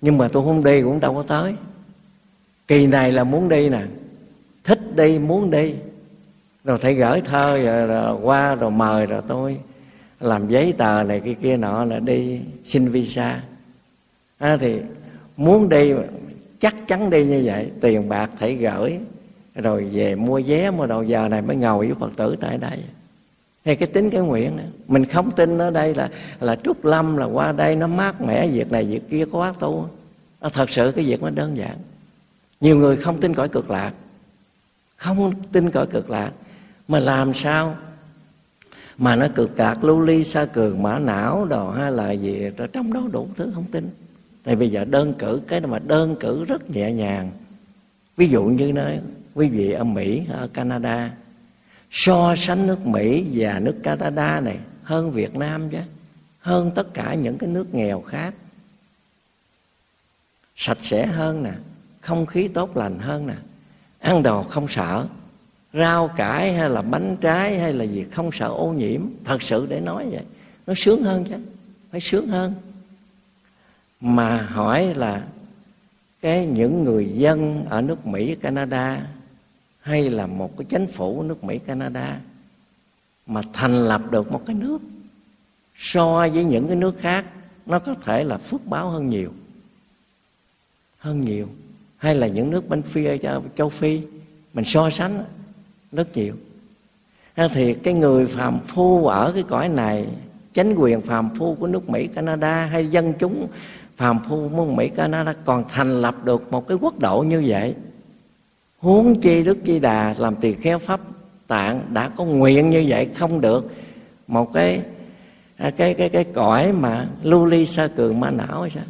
nhưng 0.00 0.18
mà 0.18 0.28
tôi 0.28 0.44
không 0.44 0.64
đi 0.64 0.82
cũng 0.82 1.00
đâu 1.00 1.14
có 1.14 1.22
tới. 1.22 1.54
Kỳ 2.68 2.86
này 2.86 3.12
là 3.12 3.24
muốn 3.24 3.48
đi 3.48 3.68
nè. 3.68 3.82
Thích 4.64 4.96
đi 4.96 5.18
muốn 5.18 5.50
đi. 5.50 5.74
Rồi 6.64 6.78
thầy 6.78 6.94
gửi 6.94 7.20
thơ 7.20 7.58
rồi, 7.58 7.86
rồi 7.86 8.20
qua 8.22 8.54
rồi 8.54 8.70
mời 8.70 9.06
rồi 9.06 9.22
tôi 9.28 9.58
làm 10.20 10.48
giấy 10.48 10.74
tờ 10.78 11.02
này 11.02 11.20
kia 11.20 11.34
kia 11.34 11.56
nọ 11.56 11.84
là 11.84 11.98
đi 11.98 12.40
xin 12.64 12.88
visa. 12.88 13.42
À, 14.38 14.56
thì 14.60 14.80
muốn 15.36 15.68
đi 15.68 15.92
chắc 16.58 16.74
chắn 16.86 17.10
đi 17.10 17.24
như 17.24 17.42
vậy. 17.44 17.70
Tiền 17.80 18.08
bạc 18.08 18.30
thầy 18.38 18.54
gửi 18.54 18.98
rồi 19.54 19.84
về 19.92 20.14
mua 20.14 20.40
vé 20.46 20.70
mua 20.70 20.86
đầu 20.86 21.02
giờ 21.02 21.28
này 21.28 21.42
mới 21.42 21.56
ngồi 21.56 21.86
với 21.86 21.96
phật 22.00 22.10
tử 22.16 22.36
tại 22.40 22.58
đây 22.58 22.78
hay 23.68 23.76
cái 23.76 23.88
tính 23.88 24.10
cái 24.10 24.20
nguyện 24.20 24.56
nữa 24.56 24.62
mình 24.88 25.04
không 25.04 25.30
tin 25.30 25.58
ở 25.58 25.70
đây 25.70 25.94
là 25.94 26.10
là 26.40 26.56
trúc 26.56 26.84
lâm 26.84 27.16
là 27.16 27.24
qua 27.24 27.52
đây 27.52 27.76
nó 27.76 27.86
mát 27.86 28.20
mẻ, 28.20 28.48
việc 28.48 28.72
này 28.72 28.84
việc 28.84 29.10
kia, 29.10 29.24
có 29.32 29.42
ác 29.42 29.54
tu 29.60 29.88
nó 30.40 30.48
à, 30.48 30.50
thật 30.54 30.70
sự 30.70 30.92
cái 30.96 31.04
việc 31.04 31.22
nó 31.22 31.30
đơn 31.30 31.56
giản. 31.56 31.76
Nhiều 32.60 32.76
người 32.76 32.96
không 32.96 33.20
tin 33.20 33.34
cõi 33.34 33.48
cực 33.48 33.70
lạc. 33.70 33.92
Không 34.96 35.32
tin 35.52 35.70
cõi 35.70 35.86
cực 35.86 36.10
lạc. 36.10 36.30
Mà 36.88 36.98
làm 36.98 37.34
sao? 37.34 37.76
Mà 38.98 39.16
nó 39.16 39.26
cực 39.34 39.58
lạc 39.58 39.84
lưu 39.84 40.00
ly, 40.00 40.24
sa 40.24 40.44
cường, 40.44 40.82
mã 40.82 40.98
não, 40.98 41.44
đồ 41.44 41.70
hay 41.70 41.92
là 41.92 42.10
gì, 42.10 42.50
rồi 42.56 42.68
trong 42.68 42.92
đó 42.92 43.02
đủ 43.12 43.28
thứ 43.36 43.50
không 43.54 43.64
tin. 43.72 43.90
Tại 44.44 44.56
bây 44.56 44.70
giờ 44.70 44.84
đơn 44.84 45.14
cử, 45.18 45.40
cái 45.48 45.60
mà 45.60 45.78
đơn 45.78 46.16
cử 46.20 46.44
rất 46.44 46.70
nhẹ 46.70 46.92
nhàng. 46.92 47.30
Ví 48.16 48.28
dụ 48.28 48.44
như 48.44 48.72
nói 48.72 49.00
quý 49.34 49.48
vị 49.48 49.72
ở 49.72 49.84
mỹ, 49.84 50.22
ở 50.32 50.48
canada 50.52 51.10
so 51.90 52.34
sánh 52.36 52.66
nước 52.66 52.86
mỹ 52.86 53.26
và 53.32 53.58
nước 53.58 53.76
canada 53.82 54.40
này, 54.40 54.58
hơn 54.82 55.10
việt 55.10 55.36
nam 55.36 55.70
chứ, 55.70 55.78
hơn 56.40 56.70
tất 56.74 56.94
cả 56.94 57.14
những 57.14 57.38
cái 57.38 57.50
nước 57.50 57.74
nghèo 57.74 58.00
khác. 58.00 58.34
Sạch 60.56 60.78
sẽ 60.82 61.06
hơn 61.06 61.42
nè, 61.42 61.52
không 62.00 62.26
khí 62.26 62.48
tốt 62.48 62.76
lành 62.76 62.98
hơn 62.98 63.26
nè, 63.26 63.34
ăn 63.98 64.22
đồ 64.22 64.42
không 64.42 64.68
sợ, 64.68 65.06
rau 65.72 66.08
cải 66.08 66.52
hay 66.52 66.70
là 66.70 66.82
bánh 66.82 67.16
trái 67.20 67.58
hay 67.58 67.72
là 67.72 67.84
gì 67.84 68.04
không 68.04 68.30
sợ 68.32 68.48
ô 68.48 68.72
nhiễm. 68.72 69.02
Thật 69.24 69.42
sự 69.42 69.66
để 69.66 69.80
nói 69.80 70.08
vậy, 70.10 70.24
nó 70.66 70.74
sướng 70.76 71.02
hơn 71.02 71.24
chứ, 71.28 71.34
phải 71.90 72.00
sướng 72.00 72.28
hơn. 72.28 72.54
Mà 74.00 74.42
hỏi 74.42 74.94
là 74.94 75.22
cái 76.20 76.46
những 76.46 76.84
người 76.84 77.08
dân 77.08 77.64
ở 77.68 77.82
nước 77.82 78.06
Mỹ, 78.06 78.34
Canada 78.34 79.06
hay 79.88 80.10
là 80.10 80.26
một 80.26 80.56
cái 80.58 80.64
chính 80.68 80.86
phủ 80.86 81.22
nước 81.22 81.44
Mỹ, 81.44 81.58
Canada 81.58 82.20
mà 83.26 83.42
thành 83.52 83.88
lập 83.88 84.02
được 84.10 84.32
một 84.32 84.42
cái 84.46 84.56
nước 84.56 84.78
so 85.76 86.28
với 86.32 86.44
những 86.44 86.66
cái 86.66 86.76
nước 86.76 86.98
khác, 87.00 87.24
nó 87.66 87.78
có 87.78 87.94
thể 88.04 88.24
là 88.24 88.38
phước 88.38 88.66
báo 88.66 88.90
hơn 88.90 89.10
nhiều 89.10 89.32
hơn 90.98 91.20
nhiều. 91.20 91.48
Hay 91.96 92.14
là 92.14 92.26
những 92.26 92.50
nước 92.50 92.68
bên 92.68 92.82
phía 92.82 93.16
châu 93.56 93.68
Phi, 93.68 94.00
mình 94.54 94.64
so 94.64 94.90
sánh 94.90 95.24
rất 95.92 96.16
nhiều. 96.16 96.34
Thì 97.52 97.74
cái 97.74 97.94
người 97.94 98.26
phàm 98.26 98.60
phu 98.60 99.06
ở 99.06 99.32
cái 99.32 99.42
cõi 99.42 99.68
này 99.68 100.06
chánh 100.52 100.74
quyền 100.76 101.00
phàm 101.00 101.30
phu 101.38 101.54
của 101.54 101.66
nước 101.66 101.88
Mỹ, 101.88 102.06
Canada 102.06 102.64
hay 102.64 102.86
dân 102.86 103.12
chúng 103.18 103.48
phàm 103.96 104.20
phu 104.28 104.48
nước 104.48 104.64
Mỹ, 104.64 104.88
Canada 104.88 105.34
còn 105.44 105.64
thành 105.68 106.02
lập 106.02 106.24
được 106.24 106.52
một 106.52 106.68
cái 106.68 106.78
quốc 106.80 106.98
độ 106.98 107.24
như 107.28 107.44
vậy 107.46 107.74
huống 108.78 109.20
chi 109.20 109.42
Đức 109.42 109.58
Di 109.64 109.78
Đà 109.78 110.14
làm 110.18 110.36
tỳ 110.36 110.54
khéo 110.54 110.78
pháp 110.78 111.00
tạng 111.46 111.86
đã 111.92 112.08
có 112.08 112.24
nguyện 112.24 112.70
như 112.70 112.84
vậy 112.88 113.08
không 113.14 113.40
được. 113.40 113.72
Một 114.26 114.52
cái 114.52 114.82
cái 115.58 115.72
cái 115.72 115.94
cái, 115.94 116.08
cái 116.08 116.24
cõi 116.24 116.72
mà 116.72 117.06
lưu 117.22 117.46
ly 117.46 117.66
sa 117.66 117.88
cường 117.88 118.20
ma 118.20 118.30
não 118.30 118.60
hay 118.60 118.70
sao? 118.70 118.84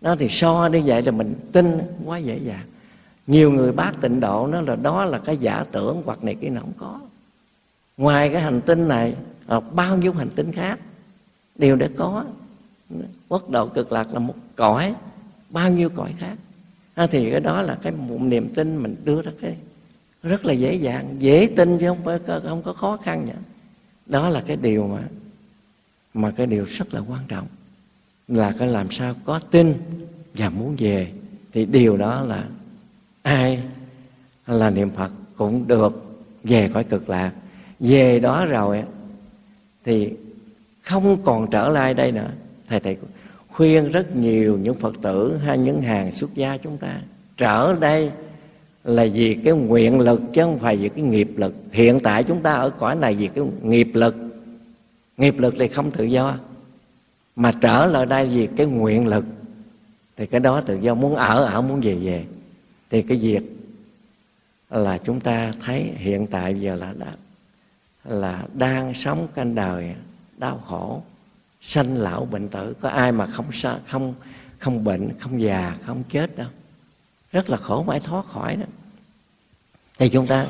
Đó 0.00 0.16
thì 0.18 0.28
so 0.28 0.68
như 0.72 0.82
vậy 0.86 1.02
là 1.02 1.12
mình 1.12 1.34
tin 1.52 1.78
quá 2.04 2.18
dễ 2.18 2.38
dàng. 2.38 2.64
Nhiều 3.26 3.50
người 3.50 3.72
bác 3.72 4.00
tịnh 4.00 4.20
độ 4.20 4.46
nó 4.46 4.60
là 4.60 4.76
đó 4.76 5.04
là 5.04 5.18
cái 5.18 5.36
giả 5.36 5.64
tưởng 5.72 6.02
hoặc 6.04 6.24
này 6.24 6.34
kia 6.34 6.48
nó 6.48 6.60
không 6.60 6.72
có. 6.78 7.00
Ngoài 7.96 8.28
cái 8.28 8.42
hành 8.42 8.60
tinh 8.60 8.88
này 8.88 9.14
là 9.46 9.60
bao 9.60 9.96
nhiêu 9.96 10.12
hành 10.12 10.30
tinh 10.34 10.52
khác? 10.52 10.78
Đều 11.56 11.76
đã 11.76 11.88
có. 11.96 12.24
Quốc 13.28 13.50
độ 13.50 13.66
cực 13.66 13.92
lạc 13.92 14.12
là 14.12 14.18
một 14.18 14.34
cõi 14.56 14.94
bao 15.50 15.70
nhiêu 15.70 15.88
cõi 15.88 16.14
khác? 16.18 16.36
À, 16.94 17.06
thì 17.06 17.30
cái 17.30 17.40
đó 17.40 17.62
là 17.62 17.78
cái 17.82 17.92
một 17.92 18.20
niềm 18.20 18.48
tin 18.54 18.82
mình 18.82 18.96
đưa 19.04 19.22
ra 19.22 19.32
cái 19.40 19.56
rất 20.22 20.44
là 20.44 20.52
dễ 20.52 20.74
dàng 20.74 21.16
dễ 21.18 21.48
tin 21.56 21.78
chứ 21.78 21.88
không 21.88 22.04
có 22.04 22.18
không 22.40 22.62
có 22.62 22.72
khó 22.72 22.96
khăn 22.96 23.24
nhỉ. 23.24 23.32
Đó 24.06 24.28
là 24.28 24.42
cái 24.46 24.56
điều 24.56 24.86
mà 24.86 25.02
mà 26.14 26.30
cái 26.30 26.46
điều 26.46 26.64
rất 26.64 26.94
là 26.94 27.00
quan 27.08 27.20
trọng 27.28 27.46
là 28.28 28.54
cái 28.58 28.68
làm 28.68 28.90
sao 28.90 29.14
có 29.24 29.38
tin 29.38 29.74
và 30.34 30.50
muốn 30.50 30.76
về. 30.78 31.12
Thì 31.52 31.66
điều 31.66 31.96
đó 31.96 32.20
là 32.20 32.44
ai 33.22 33.62
là 34.46 34.70
niệm 34.70 34.90
phật 34.90 35.10
cũng 35.36 35.68
được 35.68 36.22
về 36.44 36.68
khỏi 36.68 36.84
cực 36.84 37.08
lạc. 37.08 37.32
Về 37.80 38.20
đó 38.20 38.46
rồi 38.46 38.82
thì 39.84 40.12
không 40.82 41.22
còn 41.22 41.50
trở 41.50 41.68
lại 41.68 41.94
đây 41.94 42.12
nữa 42.12 42.30
thầy 42.68 42.80
thầy 42.80 42.96
khuyên 43.56 43.90
rất 43.90 44.16
nhiều 44.16 44.58
những 44.58 44.74
phật 44.74 44.94
tử 45.02 45.36
hay 45.36 45.58
những 45.58 45.82
hàng 45.82 46.12
xuất 46.12 46.34
gia 46.34 46.56
chúng 46.56 46.78
ta. 46.78 47.00
Trở 47.36 47.74
đây 47.80 48.10
là 48.84 49.06
vì 49.12 49.34
cái 49.44 49.54
nguyện 49.54 50.00
lực 50.00 50.20
chứ 50.32 50.42
không 50.42 50.58
phải 50.58 50.76
vì 50.76 50.88
cái 50.88 51.02
nghiệp 51.04 51.30
lực. 51.36 51.54
Hiện 51.72 52.00
tại 52.00 52.24
chúng 52.24 52.42
ta 52.42 52.52
ở 52.52 52.70
cõi 52.70 52.96
này 52.96 53.14
vì 53.14 53.28
cái 53.28 53.44
nghiệp 53.62 53.90
lực. 53.94 54.16
Nghiệp 55.16 55.38
lực 55.38 55.54
thì 55.58 55.68
không 55.68 55.90
tự 55.90 56.04
do. 56.04 56.38
Mà 57.36 57.52
trở 57.60 57.86
lại 57.86 58.06
đây 58.06 58.26
vì 58.26 58.48
cái 58.56 58.66
nguyện 58.66 59.06
lực 59.06 59.24
thì 60.16 60.26
cái 60.26 60.40
đó 60.40 60.60
tự 60.60 60.78
do. 60.80 60.94
Muốn 60.94 61.16
ở 61.16 61.44
ở 61.44 61.60
muốn 61.60 61.80
về 61.80 61.94
về. 61.94 62.24
Thì 62.90 63.02
cái 63.02 63.18
việc 63.18 63.42
là 64.70 64.98
chúng 64.98 65.20
ta 65.20 65.52
thấy 65.64 65.82
hiện 65.96 66.26
tại 66.26 66.60
giờ 66.60 66.74
là 66.74 66.94
đã, 66.98 67.12
là 68.04 68.44
đang 68.54 68.94
sống 68.94 69.28
canh 69.34 69.54
đời 69.54 69.94
đau 70.38 70.60
khổ 70.66 71.02
sanh 71.66 71.96
lão 71.96 72.24
bệnh 72.24 72.48
tử, 72.48 72.74
có 72.80 72.88
ai 72.88 73.12
mà 73.12 73.26
không 73.26 73.46
không 73.86 74.14
không 74.58 74.84
bệnh, 74.84 75.08
không 75.20 75.42
già, 75.42 75.76
không 75.86 76.02
chết 76.10 76.36
đâu. 76.36 76.48
Rất 77.32 77.50
là 77.50 77.56
khổ, 77.56 77.84
phải 77.86 78.00
thoát 78.00 78.26
khỏi 78.26 78.56
đó. 78.56 78.66
Thì 79.98 80.08
chúng 80.08 80.26
ta 80.26 80.46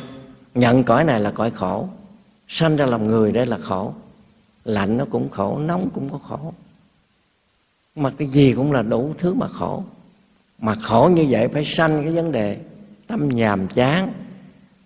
nhận 0.54 0.84
cõi 0.84 1.04
này 1.04 1.20
là 1.20 1.30
cõi 1.30 1.50
khổ, 1.50 1.88
sanh 2.48 2.76
ra 2.76 2.86
làm 2.86 3.04
người 3.04 3.32
đây 3.32 3.46
là 3.46 3.58
khổ. 3.58 3.94
Lạnh 4.64 4.96
nó 4.96 5.04
cũng 5.10 5.30
khổ, 5.30 5.58
nóng 5.58 5.88
cũng 5.94 6.10
có 6.10 6.18
khổ. 6.18 6.52
Mà 7.96 8.10
cái 8.10 8.28
gì 8.28 8.52
cũng 8.52 8.72
là 8.72 8.82
đủ 8.82 9.14
thứ 9.18 9.34
mà 9.34 9.48
khổ. 9.48 9.84
Mà 10.58 10.74
khổ 10.74 11.10
như 11.14 11.26
vậy 11.28 11.48
phải 11.48 11.64
sanh 11.64 12.04
cái 12.04 12.12
vấn 12.12 12.32
đề 12.32 12.58
tâm 13.06 13.28
nhàm 13.28 13.68
chán. 13.68 14.12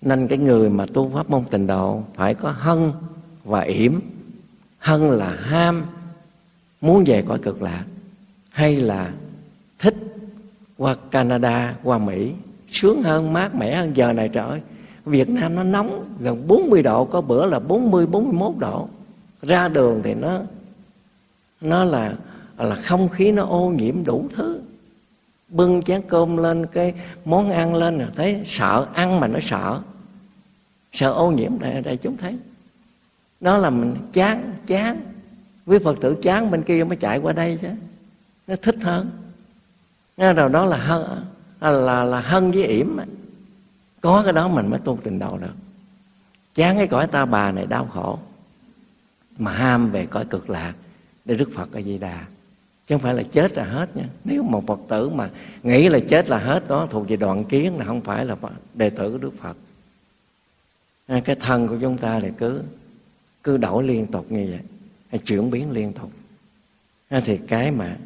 Nên 0.03 0.29
cái 0.29 0.39
người 0.39 0.71
mà 0.71 0.87
tu 0.95 1.11
pháp 1.15 1.31
môn 1.31 1.45
tịnh 1.45 1.67
độ 1.67 2.03
phải 2.15 2.35
có 2.35 2.51
hân 2.51 2.93
và 3.45 3.61
yểm. 3.61 4.01
Hân 4.79 5.11
là 5.11 5.37
ham 5.41 5.87
muốn 6.81 7.05
về 7.07 7.23
cõi 7.23 7.39
cực 7.39 7.63
lạc, 7.63 7.85
hay 8.51 8.77
là 8.77 9.13
thích 9.79 9.95
qua 10.77 10.97
Canada, 11.11 11.75
qua 11.83 11.99
Mỹ, 11.99 12.33
sướng 12.71 13.03
hơn, 13.03 13.33
mát 13.33 13.55
mẻ 13.55 13.77
hơn? 13.77 13.97
Giờ 13.97 14.13
này 14.13 14.29
trời 14.29 14.49
ơi, 14.49 14.61
Việt 15.05 15.29
Nam 15.29 15.55
nó 15.55 15.63
nóng 15.63 16.05
gần 16.21 16.47
40 16.47 16.83
độ, 16.83 17.05
có 17.05 17.21
bữa 17.21 17.47
là 17.47 17.59
40 17.59 18.07
41 18.07 18.55
độ. 18.59 18.89
Ra 19.43 19.69
đường 19.69 20.01
thì 20.05 20.15
nó 20.15 20.41
nó 21.61 21.85
là 21.85 22.15
là 22.59 22.75
không 22.75 23.09
khí 23.09 23.33
nó 23.33 23.45
ô 23.45 23.71
nhiễm 23.79 24.05
đủ 24.05 24.29
thứ. 24.35 24.61
Bưng 25.49 25.83
chén 25.83 26.03
cơm 26.09 26.37
lên, 26.37 26.67
cái 26.67 26.95
món 27.25 27.51
ăn 27.51 27.75
lên 27.75 27.99
là 27.99 28.09
thấy 28.17 28.43
sợ, 28.47 28.87
ăn 28.95 29.21
mà 29.21 29.27
nó 29.27 29.39
sợ. 29.43 29.81
Sợ 30.93 31.13
ô 31.13 31.31
nhiễm 31.31 31.59
đây 31.59 31.83
đây 31.83 31.97
chúng 31.97 32.17
thấy. 32.17 32.37
Đó 33.41 33.57
là 33.57 33.71
mình 33.71 33.97
chán 34.13 34.53
chán 34.67 35.01
quý 35.69 35.79
phật 35.79 35.99
tử 36.01 36.17
chán 36.23 36.51
bên 36.51 36.63
kia 36.63 36.85
mới 36.85 36.97
chạy 36.97 37.19
qua 37.19 37.33
đây 37.33 37.59
chứ. 37.63 37.69
Nó 38.47 38.57
thích 38.63 38.77
hơn. 38.83 39.11
Nghe 40.17 40.33
rồi 40.33 40.49
đó 40.49 40.65
là 40.65 40.77
hơn 40.77 41.25
là 41.61 42.05
là 42.05 42.21
hân 42.21 42.51
với 42.51 42.65
yểm 42.65 42.97
có 44.01 44.23
cái 44.25 44.33
đó 44.33 44.49
mình 44.49 44.71
mới 44.71 44.81
tu 44.81 44.99
tình 45.03 45.19
đầu 45.19 45.39
được. 45.39 45.55
Chán 46.55 46.77
cái 46.77 46.87
cõi 46.87 47.07
ta 47.07 47.25
bà 47.25 47.53
này 47.53 47.67
đau 47.67 47.87
khổ. 47.87 48.19
Mà 49.39 49.53
ham 49.53 49.91
về 49.91 50.07
cõi 50.07 50.25
cực 50.25 50.51
lạc 50.51 50.75
để 51.25 51.37
đức 51.37 51.51
phật 51.55 51.73
a 51.73 51.81
di 51.83 51.99
đà. 51.99 52.25
Chứ 52.87 52.95
không 52.95 53.03
phải 53.03 53.15
là 53.15 53.23
chết 53.23 53.53
là 53.57 53.65
hết 53.65 53.97
nha. 53.97 54.05
Nếu 54.25 54.43
một 54.43 54.67
phật 54.67 54.81
tử 54.89 55.09
mà 55.09 55.31
nghĩ 55.63 55.89
là 55.89 55.99
chết 56.09 56.29
là 56.29 56.39
hết, 56.39 56.69
đó 56.69 56.87
thuộc 56.91 57.09
về 57.09 57.17
đoạn 57.17 57.45
kiến 57.45 57.79
là 57.79 57.85
không 57.85 58.01
phải 58.01 58.25
là 58.25 58.37
đệ 58.75 58.91
tử 58.91 59.13
của 59.13 59.19
đức 59.19 59.33
phật. 59.41 59.57
Cái 61.25 61.37
thân 61.37 61.69
của 61.69 61.77
chúng 61.81 61.99
ta 61.99 62.21
thì 62.21 62.29
cứ 62.39 62.63
cứ 63.43 63.57
đổi 63.57 63.83
liên 63.85 64.07
tục 64.07 64.33
như 64.33 64.47
vậy 64.51 64.61
chuyển 65.17 65.51
biến 65.51 65.71
liên 65.71 65.93
tục. 65.93 66.11
Thì 67.25 67.39
cái 67.49 67.71
mà, 67.71 67.97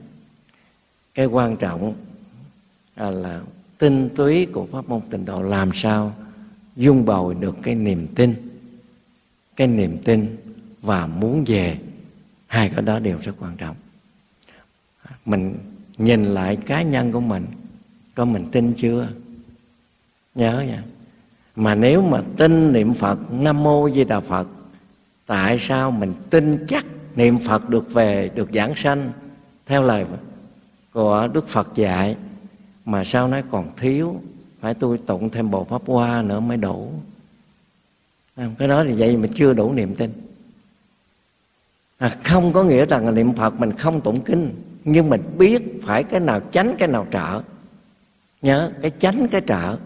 cái 1.15 1.27
quan 1.27 1.57
trọng 1.57 1.95
à, 2.95 3.11
là 3.11 3.41
tinh 3.79 4.09
túy 4.17 4.47
của 4.47 4.67
pháp 4.73 4.89
môn 4.89 5.01
tịnh 5.11 5.25
độ 5.25 5.43
làm 5.43 5.71
sao 5.75 6.15
dung 6.77 7.05
bồi 7.05 7.35
được 7.35 7.57
cái 7.63 7.75
niềm 7.75 8.07
tin, 8.15 8.35
cái 9.57 9.67
niềm 9.67 9.99
tin 10.05 10.37
và 10.83 11.07
muốn 11.07 11.45
về, 11.47 11.79
hai 12.47 12.69
cái 12.69 12.83
đó 12.83 12.99
đều 12.99 13.19
rất 13.23 13.33
quan 13.41 13.57
trọng. 13.57 13.77
Mình 15.25 15.55
nhìn 15.99 16.25
lại 16.25 16.57
cá 16.57 16.83
nhân 16.83 17.13
của 17.13 17.21
mình, 17.21 17.47
có 18.15 18.25
mình 18.25 18.49
tin 18.53 18.73
chưa? 18.73 19.09
Nhớ 20.35 20.65
nha. 20.69 20.83
Mà 21.57 21.75
nếu 21.75 22.03
mà 22.03 22.23
tin 22.37 22.73
niệm 22.73 22.95
phật, 22.95 23.19
nam 23.33 23.63
mô 23.63 23.91
di 23.91 24.05
đà 24.05 24.21
phật 24.21 24.47
tại 25.27 25.59
sao 25.59 25.91
mình 25.91 26.15
tin 26.31 26.67
chắc 26.69 26.87
niệm 27.17 27.39
phật 27.47 27.69
được 27.69 27.93
về 27.93 28.31
được 28.35 28.49
giảng 28.55 28.75
sanh? 28.77 29.11
Theo 29.67 29.83
lời 29.83 30.05
của 30.93 31.29
đức 31.33 31.49
phật 31.49 31.69
dạy 31.75 32.17
mà 32.85 33.05
sau 33.05 33.29
nói 33.29 33.43
còn 33.51 33.71
thiếu? 33.77 34.21
Phải 34.61 34.75
tôi 34.75 34.99
tụng 34.99 35.31
thêm 35.31 35.51
bộ 35.51 35.65
pháp 35.65 35.83
hoa 35.87 36.23
nữa 36.23 36.41
mới 36.41 36.57
đủ. 36.57 36.93
À, 38.37 38.51
cái 38.59 38.69
đó 38.69 38.85
thì 38.85 38.93
vậy 38.93 39.17
mà 39.17 39.29
chưa 39.35 39.53
đủ 39.53 39.73
niềm 39.73 39.95
tin. 39.95 40.13
À, 41.99 42.17
không 42.25 42.53
có 42.53 42.65
nghĩa 42.65 42.87
rằng 42.87 43.07
là 43.07 43.13
niệm 43.13 43.33
phật 43.33 43.61
mình 43.61 43.73
không 43.73 44.01
tụng 44.01 44.21
kinh 44.21 44.55
nhưng 44.85 45.11
mình 45.11 45.23
biết 45.39 45.63
phải 45.83 46.05
cái 46.05 46.21
nào 46.21 46.41
tránh 46.41 46.75
cái 46.79 46.89
nào 46.89 47.07
trợ. 47.13 47.43
Nhớ 48.43 48.71
cái 48.83 48.91
tránh 48.91 49.29
cái 49.29 49.41
trợ 49.47 49.77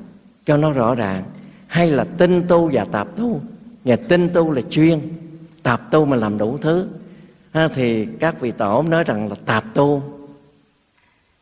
cho 0.47 0.57
nó 0.57 0.73
rõ 0.73 0.95
ràng. 0.95 1.25
Hay 1.67 1.91
là 1.91 2.05
tinh 2.19 2.43
tu 2.49 2.71
và 2.73 2.87
tạp 2.93 3.17
tu. 3.17 3.41
Và 3.85 3.97
tinh 3.97 4.31
tu 4.35 4.53
là 4.53 4.63
chuyên 4.71 5.01
tạp 5.67 5.91
tu 5.91 6.05
mà 6.05 6.17
làm 6.17 6.39
đủ 6.39 6.59
thứ. 6.59 6.89
À, 7.53 7.69
thì 7.75 8.07
các 8.21 8.41
vị 8.41 8.51
tổ 8.51 8.83
nói 8.83 9.05
rằng 9.05 9.29
là 9.29 9.35
tạp 9.45 9.65
tu. 9.75 10.03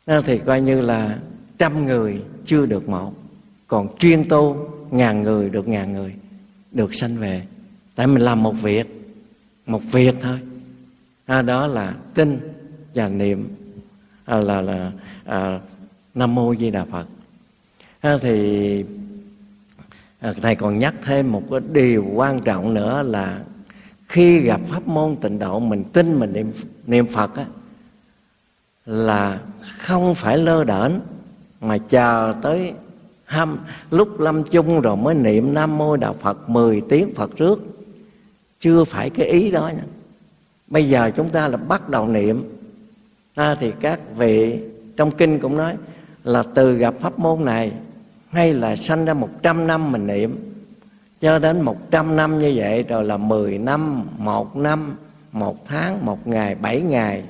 À, 0.07 0.21
thì 0.27 0.39
coi 0.39 0.61
như 0.61 0.81
là 0.81 1.19
trăm 1.59 1.87
người 1.87 2.23
chưa 2.47 2.67
được 2.67 2.89
một 2.89 3.13
còn 3.67 3.97
chuyên 3.99 4.29
tu 4.29 4.71
ngàn 4.91 5.23
người 5.23 5.51
được 5.51 5.69
ngàn 5.69 5.93
người 5.93 6.15
được 6.73 6.95
sanh 6.95 7.17
về. 7.17 7.43
Tại 7.95 8.07
mình 8.07 8.23
làm 8.23 8.43
một 8.43 8.53
việc 8.53 9.15
một 9.67 9.83
việc 9.93 10.15
thôi. 10.23 10.39
À, 11.27 11.43
đó 11.43 11.67
là 11.67 11.95
tin 12.15 12.41
và 12.95 13.09
niệm 13.09 13.49
à, 14.25 14.39
là 14.39 14.61
là 14.61 14.93
à, 15.25 15.61
nam 16.15 16.35
mô 16.35 16.55
di 16.55 16.71
đà 16.71 16.85
phật. 16.85 17.07
À, 18.01 18.19
thì 18.21 18.85
à, 20.21 20.33
thầy 20.43 20.55
còn 20.55 20.79
nhắc 20.79 20.95
thêm 21.05 21.33
một 21.33 21.43
cái 21.51 21.61
điều 21.73 22.05
quan 22.15 22.41
trọng 22.41 22.75
nữa 22.75 23.03
là 23.03 23.41
khi 24.15 24.41
gặp 24.41 24.61
pháp 24.69 24.89
môn 24.89 25.17
tịnh 25.17 25.39
độ 25.39 25.61
mình 25.61 25.85
tin 25.93 26.15
mình 26.21 26.33
niệm 26.33 26.53
niệm 26.87 27.07
phật 27.07 27.37
á, 27.37 27.47
là 28.87 29.41
không 29.79 30.15
phải 30.15 30.39
lơ 30.39 30.65
đễnh 30.65 30.93
mà 31.61 31.79
chờ 31.79 32.35
tới 32.43 32.73
ham 33.25 33.59
lúc 33.91 34.21
lâm 34.21 34.45
chung 34.45 34.81
rồi 34.81 34.97
mới 34.97 35.15
niệm 35.15 35.55
nam 35.55 35.79
mô 35.79 35.97
đạo 35.97 36.17
phật 36.21 36.49
10 36.49 36.81
tiếng 36.89 37.15
phật 37.15 37.31
trước. 37.37 37.61
Chưa 38.61 38.85
phải 38.85 39.11
cái 39.11 39.27
ý 39.27 39.51
đó 39.51 39.69
nha. 39.69 39.85
Bây 40.67 40.89
giờ 40.89 41.11
chúng 41.17 41.29
ta 41.29 41.49
là 41.49 41.57
bắt 41.57 41.89
đầu 41.89 42.09
niệm. 42.09 42.45
À, 43.35 43.57
thì 43.61 43.73
các 43.81 44.01
vị 44.17 44.59
trong 44.97 45.11
kinh 45.11 45.39
cũng 45.39 45.57
nói 45.57 45.77
là 46.25 46.43
từ 46.55 46.75
gặp 46.75 46.95
pháp 47.01 47.19
môn 47.19 47.45
này 47.45 47.73
hay 48.31 48.55
là 48.55 48.77
sanh 48.77 49.05
ra 49.05 49.15
một 49.15 49.31
trăm 49.43 49.67
năm 49.67 49.93
mình 49.93 50.07
niệm 50.07 50.54
cho 51.25 51.39
đến 51.39 51.61
một 51.61 51.91
trăm 51.91 52.17
năm 52.17 52.39
như 52.39 52.53
vậy 52.57 52.83
rồi 52.83 53.05
là 53.05 53.17
mười 53.17 53.59
năm 53.59 54.07
một 54.19 54.57
năm 54.57 54.97
một 55.33 55.67
tháng 55.67 56.07
một 56.07 56.27
ngày 56.27 56.55
bảy 56.55 56.81
ngày 56.81 57.25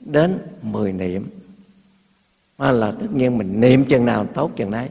đến 0.00 0.38
mười 0.62 0.92
niệm. 0.92 1.28
À, 2.56 2.70
là 2.70 2.90
tất 2.90 3.06
nhiên 3.14 3.38
mình 3.38 3.60
niệm 3.60 3.84
chừng 3.84 4.04
nào 4.04 4.26
tốt 4.26 4.50
chừng 4.56 4.70
đấy 4.70 4.88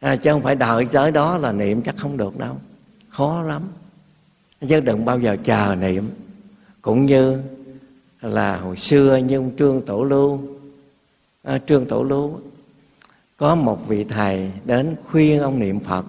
à, 0.00 0.16
chứ 0.16 0.32
không 0.32 0.42
phải 0.42 0.54
đợi 0.54 0.86
tới 0.92 1.10
đó 1.10 1.36
là 1.36 1.52
niệm 1.52 1.82
chắc 1.82 1.96
không 1.96 2.16
được 2.16 2.38
đâu. 2.38 2.56
Khó 3.08 3.42
lắm. 3.42 3.62
Chứ 4.68 4.80
đừng 4.80 5.04
bao 5.04 5.20
giờ 5.20 5.36
chờ 5.44 5.76
niệm. 5.80 6.10
Cũng 6.82 7.06
như 7.06 7.38
là 8.20 8.56
hồi 8.56 8.76
xưa 8.76 9.16
như 9.16 9.38
ông 9.38 9.50
trương 9.58 9.82
tổ 9.86 10.04
lưu. 10.04 10.40
À, 11.42 11.58
trương 11.66 11.86
tổ 11.86 12.02
lưu 12.02 12.40
có 13.36 13.54
một 13.54 13.88
vị 13.88 14.04
thầy 14.04 14.50
đến 14.64 14.96
khuyên 15.10 15.40
ông 15.40 15.58
niệm 15.58 15.80
phật 15.80 16.06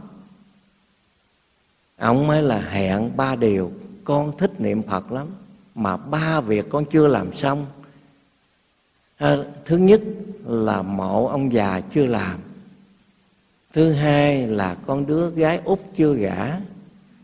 ông 1.98 2.28
mới 2.28 2.43
là 2.43 2.60
hẹn 2.60 3.18
ba 3.18 3.36
điều. 3.36 3.72
Con 4.04 4.38
thích 4.38 4.52
niệm 4.62 4.84
phật 4.84 5.12
lắm 5.12 5.28
mà 5.76 5.98
ba 5.98 6.41
việc 6.41 6.66
con 6.70 6.86
chưa 6.86 7.08
làm 7.08 7.34
xong. 7.34 7.66
À, 9.18 9.36
thứ 9.66 9.78
nhất 9.78 10.02
là 10.46 10.82
mộ 10.82 11.28
ông 11.28 11.52
già 11.52 11.82
chưa 11.93 12.06
làm. 12.06 12.39
Thứ 13.74 13.91
hai 13.91 14.48
là 14.48 14.76
con 14.86 15.06
đứa 15.06 15.30
gái 15.30 15.62
út 15.64 15.80
chưa 15.96 16.14
gả. 16.14 16.60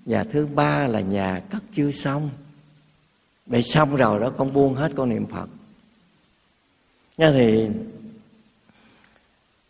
Và 0.06 0.24
thứ 0.24 0.48
ba 0.56 0.88
là 0.88 1.00
nhà 1.00 1.42
cất 1.50 1.64
chưa 1.76 1.92
xong. 1.92 2.30
Để 3.46 3.62
xong 3.62 3.96
rồi 3.96 4.20
đó 4.20 4.32
con 4.38 4.54
buông 4.54 4.76
hết 4.76 4.92
con 4.96 5.10
niệm 5.10 5.26
phật. 5.26 5.48
Nha 7.18 7.32
thì 7.32 7.70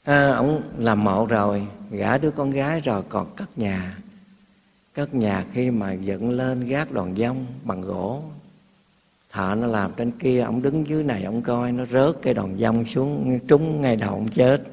à, 0.03 0.31
ông 0.31 0.61
làm 0.77 1.03
mộ 1.03 1.25
rồi 1.25 1.67
gả 1.91 2.17
đứa 2.17 2.31
con 2.31 2.51
gái 2.51 2.81
rồi 2.81 3.03
còn 3.09 3.35
cất 3.35 3.57
nhà 3.57 3.97
các 4.93 5.13
nhà 5.13 5.45
khi 5.53 5.71
mà 5.71 5.93
dựng 5.93 6.29
lên 6.29 6.67
gác 6.67 6.91
đoàn 6.91 7.15
dông 7.15 7.45
bằng 7.63 7.81
gỗ 7.81 8.21
thợ 9.31 9.55
nó 9.59 9.67
làm 9.67 9.91
trên 9.97 10.11
kia, 10.11 10.41
ông 10.41 10.61
đứng 10.61 10.87
dưới 10.87 11.03
này, 11.03 11.23
ông 11.23 11.41
coi, 11.41 11.71
nó 11.71 11.85
rớt 11.85 12.21
cái 12.21 12.33
đòn 12.33 12.57
dông 12.59 12.85
xuống, 12.85 13.39
trúng 13.47 13.81
ngay 13.81 13.95
đầu 13.95 14.09
ông 14.09 14.27
chết. 14.27 14.63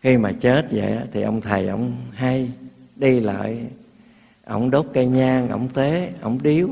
Khi 0.00 0.16
mà 0.16 0.32
chết 0.32 0.66
vậy 0.70 0.98
thì 1.12 1.22
ông 1.22 1.40
thầy 1.40 1.68
ông 1.68 1.96
hay 2.12 2.50
đi 2.96 3.20
lại, 3.20 3.66
ông 4.44 4.70
đốt 4.70 4.86
cây 4.92 5.06
nhang, 5.06 5.48
ông 5.48 5.68
tế, 5.68 6.12
ông 6.20 6.42
điếu 6.42 6.68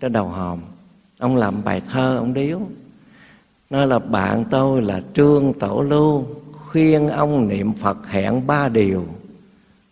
trên 0.00 0.12
đầu 0.12 0.28
hòm. 0.28 0.60
Ông 1.18 1.36
làm 1.36 1.64
bài 1.64 1.82
thơ, 1.92 2.16
ông 2.16 2.34
điếu. 2.34 2.60
Nói 3.70 3.86
là, 3.86 3.98
bạn 3.98 4.44
tôi 4.50 4.82
là 4.82 5.00
trương 5.14 5.52
tổ 5.58 5.82
lưu, 5.82 6.24
khuyên 6.52 7.08
ông 7.08 7.48
niệm 7.48 7.72
phật 7.72 8.06
hẹn 8.06 8.46
ba 8.46 8.68
điều 8.68 9.06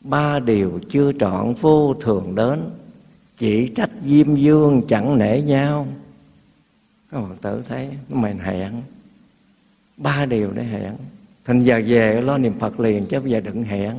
ba 0.04 0.38
điều 0.40 0.80
chưa 0.88 1.12
trọn 1.12 1.54
vô 1.60 1.94
thường 1.94 2.34
đến, 2.34 2.70
chỉ 3.36 3.68
trách 3.68 3.90
diêm 4.06 4.36
dương 4.36 4.82
chẳng 4.88 5.18
nể 5.18 5.40
nhau. 5.40 5.86
Các 7.10 7.20
bạn 7.20 7.36
tử 7.42 7.62
thấy 7.68 7.88
mình 8.08 8.38
hẹn. 8.38 8.72
Ba 9.96 10.26
điều 10.26 10.50
để 10.52 10.64
hẹn. 10.64 10.92
Thành 11.44 11.62
giờ 11.62 11.82
về, 11.86 12.20
lo 12.20 12.38
niệm 12.38 12.58
phật 12.58 12.80
liền, 12.80 13.06
chứ 13.06 13.20
bây 13.20 13.30
giờ 13.30 13.40
đừng 13.40 13.64
hẹn. 13.64 13.94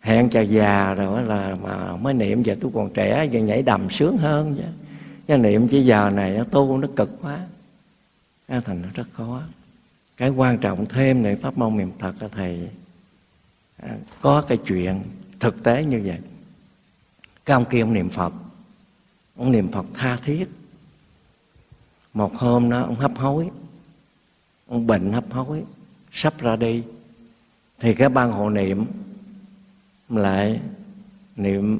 Hẹn 0.00 0.28
chờ 0.28 0.40
già 0.40 0.94
rồi 0.94 1.22
là 1.22 1.56
mà 1.62 1.96
mới 1.96 2.14
niệm, 2.14 2.42
giờ 2.42 2.56
tôi 2.60 2.70
còn 2.74 2.90
trẻ, 2.94 3.24
giờ 3.30 3.40
nhảy 3.40 3.62
đầm 3.62 3.90
sướng 3.90 4.16
hơn 4.16 4.54
chứ. 4.58 4.64
Cái 5.26 5.38
niệm 5.38 5.68
chỉ 5.68 5.84
giờ 5.84 6.10
này, 6.10 6.30
nó 6.38 6.44
tu 6.44 6.78
nó 6.78 6.88
cực 6.96 7.10
quá. 7.22 7.38
Thành 8.48 8.82
nó 8.82 8.88
rất 8.94 9.06
khó. 9.12 9.42
Cái 10.16 10.30
quan 10.30 10.58
trọng 10.58 10.86
thêm 10.86 11.22
này 11.22 11.36
pháp 11.36 11.58
môn 11.58 11.76
niệm 11.76 11.90
phật 11.98 12.14
là 12.22 12.28
thầy 12.28 12.68
À, 13.76 13.96
có 14.20 14.40
cái 14.48 14.58
chuyện 14.66 15.02
thực 15.40 15.62
tế 15.62 15.84
như 15.84 16.02
vậy. 16.04 16.18
Các 17.44 17.54
ông 17.54 17.64
kia, 17.70 17.80
ông 17.80 17.92
niệm 17.92 18.10
phật. 18.10 18.32
Ông 19.36 19.52
niệm 19.52 19.72
phật 19.72 19.86
tha 19.94 20.16
thiết. 20.16 20.48
Một 22.14 22.34
hôm 22.34 22.70
đó 22.70 22.80
ông 22.82 22.94
hấp 22.94 23.16
hối. 23.16 23.50
Ông 24.68 24.86
bệnh 24.86 25.12
hấp 25.12 25.32
hối, 25.32 25.62
sắp 26.12 26.34
ra 26.38 26.56
đi. 26.56 26.82
Thì 27.78 27.94
cái 27.94 28.08
ban 28.08 28.32
hộ 28.32 28.50
niệm 28.50 28.84
lại 30.08 30.60
niệm, 31.36 31.78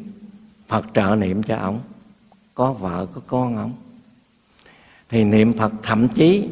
phật 0.69 0.85
trợ 0.95 1.17
niệm 1.19 1.43
cho 1.43 1.57
ông. 1.57 1.81
Có 2.55 2.73
vợ, 2.73 3.07
có 3.15 3.21
con 3.27 3.57
ông. 3.57 3.73
Thì 5.09 5.25
niệm 5.25 5.59
phật 5.59 5.73
thậm 5.83 6.09
chí 6.09 6.49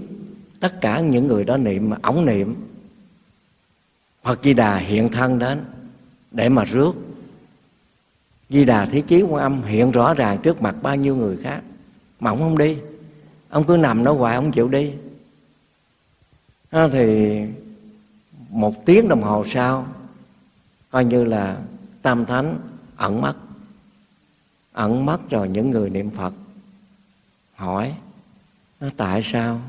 tất 0.60 0.80
cả 0.80 1.00
những 1.00 1.26
người 1.26 1.44
đó 1.44 1.56
niệm 1.56 1.90
mà 1.90 1.96
ổng 2.02 2.24
niệm 2.24 2.54
Phật 4.22 4.40
Di 4.42 4.52
Đà 4.52 4.76
hiện 4.76 5.08
thân 5.08 5.38
đến 5.38 5.64
để 6.30 6.48
mà 6.48 6.64
rước. 6.64 6.92
Di 8.50 8.64
Đà 8.64 8.86
Thế 8.86 9.00
Chí 9.00 9.22
Quan 9.22 9.42
Âm 9.42 9.62
hiện 9.62 9.90
rõ 9.90 10.14
ràng 10.14 10.38
trước 10.42 10.62
mặt 10.62 10.76
bao 10.82 10.96
nhiêu 10.96 11.16
người 11.16 11.36
khác, 11.42 11.60
mà 12.20 12.30
ông 12.30 12.38
không 12.38 12.58
đi. 12.58 12.76
Ông 13.48 13.64
cứ 13.64 13.76
nằm 13.76 14.04
đó 14.04 14.12
hoài, 14.12 14.36
ông 14.36 14.52
chịu 14.52 14.68
đi. 14.68 14.92
Đó 16.70 16.88
thì 16.92 17.38
một 18.48 18.84
tiếng 18.84 19.08
đồng 19.08 19.22
hồ 19.22 19.44
sau, 19.48 19.86
coi 20.90 21.04
như 21.04 21.24
là 21.24 21.56
tam 22.02 22.26
thánh 22.26 22.58
ẩn 22.96 23.20
mất. 23.20 23.34
Ẩn 24.72 25.06
mất 25.06 25.30
rồi 25.30 25.48
những 25.48 25.70
người 25.70 25.90
niệm 25.90 26.10
phật 26.10 26.34
hỏi, 27.54 27.94
nó 28.80 28.88
tại 28.96 29.22
sao 29.22 29.60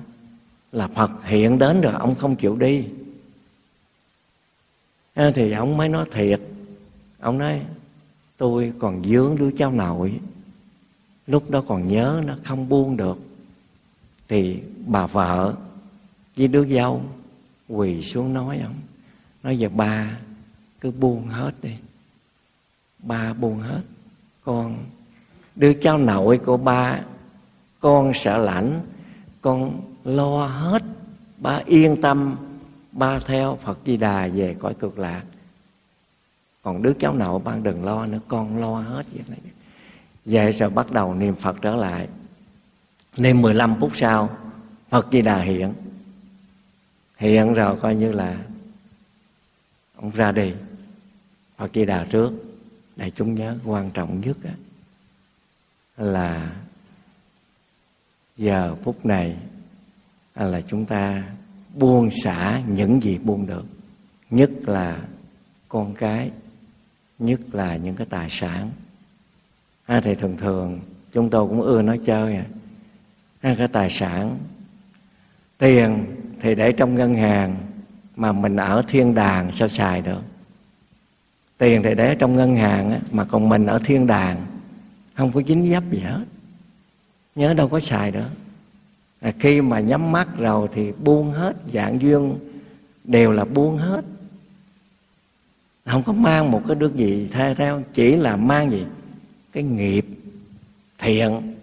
là 0.72 0.88
phật 0.88 1.12
hiện 1.24 1.60
đến 1.60 1.82
rồi, 1.82 1.94
ông 1.94 2.16
không 2.16 2.36
chịu 2.36 2.56
đi? 2.56 2.86
Thì 5.16 5.52
ông 5.52 5.78
mới 5.78 5.90
nói 5.90 6.06
thiệt. 6.12 6.42
Ông 7.20 7.38
nói, 7.38 7.62
tôi 8.38 8.74
còn 8.80 9.04
dướng 9.10 9.36
đứa 9.38 9.52
cháu 9.52 9.72
nội. 9.72 10.20
Lúc 11.28 11.50
đó 11.50 11.64
còn 11.68 11.88
nhớ 11.88 12.22
nó 12.26 12.36
không 12.44 12.70
buông 12.70 12.98
được. 12.98 13.18
Thì 14.28 14.60
bà 14.86 15.08
vợ 15.08 15.56
với 16.38 16.48
đứa 16.48 16.66
dâu 16.66 17.02
quỳ 17.68 18.02
xuống 18.02 18.34
nói 18.34 18.60
ông, 18.64 18.76
nói 19.44 19.60
giờ 19.60 19.70
ba 19.70 20.18
cứ 20.82 20.92
buông 20.92 21.28
hết 21.28 21.52
đi. 21.62 21.74
Ba 23.00 23.34
buông 23.34 23.60
hết. 23.60 23.82
Con, 24.44 24.78
đứa 25.56 25.74
cháu 25.74 25.98
nội 25.98 26.38
của 26.38 26.58
ba, 26.58 27.02
con 27.80 28.12
sợ 28.16 28.38
lãnh 28.38 28.82
con 29.42 29.82
lo 30.04 30.46
hết. 30.46 30.84
Ba 31.38 31.62
yên 31.66 32.02
tâm 32.02 32.36
ba 32.94 33.20
theo 33.20 33.60
phật 33.64 33.80
di 33.86 33.98
đà 33.98 34.28
về 34.28 34.56
cõi 34.60 34.74
cực 34.74 35.00
lạc. 35.00 35.24
Còn 36.62 36.82
đứa 36.82 36.94
cháu 36.94 37.14
nội 37.14 37.40
ban 37.44 37.64
đừng 37.64 37.86
lo 37.86 38.06
nữa, 38.06 38.20
con 38.28 38.58
lo 38.58 38.80
hết 38.80 39.06
vậy 39.12 39.24
này. 39.28 39.40
Vậy 40.26 40.52
rồi 40.52 40.70
bắt 40.70 40.92
đầu 40.92 41.16
niệm 41.16 41.36
phật 41.36 41.56
trở 41.62 41.76
lại. 41.76 42.08
Niệm 43.18 43.42
15 43.42 43.76
phút 43.80 43.92
sau, 43.96 44.38
phật 44.90 45.08
di 45.12 45.22
đà 45.22 45.42
hiện. 45.42 45.74
Hiện 47.18 47.54
rồi 47.54 47.80
coi 47.80 47.96
như 47.96 48.12
là 48.12 48.38
ông 49.96 50.12
ra 50.12 50.32
đi. 50.32 50.54
Phật 51.58 51.72
di 51.74 51.86
đà 51.86 52.06
trước. 52.06 52.32
Để 52.96 53.12
chúng 53.16 53.36
nhớ, 53.36 53.58
quan 53.66 53.92
trọng 53.92 54.22
nhất 54.22 54.38
là 55.98 56.56
giờ 58.38 58.76
phút 58.84 59.06
này 59.06 59.38
là 60.36 60.62
chúng 60.62 60.86
ta 60.86 61.24
buông 61.74 62.10
xả 62.12 62.62
những 62.68 63.04
gì 63.04 63.18
buông 63.18 63.48
được. 63.48 63.66
Nhất 64.30 64.52
là 64.66 64.98
con 65.70 65.94
cái 65.94 66.32
nhất 67.20 67.40
là 67.52 67.76
những 67.76 67.96
cái 67.96 68.08
tài 68.10 68.28
sản. 68.32 68.70
À, 69.86 70.02
thì 70.04 70.16
thường 70.16 70.38
thường 70.38 70.80
chúng 71.14 71.30
tôi 71.30 71.48
cũng 71.48 71.62
ưa 71.62 71.82
nói 71.82 72.00
chơi 72.06 72.36
à. 72.36 72.46
à 73.42 73.56
cái 73.58 73.68
tài 73.68 73.90
sản 73.90 74.38
tiền 75.58 76.06
thì 76.42 76.56
để 76.56 76.72
trong 76.72 76.96
ngân 76.96 77.16
hàng 77.16 77.58
mà 78.16 78.32
mình 78.32 78.56
ở 78.56 78.84
thiên 78.88 79.16
đàng 79.16 79.52
sao 79.52 79.68
xài 79.68 80.02
được. 80.02 80.22
Tiền 81.58 81.84
thì 81.84 81.96
để 81.96 82.16
trong 82.16 82.36
ngân 82.36 82.56
hàng 82.56 82.90
á, 82.90 83.00
mà 83.12 83.24
còn 83.24 83.50
mình 83.50 83.66
ở 83.66 83.80
thiên 83.86 84.08
đàng 84.08 84.46
không 85.14 85.32
có 85.32 85.42
dính 85.48 85.70
dấp 85.72 85.92
gì 85.92 86.00
hết. 86.00 86.24
Nhớ 87.36 87.54
đâu 87.54 87.70
có 87.70 87.80
xài 87.80 88.12
được 88.12 88.30
à, 89.24 89.32
khi 89.40 89.62
mà 89.62 89.80
nhắm 89.80 90.12
mắt 90.12 90.28
rồi 90.38 90.70
thì 90.74 90.92
buông 90.92 91.32
hết 91.32 91.56
dạng 91.74 92.02
duyên 92.02 92.36
đều 93.04 93.32
là 93.32 93.46
buông 93.46 93.78
hết. 93.78 94.06
Không 95.86 96.04
có 96.04 96.14
mang 96.14 96.52
một 96.52 96.62
cái 96.68 96.76
đức 96.76 96.96
gì 96.96 97.30
theo 97.32 97.56
theo 97.56 97.84
chỉ 97.94 98.16
là 98.16 98.36
mang 98.36 98.72
gì? 98.72 98.86
Cái 99.52 99.64
nghiệp 99.64 100.06
thiện 100.98 101.56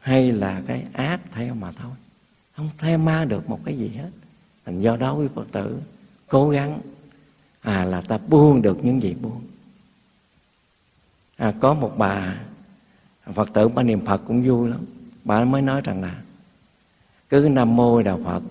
hay 0.00 0.32
là 0.32 0.62
cái 0.66 0.84
ác 0.92 1.20
theo 1.34 1.54
mà 1.54 1.72
thôi. 1.72 1.92
Không 2.56 2.70
theo 2.78 2.98
mang 2.98 3.28
được 3.28 3.48
một 3.50 3.60
cái 3.64 3.78
gì 3.78 3.88
hết. 3.88 4.10
Thành 4.64 4.80
do 4.80 4.96
đó 4.96 5.12
quý 5.12 5.26
phật 5.34 5.46
tử 5.52 5.80
cố 6.28 6.50
gắng 6.50 6.80
à 7.60 7.84
là 7.84 8.00
ta 8.00 8.18
buông 8.28 8.62
được 8.62 8.84
những 8.84 9.02
gì 9.02 9.14
buông. 9.22 9.42
À, 11.36 11.52
có 11.60 11.74
một 11.74 11.94
bà 11.98 12.36
phật 13.34 13.48
tử 13.54 13.68
bà 13.68 13.82
niệm 13.82 14.06
phật 14.06 14.22
cũng 14.26 14.42
vui 14.42 14.70
lắm. 14.70 14.80
Bà 15.24 15.44
mới 15.44 15.62
nói 15.62 15.80
rằng 15.80 16.02
là 16.02 16.22
cứ 17.28 17.48
nam 17.50 17.76
mô 17.76 18.02
đạo 18.02 18.20
phật. 18.24 18.42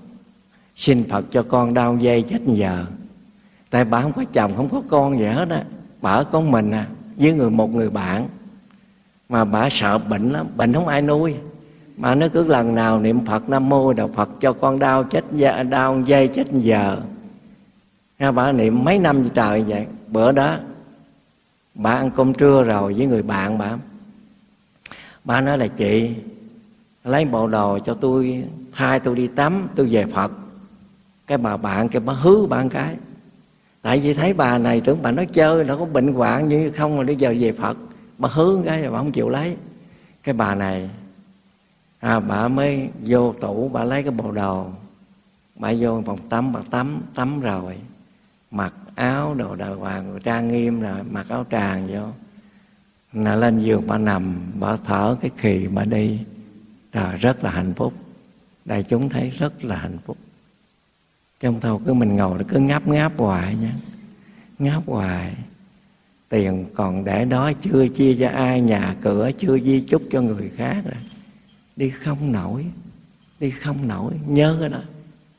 Xin 0.75 1.09
phật 1.09 1.25
cho 1.32 1.43
con 1.43 1.73
đau 1.73 1.97
dây 1.97 2.23
chết 2.23 2.39
giờ. 2.45 2.86
Tại 3.69 3.86
bà 3.86 4.01
không 4.01 4.13
có 4.13 4.23
chồng, 4.34 4.53
không 4.55 4.69
có 4.69 4.82
con 4.89 5.19
gì 5.19 5.25
hết 5.25 5.49
á. 5.49 5.63
Bà 6.01 6.11
ở 6.11 6.23
con 6.23 6.51
mình 6.51 6.71
à 6.71 6.88
với 7.17 7.34
người 7.34 7.49
một 7.49 7.75
người 7.75 7.89
bạn. 7.89 8.28
Mà 9.30 9.45
bà 9.45 9.69
sợ 9.71 9.97
bệnh 9.97 10.30
lắm, 10.30 10.47
bệnh 10.55 10.73
không 10.73 10.88
ai 10.88 11.01
nuôi. 11.01 11.36
Mà 11.97 12.15
nó 12.15 12.28
cứ 12.28 12.47
lần 12.47 12.75
nào 12.75 12.99
niệm 12.99 13.25
phật, 13.25 13.49
nam 13.49 13.69
mô 13.69 13.93
đạo 13.93 14.09
phật 14.15 14.30
cho 14.39 14.53
con 14.53 14.80
đau 14.80 15.03
chết 15.03 15.25
giờ 15.32 15.63
đau 15.63 16.01
dây 16.05 16.28
chết 16.28 16.47
giờ. 16.51 16.99
Ha 18.19 18.32
bà 18.32 18.51
niệm 18.51 18.84
mấy 18.84 18.99
năm 18.99 19.30
trời 19.30 19.63
vậy. 19.63 19.86
Bữa 20.07 20.32
đó, 20.32 20.57
bà 21.73 21.91
ăn 21.91 22.11
cơm 22.11 22.34
trưa 22.34 22.63
rồi 22.63 22.93
với 22.93 23.07
người 23.07 23.21
bạn 23.21 23.57
bà. 23.57 23.78
Bà 25.23 25.41
nói 25.41 25.57
là, 25.57 25.67
chị 25.67 26.11
lấy 27.08 27.26
bộ 27.26 27.47
đồ 27.47 27.80
cho 27.80 27.93
tôi 27.93 28.43
thay 28.74 28.99
tôi 28.99 29.16
đi 29.16 29.28
tắm 29.28 29.68
tôi 29.76 29.88
về 29.88 30.05
phật. 30.05 30.32
Cái 31.28 31.38
bà 31.38 31.58
bạn 31.58 31.89
cái 31.89 31.99
bà 31.99 32.14
hứ 32.14 32.45
bạn 32.45 32.70
cái. 32.70 32.95
Tại 33.82 33.99
vì 33.99 34.14
thấy 34.14 34.34
bà 34.34 34.58
này 34.58 34.82
tưởng 34.82 35.01
bà 35.01 35.12
nói 35.12 35.26
chơi 35.26 35.64
nó 35.64 35.78
có 35.78 35.86
bệnh 35.86 36.14
hoạn 36.14 36.49
như 36.49 36.72
không 36.72 36.97
mà 36.97 37.03
bây 37.03 37.16
giờ 37.16 37.36
về 37.39 37.51
phật. 37.51 37.78
Bà 38.18 38.30
hứ 38.30 38.62
cái 38.66 38.82
rồi 38.82 38.91
bà 38.91 38.97
không 38.97 39.12
chịu 39.12 39.30
lấy. 39.30 39.58
Cái 40.24 40.34
bà 40.34 40.55
này 40.55 40.89
à, 41.99 42.20
bà 42.20 42.47
mới 42.47 42.89
vô 43.05 43.34
tủ 43.34 43.70
bà 43.70 43.84
lấy 43.84 44.03
cái 44.03 44.12
bộ 44.12 44.32
đồ. 44.32 44.68
Bà 45.55 45.74
vô 45.80 46.03
phòng 46.05 46.20
tắm 46.30 46.53
bà 46.53 46.60
tắm 46.70 47.01
tắm 47.16 47.39
rồi. 47.39 47.78
Mặc 48.51 48.74
áo 48.95 49.34
đồ 49.34 49.55
đàng 49.55 49.78
hoàng 49.78 50.20
trang 50.24 50.47
nghiêm 50.47 50.82
rồi 50.82 50.99
mặc 51.12 51.26
áo 51.30 51.45
tràng 51.51 51.88
vô. 51.93 52.01
Là 53.14 53.36
lên 53.36 53.60
giường 53.60 53.84
bà 53.88 53.97
nằm 53.97 54.36
bà 54.60 54.78
thở 54.86 55.18
cái 55.22 55.32
khì 55.38 55.68
bà 55.68 55.84
đi 55.84 56.20
à, 56.97 57.15
rất 57.15 57.43
là 57.43 57.51
hạnh 57.51 57.73
phúc. 57.73 57.93
Đại 58.65 58.83
chúng 58.83 59.09
thấy 59.09 59.29
rất 59.29 59.63
là 59.63 59.75
hạnh 59.75 59.97
phúc. 60.05 60.17
Trong 61.39 61.59
thâu 61.59 61.81
cứ 61.85 61.93
mình 61.93 62.15
ngồi 62.15 62.43
cứ 62.47 62.59
ngáp 62.59 62.87
ngáp 62.87 63.17
hoài 63.17 63.55
nha. 63.55 63.73
Ngáp 64.59 64.83
hoài. 64.85 65.33
Tiền 66.29 66.65
còn 66.73 67.03
để 67.05 67.25
đó 67.25 67.51
chưa 67.61 67.87
chia 67.87 68.15
cho 68.19 68.29
ai 68.29 68.61
nhà 68.61 68.95
cửa 69.01 69.31
chưa 69.37 69.59
di 69.59 69.81
chúc 69.81 70.01
cho 70.11 70.21
người 70.21 70.51
khác 70.57 70.81
rồi. 70.85 71.01
Đi 71.75 71.89
không 71.89 72.31
nổi. 72.31 72.65
Đi 73.39 73.49
không 73.49 73.87
nổi. 73.87 74.13
Nhớ 74.27 74.57
cái 74.59 74.69
đó. 74.69 74.81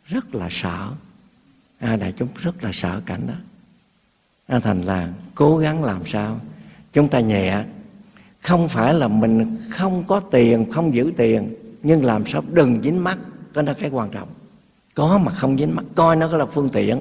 Rất 0.07 0.35
là 0.35 0.49
sợ. 0.51 0.93
À, 1.79 1.97
đại 1.97 2.15
chúng 2.17 2.29
rất 2.35 2.65
là 2.65 2.71
sợ 2.73 3.03
cảnh 3.07 3.27
đó. 3.27 3.35
À, 4.47 4.61
thành 4.61 4.83
là 4.83 5.13
cố 5.35 5.59
gắng 5.59 5.85
làm 5.85 6.07
sao? 6.07 6.41
Chúng 6.93 7.09
ta 7.09 7.21
nhẹ 7.21 7.65
không 8.43 8.69
phải 8.69 8.95
là 8.95 9.09
mình 9.09 9.57
không 9.71 10.05
có 10.07 10.21
tiền 10.21 10.73
không 10.73 10.95
giữ 10.95 11.13
tiền 11.17 11.55
nhưng 11.83 12.05
làm 12.05 12.27
sao 12.27 12.43
đừng 12.53 12.83
dính 12.83 13.05
mắt 13.05 13.19
đó 13.55 13.63
cái 13.79 13.91
quan 13.91 14.11
trọng. 14.11 14.29
Có 14.95 15.19
mà 15.19 15.33
không 15.33 15.59
dính 15.59 15.75
mắt 15.75 15.85
coi 15.95 16.17
nó 16.17 16.37
là 16.37 16.47
phương 16.47 16.69
tiện 16.69 17.01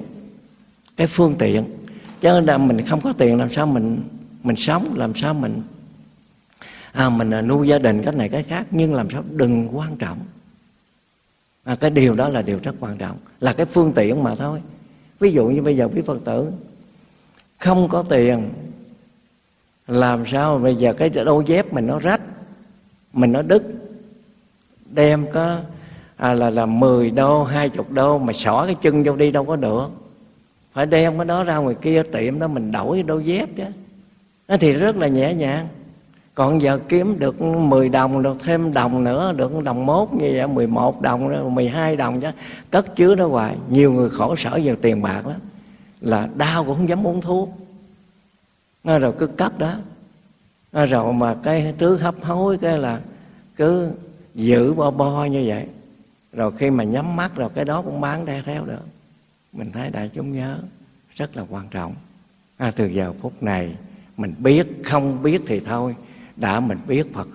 cái 0.96 1.06
phương 1.06 1.34
tiện. 1.38 1.64
Chứ 2.20 2.40
là 2.40 2.58
mình 2.58 2.86
không 2.86 3.00
có 3.00 3.12
tiền 3.12 3.38
làm 3.38 3.50
sao 3.50 3.66
mình 3.66 4.00
mình 4.42 4.56
sống 4.56 4.92
làm 4.96 5.14
sao 5.14 5.34
mình 5.34 5.62
à, 6.92 7.08
mình 7.08 7.30
à, 7.30 7.42
nuôi 7.42 7.68
gia 7.68 7.78
đình 7.78 8.02
cái 8.02 8.14
này 8.14 8.28
cái 8.28 8.42
khác 8.42 8.66
nhưng 8.70 8.94
làm 8.94 9.10
sao 9.10 9.24
đừng 9.30 9.76
quan 9.76 9.96
trọng. 9.96 10.18
À, 11.64 11.76
cái 11.76 11.90
điều 11.90 12.14
đó 12.14 12.28
là 12.28 12.42
điều 12.42 12.58
rất 12.62 12.74
quan 12.80 12.96
trọng 12.96 13.16
là 13.40 13.52
cái 13.52 13.66
phương 13.66 13.92
tiện 13.92 14.22
mà 14.22 14.34
thôi. 14.34 14.60
Ví 15.20 15.32
dụ 15.32 15.48
như 15.48 15.62
bây 15.62 15.76
giờ 15.76 15.88
quý 15.94 16.02
phật 16.06 16.18
tử 16.24 16.50
không 17.58 17.88
có 17.88 18.02
tiền 18.02 18.48
làm 19.88 20.26
sao 20.26 20.58
bây 20.58 20.74
giờ 20.74 20.92
cái 20.92 21.08
đôi 21.08 21.44
dép 21.46 21.72
mình 21.72 21.86
nó 21.86 21.98
rách 21.98 22.20
mình 23.12 23.32
nó 23.32 23.42
đứt. 23.42 23.62
Đem 24.90 25.26
có 25.32 25.58
à, 26.16 26.34
là 26.34 26.50
là 26.50 26.66
10 26.66 27.10
đô 27.10 27.44
hai 27.44 27.68
chục 27.68 27.92
đô 27.92 28.18
mà 28.18 28.32
xỏ 28.32 28.64
cái 28.66 28.74
chân 28.74 29.02
vô 29.02 29.16
đi 29.16 29.30
đâu 29.30 29.44
có 29.44 29.56
được. 29.56 29.88
Phải 30.72 30.86
đem 30.86 31.16
cái 31.18 31.24
đó 31.24 31.44
ra 31.44 31.56
ngoài 31.56 31.74
kia 31.82 32.02
tiệm 32.12 32.38
đó 32.38 32.48
mình 32.48 32.72
đổi 32.72 33.02
đôi 33.02 33.24
dép 33.24 33.48
chứ. 33.56 33.64
Nó 34.48 34.56
thì 34.56 34.72
rất 34.72 34.96
là 34.96 35.08
nhẹ 35.08 35.34
nhàng. 35.34 35.68
Còn 36.34 36.62
giờ 36.62 36.78
kiếm 36.88 37.18
được 37.18 37.42
10 37.42 37.88
đồng 37.88 38.22
được 38.22 38.36
thêm 38.44 38.72
đồng 38.72 39.04
nữa 39.04 39.32
được 39.36 39.64
đồng 39.64 39.86
mốt 39.86 40.08
như 40.12 40.30
vậy 40.32 40.46
11 40.46 41.02
đồng 41.02 41.54
12 41.54 41.96
đồng 41.96 42.20
chứ. 42.20 42.28
Cất 42.70 42.96
chứa 42.96 43.14
nó 43.14 43.26
hoài. 43.26 43.56
Nhiều 43.68 43.92
người 43.92 44.10
khổ 44.10 44.36
sở 44.36 44.60
về 44.64 44.76
tiền 44.82 45.02
bạc 45.02 45.26
lắm. 45.26 45.40
Là 46.00 46.28
đau 46.34 46.64
cũng 46.64 46.76
không 46.76 46.88
dám 46.88 47.06
uống 47.06 47.20
thuốc 47.20 47.67
nó 48.84 48.98
rồi 48.98 49.12
cứ 49.18 49.26
cắt 49.26 49.58
đó. 49.58 49.74
Nó 50.72 50.86
rồi 50.86 51.12
mà 51.12 51.36
cái 51.42 51.74
thứ 51.78 51.96
hấp 51.96 52.24
hối 52.24 52.58
cái 52.58 52.78
là 52.78 53.00
cứ 53.56 53.90
giữ 54.34 54.74
bo 54.74 54.90
bo 54.90 55.24
như 55.24 55.44
vậy. 55.46 55.66
Rồi 56.32 56.52
khi 56.58 56.70
mà 56.70 56.84
nhắm 56.84 57.16
mắt 57.16 57.36
rồi 57.36 57.50
cái 57.54 57.64
đó 57.64 57.82
cũng 57.82 58.00
bán 58.00 58.24
đe 58.24 58.42
theo 58.42 58.64
được. 58.64 58.82
Mình 59.52 59.72
thấy 59.72 59.90
đại 59.90 60.10
chúng 60.14 60.32
nhớ 60.32 60.58
rất 61.14 61.36
là 61.36 61.44
quan 61.48 61.68
trọng. 61.68 61.94
À, 62.56 62.72
từ 62.76 62.86
giờ 62.86 63.12
phút 63.20 63.42
này 63.42 63.74
mình 64.16 64.34
biết 64.38 64.66
không 64.84 65.22
biết 65.22 65.42
thì 65.46 65.60
thôi. 65.60 65.96
Đã 66.36 66.60
mình 66.60 66.78
biết 66.86 67.14
phật 67.14 67.28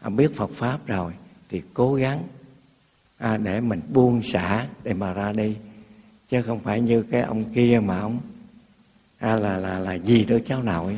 à, 0.00 0.10
biết 0.10 0.36
phật 0.36 0.50
pháp 0.54 0.86
rồi 0.86 1.12
thì 1.50 1.62
cố 1.74 1.94
gắng 1.94 2.22
à, 3.18 3.36
để 3.36 3.60
mình 3.60 3.80
buông 3.92 4.22
xả 4.22 4.66
để 4.82 4.94
mà 4.94 5.12
ra 5.12 5.32
đi. 5.32 5.56
Chứ 6.28 6.42
không 6.42 6.60
phải 6.60 6.80
như 6.80 7.02
cái 7.02 7.22
ông 7.22 7.44
kia 7.54 7.80
mà 7.84 8.00
ông 8.00 8.18
à, 9.24 9.36
là 9.36 9.56
là 9.56 9.78
là 9.78 9.94
gì 9.94 10.24
đó 10.24 10.36
cháu 10.46 10.62
nội 10.62 10.96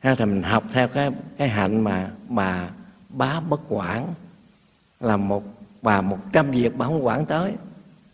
ha 0.00 0.14
thì 0.14 0.24
mình 0.24 0.42
học 0.42 0.64
theo 0.72 0.88
cái 0.88 1.10
cái 1.36 1.48
hạnh 1.48 1.80
mà 1.80 2.10
bà 2.28 2.70
bá 3.08 3.40
bất 3.40 3.60
quản 3.68 4.06
là 5.00 5.16
một 5.16 5.42
bà 5.82 6.00
một 6.00 6.18
trăm 6.32 6.50
việc 6.50 6.76
bà 6.76 6.86
không 6.86 7.06
quản 7.06 7.26
tới. 7.26 7.52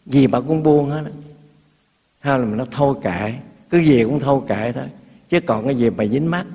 Gì 0.07 0.27
bà 0.27 0.41
cũng 0.41 0.63
buông 0.63 0.91
hết. 0.91 1.03
Hay 2.21 2.39
là 2.39 2.45
mình 2.45 2.57
nó 2.57 2.67
thôi 2.71 2.95
kệ. 3.03 3.35
Cứ 3.71 3.79
gì 3.79 4.05
cũng 4.05 4.21
thôi 4.21 4.41
kệ 4.49 4.73
thôi. 4.73 4.85
Chứ 5.29 5.41
còn 5.41 5.65
cái 5.65 5.75
gì 5.75 5.91
mà 5.91 6.07
dính 6.07 6.31
mắt 6.31 6.47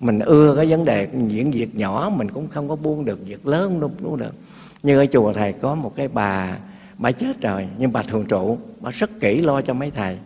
mình 0.00 0.18
ưa 0.18 0.56
cái 0.56 0.66
vấn 0.66 0.84
đề 0.84 1.08
những 1.12 1.50
việc 1.50 1.76
nhỏ 1.76 2.12
mình 2.16 2.30
cũng 2.30 2.48
không 2.48 2.68
có 2.68 2.76
buông 2.76 3.04
được 3.04 3.26
việc 3.26 3.46
lớn 3.46 3.78
không 3.80 3.92
buông 4.02 4.16
được 4.16 4.34
như 4.82 4.98
ở 4.98 5.06
chùa 5.06 5.32
thầy 5.32 5.52
có 5.52 5.74
một 5.74 5.92
cái 5.96 6.08
bà 6.08 6.58
bà 6.98 7.12
chết 7.12 7.40
rồi 7.40 7.68
nhưng 7.78 7.92
bà 7.92 8.02
thường 8.02 8.24
trụ 8.24 8.58
bà 8.80 8.90
rất 8.90 9.10
kỹ 9.20 9.38
lo 9.38 9.60
cho 9.62 9.74
mấy 9.74 9.90
thầy 9.90 10.18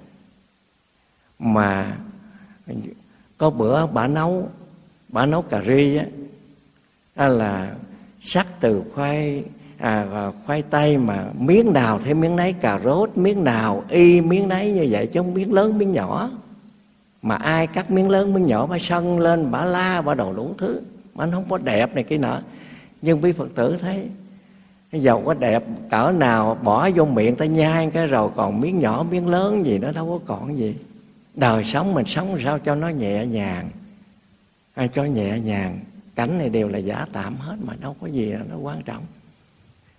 mà 1.43 1.97
có 3.38 3.51
bữa 3.51 3.86
bà 3.86 4.07
nấu 4.07 4.49
bà 5.09 5.26
nấu 5.26 5.43
cà 5.43 5.62
ri 5.66 5.99
á 7.14 7.28
là 7.28 7.74
sắc 8.20 8.47
từ 8.61 8.82
khoai 8.95 9.45
à, 9.78 10.30
khoai 10.47 10.62
tây 10.62 10.99
mà 10.99 11.26
miếng 11.38 11.72
nào 11.72 12.01
thêm 12.05 12.20
miếng 12.20 12.36
nấy 12.36 12.53
cà 12.53 12.78
rốt 12.84 13.11
miếng 13.16 13.45
nào 13.45 13.84
y 13.88 14.20
miếng 14.20 14.49
nấy 14.49 14.72
như 14.72 14.86
vậy 14.90 15.07
chứ 15.07 15.20
không 15.20 15.34
miếng 15.34 15.53
lớn 15.53 15.78
miếng 15.78 15.93
nhỏ. 15.93 16.30
Mà 17.22 17.36
ai 17.36 17.66
cắt 17.66 17.90
miếng 17.90 18.11
lớn 18.11 18.34
miếng 18.34 18.47
nhỏ 18.47 18.66
bà 18.66 18.78
sân 18.80 19.18
lên 19.18 19.51
bà 19.51 19.64
la 19.64 20.03
bà 20.03 20.14
đồ 20.14 20.32
đủ 20.32 20.55
thứ. 20.59 20.80
Mà 21.14 21.26
nó 21.26 21.32
không 21.32 21.49
có 21.49 21.59
đẹp 21.59 21.95
này 21.95 22.05
kia 22.05 22.18
nọ. 22.18 22.38
Nhưng 23.03 23.24
quý 23.24 23.32
phật 23.32 23.49
tử 23.55 23.76
thấy 23.80 24.09
dầu 24.93 25.22
có 25.26 25.34
đẹp 25.34 25.64
cỡ 25.90 26.12
nào 26.18 26.59
bỏ 26.62 26.90
vô 26.90 27.05
miệng 27.05 27.36
ta 27.36 27.45
nhai 27.45 27.90
cái 27.90 28.07
rồi 28.07 28.30
còn 28.36 28.61
miếng 28.61 28.78
nhỏ 28.78 29.05
miếng 29.11 29.28
lớn 29.28 29.66
gì 29.66 29.78
nó 29.78 29.93
đâu 29.93 30.07
có 30.26 30.36
còn 30.36 30.59
gì 30.59 30.76
đời 31.35 31.64
sống 31.64 31.95
mình 31.95 32.07
sống 32.07 32.39
sao 32.45 32.59
cho 32.59 32.74
nó 32.74 32.89
nhẹ 32.89 33.26
nhàng? 33.26 33.70
Ai 34.74 34.89
cho 34.89 35.05
nhẹ 35.05 35.39
nhàng 35.41 35.80
cảnh 36.14 36.39
này 36.39 36.49
đều 36.49 36.68
là 36.68 36.78
giả 36.78 37.07
tạm 37.12 37.37
hết 37.37 37.57
mà 37.62 37.74
đâu 37.80 37.97
có 38.01 38.07
gì 38.07 38.35
nó 38.51 38.57
quan 38.57 38.83
trọng. 38.83 39.05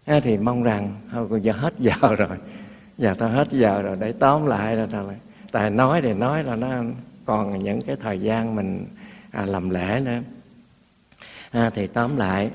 À, 0.05 0.19
thì 0.23 0.38
mong 0.38 0.63
rằng 0.63 0.95
thôi 1.11 1.39
giờ 1.41 1.53
hết 1.53 1.73
giờ 1.79 1.95
rồi. 2.17 2.38
Giờ 2.97 3.13
ta 3.13 3.27
hết 3.27 3.47
giờ 3.51 3.81
rồi 3.81 3.97
để 3.99 4.11
tóm 4.11 4.45
lại 4.45 4.75
rồi 4.75 4.88
là 4.91 5.15
tài 5.51 5.69
nói 5.69 6.01
thì 6.01 6.13
nói 6.13 6.43
là 6.43 6.55
nó 6.55 6.84
còn 7.25 7.63
những 7.63 7.81
cái 7.81 7.95
thời 7.95 8.19
gian 8.19 8.55
mình 8.55 8.86
à, 9.31 9.45
làm 9.45 9.69
lễ 9.69 10.01
nữa. 10.05 10.19
À, 11.51 11.69
thì 11.75 11.88
tóm 11.88 12.17
lại 12.17 12.51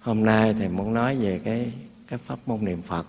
hôm 0.00 0.24
nay 0.24 0.54
thì 0.58 0.68
muốn 0.68 0.94
nói 0.94 1.16
về 1.16 1.40
cái 1.44 1.72
cái 2.08 2.18
pháp 2.26 2.38
môn 2.46 2.64
niệm 2.64 2.82
phật. 2.82 3.06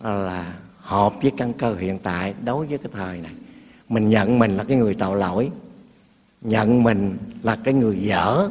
Là 0.00 0.54
hợp 0.78 1.14
với 1.22 1.32
căn 1.36 1.52
cơ 1.52 1.74
hiện 1.74 1.98
tại 1.98 2.34
đối 2.44 2.66
với 2.66 2.78
cái 2.78 2.88
thời 2.92 3.20
này 3.20 3.32
mình 3.88 4.08
nhận 4.08 4.38
mình 4.38 4.56
là 4.56 4.64
cái 4.64 4.76
người 4.76 4.94
tội 4.94 5.18
lỗi. 5.18 5.50
Nhận 6.40 6.82
mình 6.82 7.16
là 7.42 7.56
cái 7.64 7.74
người 7.74 7.98
dở. 8.00 8.50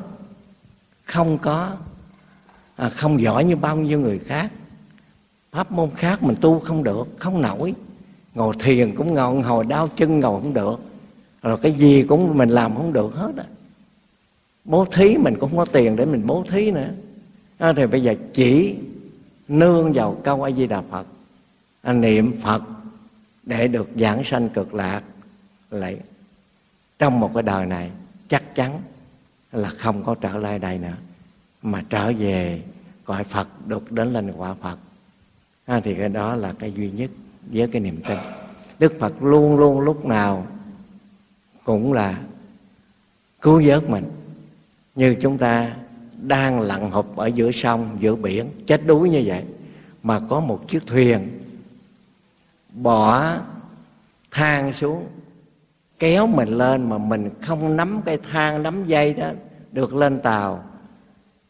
Không 1.04 1.38
có 1.38 1.72
à, 2.76 2.90
không 2.90 3.22
giỏi 3.22 3.44
như 3.44 3.56
bao 3.56 3.78
nhiêu 3.78 4.00
người 4.00 4.20
khác. 4.20 4.52
Pháp 5.52 5.72
môn 5.72 5.90
khác 5.96 6.24
mình 6.24 6.36
tu 6.42 6.60
không 6.60 6.84
được 6.84 7.08
không 7.20 7.42
nổi. 7.42 7.74
Ngồi 8.36 8.54
thiền 8.60 8.96
cũng 8.96 9.14
ngồi 9.14 9.42
hồi 9.42 9.66
đau 9.66 9.88
chân 9.88 10.20
ngồi 10.20 10.42
không 10.42 10.54
được. 10.54 10.80
Rồi 11.42 11.58
cái 11.62 11.72
gì 11.72 12.04
cũng 12.04 12.38
mình 12.38 12.50
làm 12.50 12.76
không 12.76 12.94
được 12.94 13.14
hết 13.16 13.32
á. 13.38 13.44
Bố 14.66 14.86
thí 14.86 15.18
mình 15.18 15.36
cũng 15.40 15.50
không 15.50 15.58
có 15.60 15.66
tiền 15.66 15.96
để 15.96 16.06
mình 16.06 16.22
bố 16.26 16.46
thí 16.50 16.72
nữa. 16.72 16.90
À, 17.58 17.74
thì 17.74 17.86
bây 17.86 18.04
giờ 18.04 18.16
chỉ 18.34 18.76
nương 19.48 19.92
vào 19.92 20.18
câu 20.24 20.44
a 20.44 20.52
di 20.52 20.68
đà 20.68 20.82
phật. 20.82 21.08
À, 21.82 21.94
niệm 21.94 22.42
phật 22.44 22.62
để 23.44 23.68
được 23.68 23.90
giảng 23.96 24.24
sanh 24.24 24.50
cực 24.50 24.74
lạc 24.74 25.02
lại. 25.74 26.00
Trong 27.00 27.20
một 27.20 27.32
cái 27.34 27.44
đời 27.44 27.66
này 27.66 27.92
chắc 28.28 28.56
chắn 28.56 28.82
là 29.52 29.70
không 29.70 30.04
có 30.04 30.16
trở 30.22 30.38
lại 30.38 30.60
đây 30.60 30.78
nữa. 30.78 30.98
Mà 31.62 31.84
trở 31.90 32.14
về 32.18 32.62
gọi 33.06 33.24
Phật 33.24 33.48
đục 33.68 33.92
đến 33.92 34.14
lên 34.14 34.32
quả 34.38 34.54
Phật. 34.54 34.78
À, 35.66 35.82
thì 35.84 35.96
cái 35.96 36.10
đó 36.10 36.36
là 36.36 36.54
cái 36.60 36.74
duy 36.74 36.92
nhất 36.92 37.12
với 37.52 37.68
cái 37.68 37.82
niềm 37.82 38.02
tin. 38.08 38.18
Đức 38.80 38.94
Phật 39.00 39.24
luôn 39.24 39.58
luôn 39.58 39.80
lúc 39.80 40.06
nào 40.06 40.48
cũng 41.64 41.94
là 41.94 42.20
cứu 43.42 43.62
vớt 43.66 43.90
mình. 43.90 44.06
Như 44.96 45.16
chúng 45.22 45.38
ta 45.38 45.76
đang 46.22 46.60
lặn 46.60 46.92
hụp 46.92 47.16
ở 47.16 47.28
giữa 47.28 47.52
sông 47.52 47.98
giữa 48.00 48.16
biển 48.16 48.50
chết 48.68 48.86
đuối 48.86 49.10
như 49.10 49.24
vậy 49.26 49.44
mà 50.04 50.20
có 50.30 50.40
một 50.40 50.68
chiếc 50.68 50.88
thuyền 50.88 51.40
bỏ 52.74 53.36
thang 54.32 54.74
xuống 54.74 55.08
kéo 56.04 56.28
mình 56.28 56.50
lên 56.50 56.90
mà 56.90 56.98
mình 56.98 57.30
không 57.42 57.78
nắm 57.78 58.02
cái 58.06 58.18
thang 58.32 58.64
nắm 58.64 58.84
dây 58.86 59.14
đó 59.14 59.32
được 59.72 59.94
lên 59.94 60.20
tàu 60.20 60.64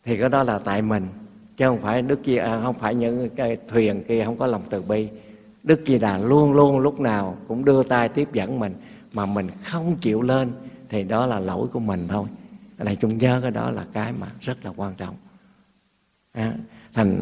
thì 0.05 0.17
cái 0.17 0.29
đó 0.29 0.43
là 0.43 0.59
tại 0.59 0.81
mình. 0.81 1.07
Chứ 1.57 1.67
không 1.67 1.81
phải 1.81 2.01
đức 2.01 2.23
kia 2.23 2.37
à, 2.37 2.61
không 2.63 2.75
phải 2.79 2.95
những 2.95 3.29
cái 3.35 3.57
thuyền 3.67 4.03
kia 4.07 4.23
không 4.25 4.37
có 4.37 4.47
lòng 4.47 4.61
từ 4.69 4.81
bi. 4.81 5.07
Đức 5.63 5.81
kia 5.85 5.97
đà 5.97 6.17
luôn 6.17 6.53
luôn 6.53 6.79
lúc 6.79 6.99
nào 6.99 7.35
cũng 7.47 7.65
đưa 7.65 7.83
tay 7.83 8.09
tiếp 8.09 8.29
dẫn 8.33 8.59
mình 8.59 8.73
mà 9.13 9.25
mình 9.25 9.47
không 9.63 9.95
chịu 10.01 10.21
lên 10.21 10.51
thì 10.89 11.03
đó 11.03 11.25
là 11.25 11.39
lỗi 11.39 11.67
của 11.73 11.79
mình 11.79 12.07
thôi. 12.07 12.25
Này 12.77 12.97
chúng 13.01 13.17
nhớ 13.17 13.39
cái 13.41 13.51
đó 13.51 13.71
là 13.71 13.85
cái 13.93 14.13
mà 14.19 14.27
rất 14.41 14.65
là 14.65 14.71
quan 14.75 14.93
trọng. 14.95 15.15
À, 16.33 16.53
thành 16.93 17.21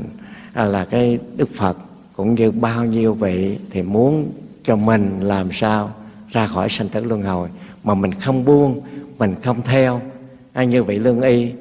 à, 0.53 0.65
là 0.65 0.85
cái 0.85 1.19
đức 1.35 1.49
phật 1.55 1.77
cũng 2.15 2.35
như 2.35 2.51
bao 2.51 2.85
nhiêu 2.85 3.13
vị 3.13 3.57
thì 3.69 3.81
muốn 3.81 4.31
cho 4.63 4.75
mình 4.75 5.19
làm 5.21 5.49
sao 5.51 5.91
ra 6.31 6.47
khỏi 6.47 6.69
sanh 6.69 6.89
tử 6.89 7.03
luân 7.03 7.21
hồi 7.21 7.49
mà 7.83 7.93
mình 7.93 8.13
không 8.13 8.45
buông 8.45 8.81
mình 9.17 9.35
không 9.43 9.61
theo. 9.61 10.01
À, 10.53 10.63
như 10.63 10.83
vậy 10.83 10.99
lương 10.99 11.21
y 11.21 11.51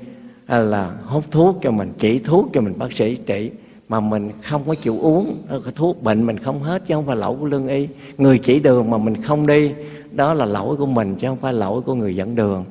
à, 0.46 0.58
là 0.58 0.90
hút 1.04 1.24
thuốc 1.30 1.58
cho 1.62 1.70
mình 1.70 1.92
chỉ 1.98 2.18
thuốc 2.18 2.50
cho 2.52 2.60
mình 2.60 2.78
bác 2.78 2.92
sĩ 2.92 3.16
trị 3.16 3.50
mà 3.88 4.00
mình 4.00 4.30
không 4.42 4.62
có 4.66 4.74
chịu 4.74 4.98
uống 5.00 5.42
ờ, 5.48 5.60
cái 5.64 5.72
thuốc 5.76 6.02
bệnh 6.02 6.26
mình 6.26 6.38
không 6.38 6.62
hết 6.62 6.82
chứ 6.86 6.94
không 6.94 7.06
phải 7.06 7.16
lỗi 7.16 7.36
của 7.40 7.46
lương 7.46 7.68
y. 7.68 7.88
Người 8.18 8.38
chỉ 8.38 8.60
đường 8.60 8.90
mà 8.90 8.98
mình 8.98 9.22
không 9.22 9.46
đi 9.46 9.72
đó 10.10 10.34
là 10.34 10.44
lỗi 10.44 10.76
của 10.76 10.86
mình 10.86 11.14
chứ 11.14 11.26
không 11.26 11.40
phải 11.40 11.52
lỗi 11.52 11.80
của 11.80 11.94
người 11.94 12.16
dẫn 12.16 12.34
đường. 12.34 12.64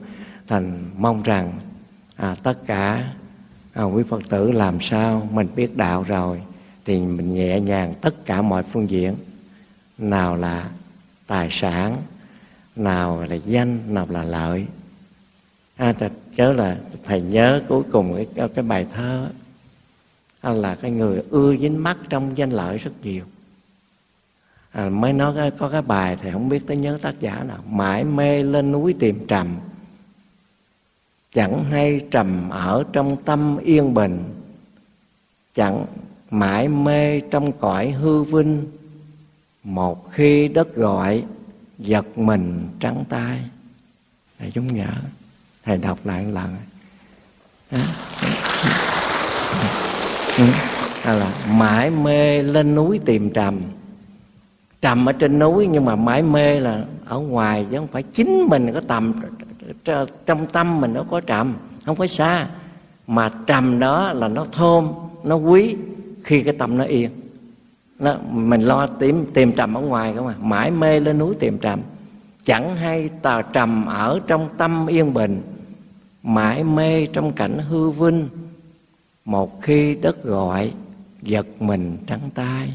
Thành 0.47 0.85
mong 0.97 1.23
rằng 1.23 1.53
à, 2.15 2.35
tất 2.43 2.67
cả 2.67 3.03
à, 3.73 3.83
quý 3.83 4.03
phật 4.09 4.21
tử 4.29 4.51
làm 4.51 4.77
sao 4.81 5.27
mình 5.33 5.47
biết 5.55 5.77
đạo 5.77 6.05
rồi 6.07 6.41
thì 6.85 6.99
mình 6.99 7.33
nhẹ 7.33 7.59
nhàng 7.59 7.93
tất 8.01 8.25
cả 8.25 8.41
mọi 8.41 8.63
phương 8.63 8.89
diện. 8.89 9.15
Nào 9.97 10.35
là 10.35 10.69
tài 11.29 11.49
sản 11.51 11.97
nào 12.75 13.25
là 13.29 13.35
danh 13.35 13.93
nào 13.93 14.07
là 14.09 14.23
lợi. 14.23 14.65
À, 15.75 15.93
chớ 16.35 16.53
là 16.53 16.77
thầy 17.05 17.21
nhớ 17.21 17.61
cuối 17.67 17.83
cùng 17.91 18.25
cái, 18.35 18.49
cái 18.55 18.63
bài 18.63 18.87
thơ 18.93 19.29
đó, 20.41 20.49
à, 20.49 20.53
là 20.53 20.75
cái 20.75 20.91
người 20.91 21.23
ưa 21.29 21.55
dính 21.55 21.83
mắt 21.83 21.97
trong 22.09 22.37
danh 22.37 22.49
lợi 22.49 22.77
rất 22.77 22.91
nhiều. 23.03 23.23
À, 24.71 24.89
mới 24.89 25.13
nói 25.13 25.33
cái, 25.35 25.51
có 25.51 25.69
cái 25.69 25.81
bài 25.81 26.17
thì 26.21 26.31
không 26.31 26.49
biết 26.49 26.67
tới 26.67 26.77
nhớ 26.77 26.99
tác 27.01 27.19
giả 27.19 27.43
nào. 27.43 27.63
Mãi 27.69 28.03
mê 28.03 28.43
lên 28.43 28.71
núi 28.71 28.95
tìm 28.99 29.25
trầm 29.27 29.57
chẳng 31.33 31.63
hay 31.63 32.01
trầm 32.11 32.49
ở 32.49 32.83
trong 32.93 33.17
tâm 33.23 33.57
yên 33.57 33.93
bình 33.93 34.23
chẳng 35.53 35.85
mãi 36.29 36.67
mê 36.67 37.19
trong 37.19 37.51
cõi 37.51 37.91
hư 37.91 38.23
vinh 38.23 38.65
một 39.63 40.11
khi 40.11 40.47
đất 40.47 40.75
gọi 40.75 41.23
giật 41.77 42.17
mình 42.17 42.67
trắng 42.79 43.03
tay. 43.09 43.39
Thầy 44.39 44.51
chúng 44.51 44.75
nhớ 44.75 44.91
thầy 45.63 45.77
đọc 45.77 45.99
lại 46.03 46.25
một 46.25 46.31
lần. 46.33 46.55
À, 51.05 51.13
là 51.13 51.33
mãi 51.47 51.91
mê 51.91 52.43
lên 52.43 52.75
núi 52.75 52.99
tìm 53.05 53.29
trầm. 53.29 53.61
Trầm 54.81 55.05
ở 55.09 55.11
trên 55.11 55.39
núi 55.39 55.67
nhưng 55.67 55.85
mà 55.85 55.95
mãi 55.95 56.21
mê 56.21 56.59
là 56.59 56.83
ở 57.05 57.19
ngoài 57.19 57.65
chứ 57.71 57.77
không 57.77 57.87
phải 57.87 58.03
chính 58.03 58.47
mình 58.49 58.73
có 58.73 58.81
tầm 58.87 59.21
trong 60.25 60.47
tâm 60.47 60.81
mình 60.81 60.93
nó 60.93 61.03
có 61.09 61.21
trầm 61.21 61.57
không 61.85 61.95
phải 61.95 62.07
xa. 62.07 62.47
Mà 63.07 63.31
trầm 63.47 63.79
đó 63.79 64.13
là 64.13 64.27
nó 64.27 64.45
thơm 64.51 64.91
nó 65.23 65.35
quý 65.35 65.75
khi 66.23 66.43
cái 66.43 66.53
tâm 66.53 66.77
nó 66.77 66.83
yên 66.83 67.11
nó, 67.99 68.17
mình 68.31 68.61
lo 68.61 68.87
tìm 68.87 69.25
tìm 69.33 69.51
trầm 69.51 69.73
ở 69.73 69.81
ngoài 69.81 70.13
không 70.15 70.27
à? 70.27 70.35
Mãi 70.41 70.71
mê 70.71 70.99
lên 70.99 71.17
núi 71.17 71.35
tìm 71.39 71.57
trầm. 71.57 71.81
Chẳng 72.43 72.75
hay 72.75 73.09
tà 73.21 73.41
trầm 73.41 73.85
ở 73.85 74.19
trong 74.27 74.49
tâm 74.57 74.87
yên 74.87 75.13
bình 75.13 75.41
mãi 76.23 76.63
mê 76.63 77.05
trong 77.05 77.31
cảnh 77.31 77.57
hư 77.57 77.89
vinh. 77.89 78.29
Một 79.25 79.61
khi 79.61 79.95
đất 79.95 80.23
gọi 80.23 80.73
giật 81.21 81.47
mình 81.59 81.97
trắng 82.07 82.29
tay. 82.33 82.73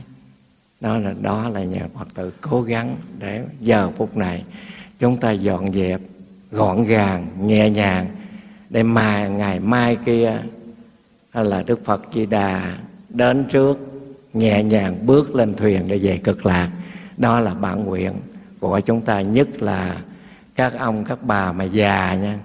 Đó 0.80 0.98
là 0.98 1.14
đó 1.22 1.48
là 1.48 1.64
nhà 1.64 1.88
phật 1.98 2.08
tử 2.14 2.32
cố 2.40 2.62
gắng 2.62 2.96
để 3.18 3.44
giờ 3.60 3.90
phút 3.96 4.16
này 4.16 4.44
chúng 4.98 5.16
ta 5.16 5.30
dọn 5.32 5.72
dẹp 5.72 6.00
gọn 6.50 6.84
gàng 6.84 7.26
nhẹ 7.40 7.70
nhàng 7.70 8.06
để 8.70 8.82
mà 8.82 9.28
ngày 9.28 9.60
mai 9.60 9.96
kia 10.04 10.42
là 11.32 11.62
đức 11.62 11.84
phật 11.84 12.02
di 12.14 12.26
đà 12.26 12.78
đến 13.08 13.44
trước 13.50 13.93
nhẹ 14.34 14.62
nhàng 14.62 15.06
bước 15.06 15.34
lên 15.34 15.54
thuyền 15.54 15.88
để 15.88 15.98
về 15.98 16.16
cực 16.16 16.46
lạc. 16.46 16.70
Đó 17.16 17.40
là 17.40 17.54
bản 17.54 17.84
nguyện 17.84 18.12
của 18.60 18.80
chúng 18.80 19.00
ta 19.00 19.20
nhất 19.20 19.62
là 19.62 19.96
các 20.54 20.78
ông 20.78 21.04
các 21.04 21.18
bà 21.22 21.52
mà 21.52 21.64
già 21.64 22.14
nha 22.14 22.38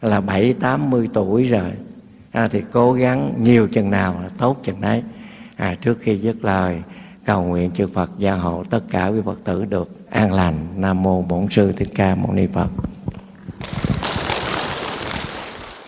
là 0.00 0.20
bảy 0.20 0.52
tám 0.52 0.90
mươi 0.90 1.08
tuổi 1.12 1.44
rồi. 1.44 1.70
À, 2.32 2.48
thì 2.48 2.62
cố 2.72 2.92
gắng 2.92 3.34
nhiều 3.40 3.68
chừng 3.68 3.90
nào 3.90 4.20
là 4.22 4.28
tốt 4.38 4.60
chừng 4.64 4.80
đấy. 4.80 5.02
À, 5.56 5.74
trước 5.74 5.98
khi 6.00 6.18
dứt 6.18 6.44
lời 6.44 6.82
cầu 7.24 7.44
nguyện 7.44 7.70
chư 7.70 7.86
Phật 7.94 8.10
gia 8.18 8.34
hộ 8.34 8.64
tất 8.70 8.80
cả 8.90 9.06
quý 9.06 9.20
Phật 9.24 9.44
tử 9.44 9.64
được 9.64 10.10
an 10.10 10.32
lành. 10.32 10.66
Nam 10.76 11.02
mô 11.02 11.22
Bổn 11.22 11.46
sư 11.50 11.72
Thích 11.72 11.88
Ca 11.94 12.14
Mâu 12.14 12.32
Ni 12.32 12.46
Phật. 12.46 12.68